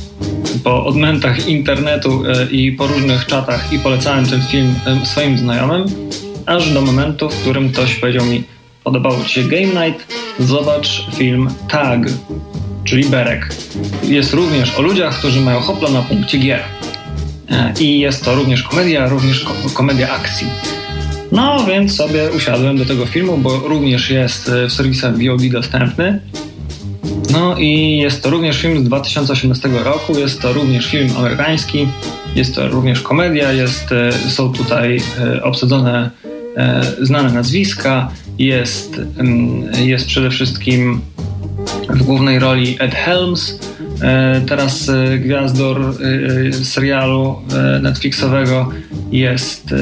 po 0.64 0.86
odmętach 0.86 1.48
internetu 1.48 2.22
i 2.50 2.72
po 2.72 2.86
różnych 2.86 3.26
czatach 3.26 3.72
i 3.72 3.78
polecałem 3.78 4.26
ten 4.26 4.42
film 4.42 4.74
swoim 5.04 5.38
znajomym, 5.38 5.84
aż 6.46 6.70
do 6.70 6.80
momentu, 6.80 7.30
w 7.30 7.40
którym 7.40 7.72
ktoś 7.72 7.94
powiedział 7.94 8.26
mi 8.26 8.55
Podobało 8.86 9.24
Ci 9.24 9.34
się 9.34 9.42
Game 9.42 9.86
Night? 9.86 10.14
Zobacz 10.38 11.06
film 11.14 11.48
Tag, 11.68 12.00
czyli 12.84 13.04
Berek. 13.04 13.54
Jest 14.02 14.34
również 14.34 14.78
o 14.78 14.82
ludziach, 14.82 15.18
którzy 15.18 15.40
mają 15.40 15.60
hopla 15.60 15.90
na 15.90 16.02
punkcie 16.02 16.38
gier. 16.38 16.60
E, 17.50 17.74
I 17.80 18.00
jest 18.00 18.24
to 18.24 18.34
również 18.34 18.62
komedia, 18.62 19.08
również 19.08 19.46
komedia 19.74 20.10
akcji. 20.10 20.46
No 21.32 21.64
więc 21.64 21.96
sobie 21.96 22.30
usiadłem 22.36 22.76
do 22.76 22.84
tego 22.84 23.06
filmu, 23.06 23.38
bo 23.38 23.58
również 23.58 24.10
jest 24.10 24.48
e, 24.48 24.68
w 24.68 24.72
serwisach 24.72 25.12
VOD 25.12 25.48
dostępny. 25.52 26.20
No 27.32 27.58
i 27.58 27.98
jest 27.98 28.22
to 28.22 28.30
również 28.30 28.62
film 28.62 28.80
z 28.80 28.84
2018 28.84 29.68
roku, 29.68 30.18
jest 30.18 30.42
to 30.42 30.52
również 30.52 30.86
film 30.86 31.10
amerykański, 31.18 31.88
jest 32.34 32.54
to 32.54 32.68
również 32.68 33.00
komedia, 33.00 33.52
jest, 33.52 33.92
e, 33.92 34.12
są 34.12 34.52
tutaj 34.52 35.00
obsadzone 35.42 36.10
znane 37.02 37.32
nazwiska, 37.32 38.10
jest, 38.38 39.00
jest 39.84 40.06
przede 40.06 40.30
wszystkim 40.30 41.00
w 41.88 42.02
głównej 42.02 42.38
roli 42.38 42.76
Ed 42.80 42.94
Helms, 42.94 43.58
e, 44.02 44.40
teraz 44.48 44.88
e, 44.88 45.18
gwiazdor 45.18 45.80
e, 45.80 46.52
serialu 46.52 47.36
Netflixowego 47.82 48.70
jest 49.12 49.74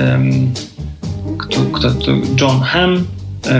kto, 1.38 1.60
kto, 1.72 1.90
kto, 1.90 2.12
John 2.40 2.60
Hamm, 2.60 3.06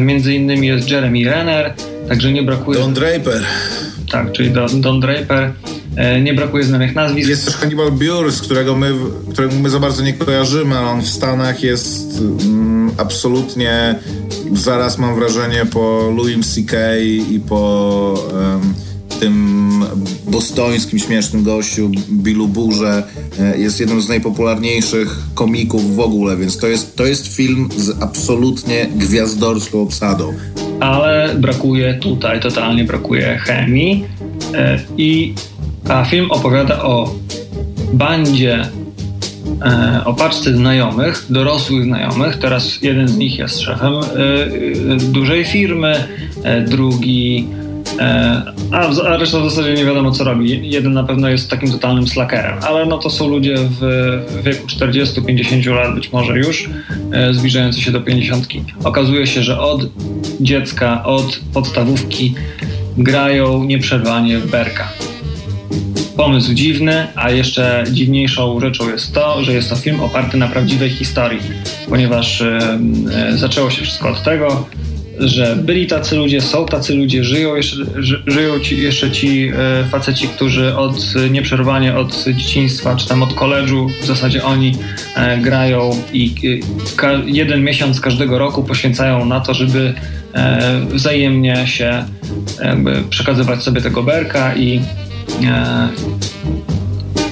między 0.01 0.35
innymi 0.35 0.67
jest 0.67 0.91
Jeremy 0.91 1.25
Renner, 1.25 1.75
także 2.09 2.33
nie 2.33 2.43
brakuje... 2.43 2.79
Don 2.79 2.95
Draper. 2.95 3.43
Tak, 4.12 4.33
czyli 4.33 4.51
Don, 4.51 4.81
Don 4.81 5.01
Draper. 5.01 5.53
Nie 6.23 6.35
brakuje 6.35 6.65
znanych 6.65 6.95
nazwisk. 6.95 7.29
Jest 7.29 7.45
też 7.45 7.55
Hannibal 7.55 7.93
Buress, 7.93 8.43
którego 8.43 8.77
my, 8.77 8.93
którego 9.33 9.55
my 9.55 9.71
za 9.71 9.81
bardzo 9.81 10.03
nie 10.03 10.12
kojarzymy, 10.12 10.79
ale 10.79 10.87
on 10.87 11.03
w 11.03 11.09
Stanach 11.09 11.62
jest 11.62 12.21
mm, 12.21 12.74
absolutnie 12.97 13.99
zaraz 14.53 14.99
mam 14.99 15.14
wrażenie 15.14 15.66
po 15.66 16.12
Louis 16.16 16.55
C.K. 16.55 16.76
i 17.30 17.41
po 17.49 18.14
tym 19.20 19.64
bostońskim, 20.28 20.99
śmiesznym 20.99 21.43
gościu 21.43 21.91
Billu 22.11 22.49
Burze 22.49 23.03
e, 23.41 23.59
jest 23.59 23.80
jednym 23.80 24.01
z 24.01 24.09
najpopularniejszych 24.09 25.18
komików 25.35 25.97
w 25.97 26.01
ogóle, 26.01 26.37
więc 26.37 26.59
to 26.59 26.66
jest, 26.66 26.97
to 26.97 27.07
jest 27.07 27.37
film 27.37 27.68
z 27.76 28.03
absolutnie 28.03 28.87
gwiazdorską 28.97 29.82
obsadą. 29.82 30.35
Ale 30.80 31.35
brakuje 31.39 31.95
tutaj, 31.95 32.41
totalnie 32.41 32.85
brakuje 32.85 33.39
chemii 33.39 34.05
e, 34.55 34.80
i 34.97 35.35
a 35.89 36.05
film 36.05 36.30
opowiada 36.30 36.82
o 36.82 37.14
bandzie 37.93 38.68
E, 39.62 40.05
o 40.05 40.14
paczce 40.14 40.52
znajomych, 40.52 41.26
dorosłych 41.30 41.84
znajomych. 41.84 42.36
Teraz 42.36 42.82
jeden 42.82 43.09
z 43.09 43.16
nich 43.16 43.38
jest 43.38 43.61
szefem 43.61 43.94
e, 43.94 44.00
e, 44.00 44.96
dużej 44.96 45.44
firmy, 45.44 46.05
drugi 46.68 47.46
a, 48.72 49.16
reszta 49.16 49.40
w 49.40 49.50
zasadzie 49.50 49.74
nie 49.74 49.84
wiadomo 49.84 50.11
co 50.11 50.24
robi. 50.24 50.70
Jeden 50.70 50.92
na 50.92 51.05
pewno 51.05 51.28
jest 51.28 51.50
takim 51.50 51.72
totalnym 51.72 52.09
slackerem, 52.09 52.59
ale 52.62 52.86
no 52.86 52.98
to 52.98 53.11
są 53.11 53.28
ludzie 53.28 53.55
w 53.59 54.42
wieku 54.44 54.66
40-50 54.66 55.74
lat 55.74 55.94
być 55.94 56.12
może 56.12 56.38
już, 56.38 56.70
zbliżający 57.32 57.80
się 57.80 57.92
do 57.92 58.00
50. 58.00 58.48
Okazuje 58.84 59.26
się, 59.26 59.42
że 59.42 59.61
od 59.61 59.86
dziecka, 60.40 61.05
od 61.05 61.40
podstawówki 61.55 62.34
grają 62.98 63.64
nieprzerwanie 63.64 64.38
w 64.38 64.50
berka 64.50 64.88
pomysł 66.17 66.55
dziwny, 66.55 67.07
a 67.15 67.31
jeszcze 67.31 67.85
dziwniejszą 67.93 68.61
rzeczą 68.61 68.91
jest 68.91 69.15
to, 69.15 69.45
że 69.45 69.53
jest 69.53 69.71
to 69.71 69.77
film 69.77 70.01
oparty 70.01 70.37
na 70.37 70.49
prawdziwej 70.49 70.91
historii, 70.91 71.41
ponieważ 71.89 72.41
e, 72.41 72.79
zaczęło 73.35 73.71
się 73.71 73.83
wszystko 73.83 74.09
od 74.09 74.23
tego, 74.23 74.67
że 75.19 75.57
byli 75.57 75.87
tacy 75.87 76.17
ludzie, 76.17 76.41
są 76.41 76.67
tacy 76.67 76.95
ludzie, 76.95 77.25
żyją 77.25 77.57
jeszcze, 77.57 77.77
ży, 77.97 78.23
żyją 78.27 78.61
ci, 78.61 78.83
jeszcze 78.83 79.11
ci 79.11 79.49
e, 79.49 79.85
faceci, 79.91 80.29
którzy 80.29 80.77
od 80.77 81.15
nieprzerwanie 81.31 81.97
od 81.97 82.25
dzieciństwa, 82.25 82.97
czy 82.97 83.09
tam 83.09 83.23
od 83.23 83.35
koledżu, 83.35 83.91
w 84.03 84.07
zasadzie 84.07 84.45
oni 84.45 84.75
e, 85.17 85.39
grają 85.39 86.03
i 86.12 86.35
jeden 87.27 87.65
miesiąc 87.65 88.01
każdego 88.01 88.39
roku 88.39 88.65
poświęcają 88.65 89.25
na 89.25 89.41
to, 89.41 89.55
żeby 89.55 89.95
wzajemnie 90.89 91.67
się 91.67 92.05
przekazywać 93.11 93.62
sobie 93.62 93.81
tego 93.81 94.03
berka 94.03 94.57
i 94.57 94.81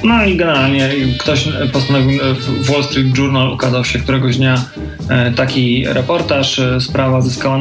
No 0.04 0.24
i 0.24 0.36
generalnie 0.36 0.90
ktoś 1.18 1.48
postanowił, 1.72 2.20
w 2.62 2.70
Wall 2.70 2.84
Street 2.84 3.18
Journal 3.18 3.52
ukazał 3.52 3.84
się 3.84 3.98
któregoś 3.98 4.36
dnia 4.36 4.64
e, 5.08 5.32
taki 5.32 5.84
reportaż. 5.86 6.58
E, 6.58 6.80
sprawa 6.80 7.20
zyskała 7.20 7.58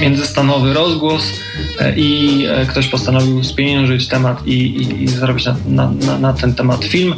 międzystanowy 0.00 0.74
rozgłos 0.74 1.32
e, 1.80 1.96
i 1.96 2.46
ktoś 2.68 2.88
postanowił 2.88 3.44
spieniężyć 3.44 4.08
temat 4.08 4.46
i, 4.46 4.52
i, 4.52 5.02
i 5.02 5.08
zrobić 5.08 5.44
na, 5.44 5.92
na, 6.06 6.18
na 6.18 6.32
ten 6.32 6.54
temat 6.54 6.84
film. 6.84 7.14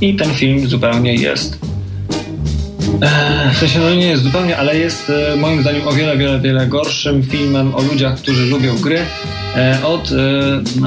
I 0.00 0.14
ten 0.14 0.34
film 0.34 0.68
zupełnie 0.68 1.14
jest 1.14 1.58
w 3.54 3.56
sensie 3.56 3.78
no 3.78 3.94
nie 3.94 4.06
jest 4.06 4.22
zupełnie, 4.22 4.56
ale 4.56 4.76
jest 4.78 5.12
moim 5.36 5.60
zdaniem 5.62 5.88
o 5.88 5.92
wiele, 5.92 6.16
wiele, 6.16 6.40
wiele 6.40 6.66
gorszym 6.66 7.22
filmem 7.22 7.74
o 7.74 7.82
ludziach, 7.82 8.16
którzy 8.16 8.46
lubią 8.46 8.78
gry 8.78 9.00
od, 9.84 10.10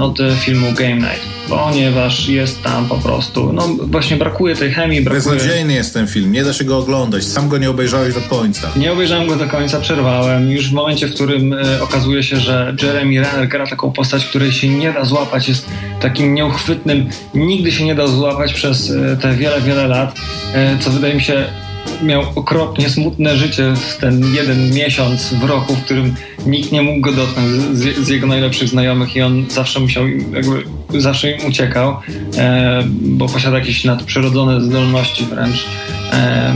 od 0.01 0.19
filmu 0.39 0.71
Game 0.71 0.95
Night 0.95 1.41
ponieważ 1.51 2.27
jest 2.27 2.63
tam 2.63 2.87
po 2.87 2.97
prostu, 2.97 3.53
no 3.53 3.67
właśnie 3.81 4.17
brakuje 4.17 4.55
tej 4.55 4.71
chemii. 4.71 5.01
Brakuje... 5.01 5.35
Beznadziejny 5.35 5.73
jest 5.73 5.93
ten 5.93 6.07
film, 6.07 6.31
nie 6.31 6.43
da 6.43 6.53
się 6.53 6.63
go 6.63 6.77
oglądać, 6.77 7.23
sam 7.23 7.49
go 7.49 7.57
nie 7.57 7.69
obejrzałeś 7.69 8.13
do 8.13 8.21
końca. 8.21 8.67
Nie 8.75 8.91
obejrzałem 8.91 9.27
go 9.27 9.35
do 9.35 9.47
końca, 9.47 9.79
przerwałem. 9.79 10.51
Już 10.51 10.69
w 10.69 10.73
momencie, 10.73 11.07
w 11.07 11.13
którym 11.13 11.53
e, 11.53 11.81
okazuje 11.81 12.23
się, 12.23 12.37
że 12.37 12.75
Jeremy 12.83 13.21
Renner 13.21 13.47
gra 13.47 13.67
taką 13.67 13.91
postać, 13.91 14.25
której 14.25 14.51
się 14.51 14.69
nie 14.69 14.93
da 14.93 15.05
złapać, 15.05 15.49
jest 15.49 15.65
takim 15.99 16.33
nieuchwytnym, 16.33 17.09
nigdy 17.33 17.71
się 17.71 17.85
nie 17.85 17.95
da 17.95 18.07
złapać 18.07 18.53
przez 18.53 18.91
e, 18.91 19.17
te 19.17 19.35
wiele, 19.35 19.61
wiele 19.61 19.87
lat, 19.87 20.15
e, 20.53 20.77
co 20.79 20.89
wydaje 20.89 21.15
mi 21.15 21.21
się 21.21 21.45
miał 22.03 22.23
okropnie 22.35 22.89
smutne 22.89 23.37
życie 23.37 23.73
w 23.75 23.97
ten 23.97 24.35
jeden 24.35 24.73
miesiąc 24.73 25.33
w 25.33 25.43
roku, 25.43 25.75
w 25.75 25.83
którym 25.83 26.15
nikt 26.45 26.71
nie 26.71 26.81
mógł 26.81 27.01
go 27.01 27.11
dotknąć 27.11 27.49
z, 27.51 27.97
z 27.97 28.09
jego 28.09 28.27
najlepszych 28.27 28.69
znajomych 28.69 29.15
i 29.15 29.21
on 29.21 29.45
zawsze 29.49 29.79
musiał, 29.79 30.07
jakby 30.07 30.63
zawsze 31.01 31.31
im 31.31 31.45
uciekał, 31.45 31.97
e, 32.37 32.83
bo 33.01 33.27
posiada 33.29 33.59
jakieś 33.59 33.83
nadprzyrodzone 33.83 34.61
zdolności 34.61 35.25
wręcz 35.25 35.65
e, 36.13 36.53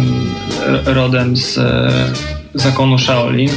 rodem 0.85 1.37
z 1.37 1.57
e, 1.57 1.91
zakonu 2.53 2.99
Shaolin. 2.99 3.49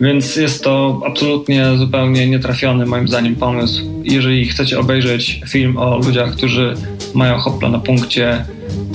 Więc 0.00 0.36
jest 0.36 0.64
to 0.64 1.00
absolutnie 1.06 1.66
zupełnie 1.76 2.26
nietrafiony 2.26 2.86
moim 2.86 3.08
zdaniem 3.08 3.36
pomysł. 3.36 4.02
Jeżeli 4.04 4.46
chcecie 4.46 4.80
obejrzeć 4.80 5.40
film 5.48 5.76
o 5.76 5.98
ludziach, 5.98 6.32
którzy 6.32 6.74
mają 7.14 7.38
hopla 7.38 7.68
na 7.68 7.78
punkcie 7.78 8.44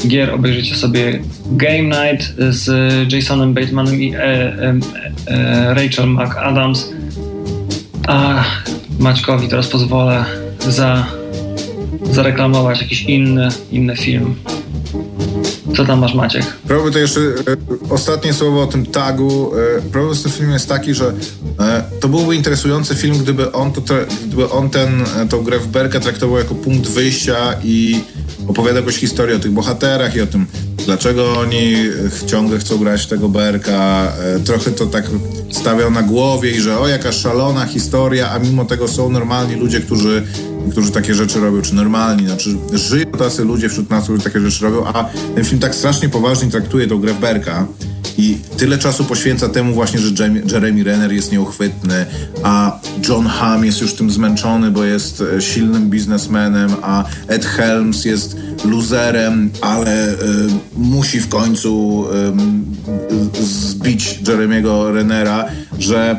gier 0.07 0.33
obejrzyjcie 0.33 0.75
sobie 0.75 1.19
Game 1.51 1.83
Night 1.83 2.33
z 2.49 2.67
Jasonem 3.13 3.53
Batemanem 3.53 4.01
i 4.01 4.13
e, 4.15 4.19
e, 4.19 4.79
e, 5.27 5.73
Rachel 5.73 6.07
McAdams. 6.07 6.93
A 8.07 8.43
Maćkowi 8.99 9.47
teraz 9.47 9.67
pozwolę 9.67 10.25
za, 10.59 11.05
zareklamować 12.11 12.81
jakiś 12.81 13.01
inny, 13.01 13.49
inny 13.71 13.95
film. 13.95 14.35
Co 15.75 15.85
tam 15.85 15.99
masz, 15.99 16.13
Maciek? 16.13 16.45
Problem 16.67 16.93
to 16.93 16.99
jeszcze 16.99 17.19
e, 17.19 17.33
ostatnie 17.89 18.33
słowo 18.33 18.61
o 18.61 18.67
tym 18.67 18.85
tagu. 18.85 19.51
E, 19.77 19.81
problem 19.81 20.15
z 20.15 20.23
tym 20.23 20.31
filmem 20.31 20.53
jest 20.53 20.69
taki, 20.69 20.93
że 20.93 21.13
e, 21.59 21.83
to 21.99 22.07
byłby 22.07 22.35
interesujący 22.35 22.95
film, 22.95 23.17
gdyby 23.17 23.51
on, 23.51 23.71
to, 23.71 23.81
gdyby 24.27 24.49
on 24.49 24.69
ten, 24.69 25.03
tą 25.29 25.43
grę 25.43 25.59
w 25.59 25.67
Berkę 25.67 25.99
traktował 25.99 26.37
jako 26.37 26.55
punkt 26.55 26.87
wyjścia 26.87 27.53
i 27.63 28.01
opowiada 28.47 28.79
jakąś 28.79 28.95
historię 28.95 29.35
o 29.35 29.39
tych 29.39 29.51
bohaterach 29.51 30.15
i 30.15 30.21
o 30.21 30.27
tym, 30.27 30.45
dlaczego 30.85 31.39
oni 31.39 31.75
ciągle 32.27 32.59
chcą 32.59 32.77
grać 32.77 33.07
tego 33.07 33.29
Berka. 33.29 34.13
Trochę 34.45 34.71
to 34.71 34.85
tak 34.85 35.05
stawiał 35.51 35.91
na 35.91 36.03
głowie 36.03 36.51
i 36.51 36.61
że 36.61 36.79
o, 36.79 36.87
jaka 36.87 37.11
szalona 37.11 37.65
historia, 37.65 38.31
a 38.31 38.39
mimo 38.39 38.65
tego 38.65 38.87
są 38.87 39.09
normalni 39.09 39.55
ludzie, 39.55 39.79
którzy, 39.79 40.27
którzy 40.71 40.91
takie 40.91 41.15
rzeczy 41.15 41.39
robią, 41.39 41.61
czy 41.61 41.75
normalni, 41.75 42.27
znaczy 42.27 42.57
żyją 42.73 43.05
tacy 43.05 43.43
ludzie 43.43 43.69
wśród 43.69 43.89
nas, 43.89 44.03
którzy 44.03 44.23
takie 44.23 44.39
rzeczy 44.39 44.65
robią, 44.65 44.85
a 44.85 45.09
ten 45.35 45.45
film 45.45 45.59
tak 45.59 45.75
strasznie 45.75 46.09
poważnie 46.09 46.51
traktuje 46.51 46.87
tą 46.87 46.99
grę 46.99 47.13
w 47.13 47.19
Berka 47.19 47.67
i 48.17 48.37
tyle 48.57 48.77
czasu 48.77 49.05
poświęca 49.05 49.49
temu 49.49 49.73
właśnie, 49.73 49.99
że 49.99 50.29
Jeremy 50.51 50.83
Renner 50.83 51.13
jest 51.13 51.31
nieuchwytny, 51.31 52.05
a 52.43 52.79
John 53.09 53.27
Hamm 53.27 53.65
jest 53.65 53.81
już 53.81 53.93
tym 53.93 54.11
zmęczony, 54.11 54.71
bo 54.71 54.83
jest 54.83 55.23
e, 55.37 55.41
silnym 55.41 55.89
biznesmenem, 55.89 56.71
a 56.81 57.03
Ed 57.27 57.45
Helms 57.45 58.05
jest 58.05 58.37
luzerem, 58.65 59.49
ale 59.61 60.13
y, 60.13 60.17
musi 60.77 61.19
w 61.19 61.29
końcu 61.29 62.05
y, 63.39 63.43
zbić 63.43 64.19
Jeremiego 64.27 64.91
Rennera, 64.91 65.45
że 65.79 66.17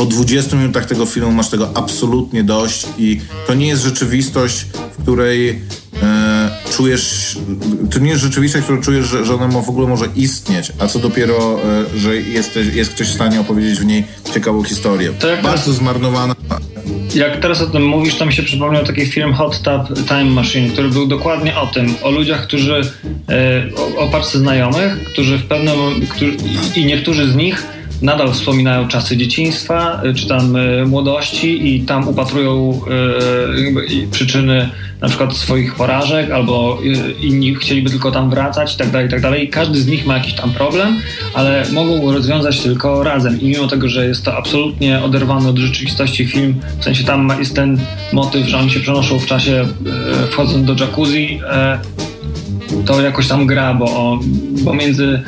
po 0.00 0.06
20 0.06 0.56
minutach 0.56 0.86
tego 0.86 1.06
filmu 1.06 1.32
masz 1.32 1.48
tego 1.50 1.70
absolutnie 1.74 2.44
dość 2.44 2.86
i 2.98 3.20
to 3.46 3.54
nie 3.54 3.68
jest 3.68 3.82
rzeczywistość, 3.82 4.66
w 4.98 5.02
której 5.02 5.62
e, 6.02 6.50
czujesz, 6.72 7.36
to 7.90 7.98
nie 7.98 8.10
jest 8.10 8.22
rzeczywistość, 8.22 8.64
którą 8.64 8.80
czujesz, 8.80 9.06
że, 9.06 9.24
że 9.24 9.34
ona 9.34 9.48
w 9.48 9.68
ogóle 9.68 9.88
może 9.88 10.06
istnieć, 10.16 10.72
a 10.78 10.86
co 10.86 10.98
dopiero, 10.98 11.60
e, 11.94 11.98
że 11.98 12.16
jesteś, 12.16 12.74
jest 12.74 12.94
ktoś 12.94 13.06
w 13.06 13.14
stanie 13.14 13.40
opowiedzieć 13.40 13.80
w 13.80 13.84
niej 13.84 14.04
ciekawą 14.34 14.62
historię. 14.62 15.12
Bardzo 15.42 15.72
zmarnowana. 15.72 16.34
Jak 17.14 17.40
teraz 17.40 17.62
o 17.62 17.66
tym 17.66 17.86
mówisz, 17.86 18.14
to 18.14 18.26
mi 18.26 18.32
się 18.32 18.42
przypomniał 18.42 18.84
taki 18.84 19.06
film 19.06 19.32
Hot 19.34 19.62
Tub 19.62 20.08
Time 20.08 20.24
Machine, 20.24 20.70
który 20.70 20.88
był 20.88 21.06
dokładnie 21.06 21.56
o 21.56 21.66
tym, 21.66 21.94
o 22.02 22.10
ludziach, 22.10 22.46
którzy, 22.46 22.80
e, 23.28 23.66
o, 23.98 24.18
o 24.18 24.22
znajomych, 24.22 25.04
którzy 25.04 25.38
w 25.38 25.46
pewnym, 25.46 25.76
którzy, 26.08 26.36
i 26.76 26.84
niektórzy 26.84 27.32
z 27.32 27.36
nich 27.36 27.79
nadal 28.02 28.32
wspominają 28.32 28.88
czasy 28.88 29.16
dzieciństwa, 29.16 30.02
czy 30.16 30.28
tam 30.28 30.56
e, 30.56 30.84
młodości 30.84 31.74
i 31.74 31.80
tam 31.80 32.08
upatrują 32.08 32.80
przyczyny 34.10 34.70
na 35.00 35.08
przykład 35.08 35.36
swoich 35.36 35.74
porażek, 35.74 36.30
albo 36.30 36.78
y, 36.84 37.12
inni 37.26 37.54
chcieliby 37.54 37.90
tylko 37.90 38.10
tam 38.10 38.30
wracać 38.30 38.74
i 38.74 38.78
tak 38.78 38.90
dalej, 38.90 39.06
i 39.06 39.10
tak 39.10 39.20
dalej. 39.20 39.48
Każdy 39.48 39.80
z 39.80 39.86
nich 39.86 40.06
ma 40.06 40.14
jakiś 40.14 40.34
tam 40.34 40.52
problem, 40.52 41.00
ale 41.34 41.64
mogą 41.72 42.12
rozwiązać 42.12 42.60
tylko 42.60 43.04
razem. 43.04 43.40
I 43.40 43.48
mimo 43.48 43.68
tego, 43.68 43.88
że 43.88 44.06
jest 44.06 44.24
to 44.24 44.36
absolutnie 44.36 45.02
oderwany 45.02 45.48
od 45.48 45.58
rzeczywistości 45.58 46.26
film, 46.26 46.54
w 46.78 46.84
sensie 46.84 47.04
tam 47.04 47.32
jest 47.38 47.56
ten 47.56 47.80
motyw, 48.12 48.48
że 48.48 48.58
oni 48.58 48.70
się 48.70 48.80
przenoszą 48.80 49.18
w 49.18 49.26
czasie 49.26 49.66
wchodząc 50.30 50.66
do 50.66 50.84
jacuzzi, 50.84 51.40
to 52.86 53.02
jakoś 53.02 53.28
tam 53.28 53.46
gra, 53.46 53.74
bo, 53.74 54.20
bo 54.62 54.74
między 54.74 55.22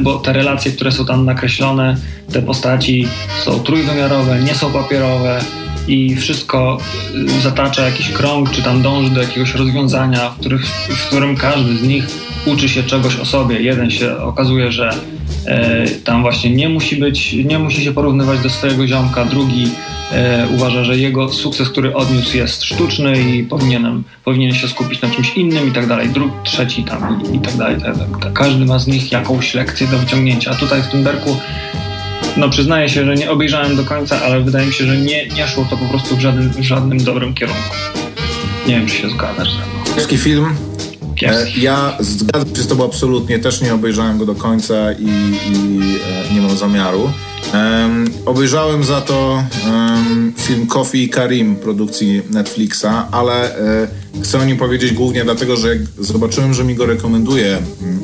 bo 0.00 0.18
te 0.18 0.32
relacje, 0.32 0.72
które 0.72 0.92
są 0.92 1.06
tam 1.06 1.24
nakreślone, 1.24 1.96
te 2.32 2.42
postaci 2.42 3.08
są 3.44 3.60
trójwymiarowe, 3.60 4.40
nie 4.42 4.54
są 4.54 4.72
papierowe, 4.72 5.40
i 5.88 6.16
wszystko 6.16 6.78
y, 7.38 7.40
zatacza 7.40 7.82
jakiś 7.82 8.10
krąg, 8.10 8.50
czy 8.50 8.62
tam 8.62 8.82
dąży 8.82 9.10
do 9.10 9.22
jakiegoś 9.22 9.54
rozwiązania, 9.54 10.30
w, 10.30 10.38
których, 10.40 10.66
w 10.66 11.06
którym 11.06 11.36
każdy 11.36 11.76
z 11.76 11.82
nich 11.82 12.06
uczy 12.46 12.68
się 12.68 12.82
czegoś 12.82 13.16
o 13.16 13.24
sobie. 13.24 13.60
Jeden 13.60 13.90
się 13.90 14.16
okazuje, 14.16 14.72
że 14.72 14.90
e, 14.90 14.94
tam 16.04 16.22
właśnie 16.22 16.50
nie 16.50 16.68
musi 16.68 16.96
być, 16.96 17.32
nie 17.32 17.58
musi 17.58 17.84
się 17.84 17.92
porównywać 17.92 18.40
do 18.40 18.50
swojego 18.50 18.86
ziomka, 18.86 19.24
drugi 19.24 19.70
e, 20.12 20.46
uważa, 20.54 20.84
że 20.84 20.98
jego 20.98 21.32
sukces, 21.32 21.68
który 21.68 21.94
odniósł 21.94 22.36
jest 22.36 22.64
sztuczny 22.64 23.20
i 23.20 23.42
powinienem, 23.42 24.04
powinien 24.24 24.54
się 24.54 24.68
skupić 24.68 25.02
na 25.02 25.10
czymś 25.10 25.36
innym 25.36 25.68
i 25.68 25.72
tak 25.72 25.86
dalej, 25.86 26.08
drugi, 26.08 26.32
trzeci 26.44 26.84
tam 26.84 27.22
i, 27.32 27.36
i 27.36 27.40
tak 27.40 27.56
dalej. 27.56 27.80
Tak, 27.80 27.98
tak, 27.98 28.22
tak. 28.22 28.32
Każdy 28.32 28.64
ma 28.64 28.78
z 28.78 28.86
nich 28.86 29.12
jakąś 29.12 29.54
lekcję 29.54 29.86
do 29.86 29.98
wyciągnięcia. 29.98 30.50
A 30.50 30.54
tutaj 30.54 30.82
w 30.82 30.86
tym 30.86 31.04
berku 31.04 31.36
no 32.36 32.48
przyznaję 32.48 32.88
się, 32.88 33.04
że 33.04 33.14
nie 33.14 33.30
obejrzałem 33.30 33.76
do 33.76 33.84
końca, 33.84 34.22
ale 34.22 34.40
wydaje 34.40 34.66
mi 34.66 34.72
się, 34.72 34.84
że 34.84 34.96
nie, 34.96 35.28
nie 35.28 35.48
szło 35.48 35.66
to 35.70 35.76
po 35.76 35.84
prostu 35.84 36.16
w 36.16 36.20
żadnym, 36.20 36.50
w 36.50 36.62
żadnym 36.62 36.98
dobrym 36.98 37.34
kierunku. 37.34 37.74
Nie 38.68 38.74
wiem, 38.74 38.86
czy 38.86 38.94
się 38.94 39.10
zgadzasz 39.10 39.48
ze. 39.50 39.94
Kiepski 39.94 40.18
film. 40.18 40.46
E, 41.22 41.46
ja 41.56 41.96
zgadzam 42.00 42.56
się 42.56 42.62
z 42.62 42.66
tobą 42.66 42.84
absolutnie, 42.84 43.38
też 43.38 43.60
nie 43.60 43.74
obejrzałem 43.74 44.18
go 44.18 44.26
do 44.26 44.34
końca 44.34 44.92
i, 44.92 45.04
i 45.52 45.80
e, 46.30 46.34
nie 46.34 46.40
mam 46.40 46.56
zamiaru. 46.56 47.12
Um, 47.54 48.04
obejrzałem 48.26 48.84
za 48.84 49.00
to 49.00 49.44
um, 49.66 50.32
film 50.36 50.66
Coffee 50.66 51.04
i 51.04 51.08
Karim 51.08 51.56
produkcji 51.56 52.22
Netflixa, 52.30 53.08
ale 53.10 53.58
e, 53.58 53.88
chcę 54.22 54.38
o 54.38 54.44
nim 54.44 54.56
powiedzieć 54.56 54.92
głównie 54.92 55.24
dlatego, 55.24 55.56
że 55.56 55.68
jak 55.68 55.78
zobaczyłem, 55.98 56.54
że 56.54 56.64
mi 56.64 56.74
go 56.74 56.86
rekomenduje 56.86 57.58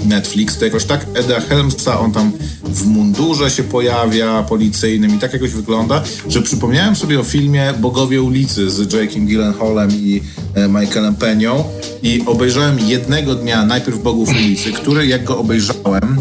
Netflix, 0.05 0.59
to 0.59 0.65
jakoś 0.65 0.85
tak 0.85 1.07
Eda 1.15 1.41
Helmsa, 1.41 2.01
on 2.01 2.13
tam 2.13 2.33
w 2.65 2.87
mundurze 2.87 3.51
się 3.51 3.63
pojawia, 3.63 4.43
policyjnym 4.43 5.17
i 5.17 5.19
tak 5.19 5.33
jakoś 5.33 5.51
wygląda, 5.51 6.03
że 6.29 6.43
przypomniałem 6.43 6.97
sobie 6.97 7.21
o 7.21 7.23
filmie 7.23 7.75
Bogowie 7.81 8.23
ulicy 8.23 8.71
z 8.71 8.93
Jakeem 8.93 9.27
Gyllenhaalem 9.27 9.91
i 9.93 10.23
e, 10.55 10.69
Michaelem 10.69 11.15
Penią 11.15 11.65
i 12.03 12.23
obejrzałem 12.27 12.81
jednego 12.81 13.35
dnia 13.35 13.67
najpierw 13.67 14.03
Bogów 14.03 14.29
ulicy, 14.29 14.73
który 14.73 15.07
jak 15.07 15.25
go 15.25 15.39
obejrzałem, 15.39 16.19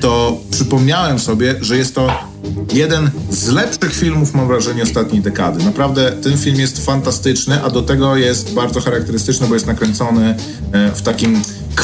to 0.00 0.40
przypomniałem 0.50 1.18
sobie, 1.18 1.54
że 1.60 1.76
jest 1.76 1.94
to 1.94 2.28
jeden 2.72 3.10
z 3.30 3.48
lepszych 3.48 3.94
filmów, 3.94 4.34
mam 4.34 4.48
wrażenie, 4.48 4.82
ostatniej 4.82 5.22
dekady. 5.22 5.64
Naprawdę 5.64 6.12
ten 6.12 6.38
film 6.38 6.60
jest 6.60 6.84
fantastyczny, 6.84 7.62
a 7.62 7.70
do 7.70 7.82
tego 7.82 8.16
jest 8.16 8.54
bardzo 8.54 8.80
charakterystyczny, 8.80 9.46
bo 9.46 9.54
jest 9.54 9.66
nakręcony 9.66 10.34
e, 10.72 10.92
w 10.94 11.02
takim 11.02 11.42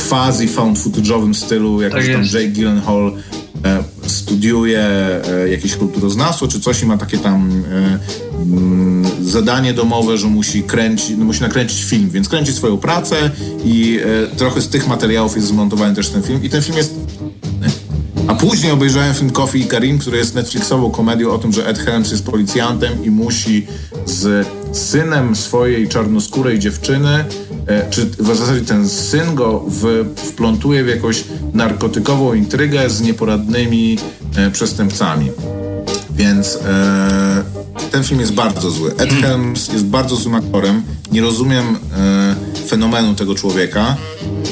quasi 0.08 0.48
found 0.48 0.78
footage'owym 0.78 1.34
stylu, 1.34 1.82
jak 1.82 1.92
tak 1.92 2.06
tam 2.06 2.22
Jake 2.22 2.48
Gyllenhaal 2.48 3.12
e, 3.64 3.84
studiuje 4.06 4.80
e, 4.80 5.48
jakieś 5.48 5.76
kulturoznawstwo 5.76 6.48
czy 6.48 6.60
coś 6.60 6.82
i 6.82 6.86
ma 6.86 6.98
takie 6.98 7.18
tam 7.18 7.64
mm, 8.42 9.04
zadanie 9.22 9.74
domowe, 9.74 10.18
że 10.18 10.26
musi 10.26 10.62
kręcić, 10.62 11.16
no 11.18 11.24
musi 11.24 11.42
nakręcić 11.42 11.84
film, 11.84 12.10
więc 12.10 12.28
kręci 12.28 12.52
swoją 12.52 12.78
pracę 12.78 13.30
i 13.64 14.00
trochę 14.36 14.60
z 14.60 14.68
tych 14.68 14.88
materiałów 14.88 15.36
jest 15.36 15.48
zmontowany 15.48 15.94
też 15.94 16.08
ten 16.08 16.22
film 16.22 16.44
i 16.44 16.50
ten 16.50 16.62
film 16.62 16.76
jest 16.76 17.03
później 18.48 18.72
obejrzałem 18.72 19.14
film 19.14 19.30
Coffee 19.30 19.60
i 19.60 19.66
Karim, 19.66 19.98
który 19.98 20.18
jest 20.18 20.34
Netflixową 20.34 20.90
komedią 20.90 21.30
o 21.30 21.38
tym, 21.38 21.52
że 21.52 21.66
Ed 21.66 21.78
Helms 21.78 22.10
jest 22.10 22.26
policjantem 22.26 23.04
i 23.04 23.10
musi 23.10 23.66
z 24.06 24.46
synem 24.72 25.36
swojej 25.36 25.88
czarnoskórej 25.88 26.58
dziewczyny, 26.58 27.24
e, 27.66 27.90
czy 27.90 28.06
w 28.06 28.36
zasadzie 28.36 28.60
ten 28.60 28.88
syn 28.88 29.34
go 29.34 29.64
w, 29.68 30.04
wplątuje 30.16 30.84
w 30.84 30.88
jakąś 30.88 31.24
narkotykową 31.54 32.34
intrygę 32.34 32.90
z 32.90 33.00
nieporadnymi 33.00 33.98
e, 34.36 34.50
przestępcami. 34.50 35.30
Więc 36.10 36.58
e, 36.66 37.44
ten 37.90 38.04
film 38.04 38.20
jest 38.20 38.32
bardzo 38.32 38.70
zły. 38.70 38.94
Ed 38.98 39.12
Helms 39.12 39.72
jest 39.72 39.84
bardzo 39.84 40.16
złym 40.16 40.34
aktorem. 40.34 40.82
Nie 41.12 41.22
rozumiem 41.22 41.76
e, 41.96 42.66
fenomenu 42.68 43.14
tego 43.14 43.34
człowieka 43.34 43.96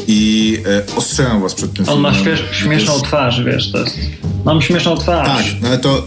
i 0.09 0.59
e, 0.92 0.96
ostrzegam 0.96 1.42
was 1.42 1.55
przed 1.55 1.72
tym 1.72 1.84
On 1.88 1.94
filmem. 1.94 2.12
ma 2.12 2.18
śmiesz, 2.18 2.44
śmieszną 2.53 3.00
twarz, 3.00 3.44
wiesz, 3.44 3.72
to 3.72 3.78
jest... 3.78 3.98
Mam 4.44 4.62
śmieszną 4.62 4.96
twarz. 4.96 5.28
Tak, 5.28 5.46
no 5.62 5.68
ale 5.68 5.78
to. 5.78 6.07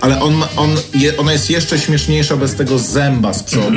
Ale 0.00 0.20
on, 0.22 0.34
ma, 0.34 0.48
on 0.56 0.70
je, 0.94 1.16
ona 1.16 1.32
jest 1.32 1.50
jeszcze 1.50 1.78
śmieszniejsza 1.78 2.36
bez 2.36 2.54
tego 2.54 2.78
zęba 2.78 3.32
z 3.32 3.42
przodu 3.42 3.76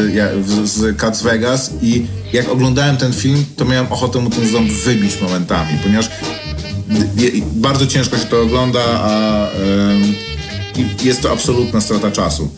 y, 0.00 0.12
ja- 0.14 0.28
w- 0.36 0.66
z 0.68 0.96
Cats 1.00 1.22
Vegas 1.22 1.70
i 1.82 2.06
jak 2.32 2.48
oglądałem 2.48 2.96
ten 2.96 3.12
film, 3.12 3.44
to 3.56 3.64
miałem 3.64 3.92
ochotę 3.92 4.18
mu 4.18 4.30
ten 4.30 4.48
ząb 4.48 4.70
wybić 4.72 5.20
momentami, 5.22 5.78
ponieważ 5.82 6.08
bardzo 7.52 7.86
ciężko 7.86 8.18
się 8.18 8.24
to 8.24 8.40
ogląda, 8.42 8.80
a 8.84 9.46
ym, 9.92 10.14
i 10.76 11.06
jest 11.06 11.22
to 11.22 11.32
absolutna 11.32 11.80
strata 11.80 12.10
czasu. 12.10 12.50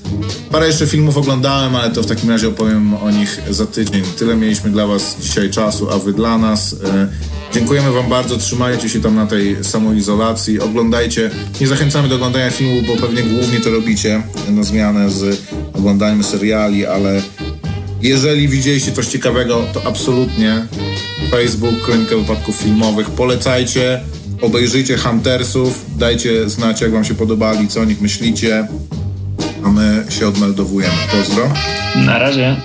Parę 0.50 0.66
jeszcze 0.66 0.86
filmów 0.86 1.16
oglądałem, 1.16 1.76
ale 1.76 1.90
to 1.90 2.02
w 2.02 2.06
takim 2.06 2.30
razie 2.30 2.48
opowiem 2.48 2.94
o 2.94 3.10
nich 3.10 3.40
za 3.50 3.66
tydzień. 3.66 4.02
Tyle 4.18 4.36
mieliśmy 4.36 4.70
dla 4.70 4.86
Was 4.86 5.16
dzisiaj 5.20 5.50
czasu, 5.50 5.90
a 5.90 5.98
Wy 5.98 6.12
dla 6.12 6.38
nas. 6.38 6.76
E, 6.84 7.08
Dziękujemy 7.52 7.92
Wam 7.92 8.08
bardzo, 8.08 8.36
trzymajcie 8.36 8.88
się 8.88 9.00
tam 9.00 9.14
na 9.14 9.26
tej 9.26 9.64
samoizolacji, 9.64 10.60
oglądajcie. 10.60 11.30
Nie 11.60 11.66
zachęcamy 11.66 12.08
do 12.08 12.14
oglądania 12.14 12.50
filmów, 12.50 12.86
bo 12.86 12.96
pewnie 13.06 13.22
głównie 13.22 13.60
to 13.60 13.70
robicie 13.70 14.22
na 14.48 14.62
zmianę 14.62 15.10
z 15.10 15.40
oglądaniem 15.72 16.24
seriali, 16.24 16.86
ale 16.86 17.22
jeżeli 18.02 18.48
widzieliście 18.48 18.92
coś 18.92 19.06
ciekawego, 19.06 19.64
to 19.72 19.86
absolutnie 19.86 20.66
Facebook, 21.30 21.82
Kronika 21.82 22.16
Wypadków 22.16 22.56
Filmowych, 22.56 23.10
polecajcie, 23.10 24.00
obejrzyjcie 24.42 24.96
Huntersów, 24.96 25.98
dajcie 25.98 26.48
znać, 26.48 26.80
jak 26.80 26.92
wam 26.92 27.04
się 27.04 27.14
podobali, 27.14 27.68
co 27.68 27.80
o 27.80 27.84
nich 27.84 28.00
myślicie, 28.00 28.68
a 29.64 29.68
my 29.68 30.04
się 30.08 30.28
odmeldowujemy. 30.28 30.94
Pozdro. 31.10 31.50
Na 31.96 32.18
razie. 32.18 32.56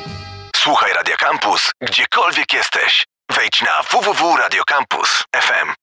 Słuchaj 0.55 0.93
Radio 0.93 1.15
Campus, 1.19 1.71
gdziekolwiek 1.81 2.53
jesteś. 2.53 3.05
Wejdź 3.35 3.61
na 3.61 3.83
www.radiocampus.fm. 3.91 5.73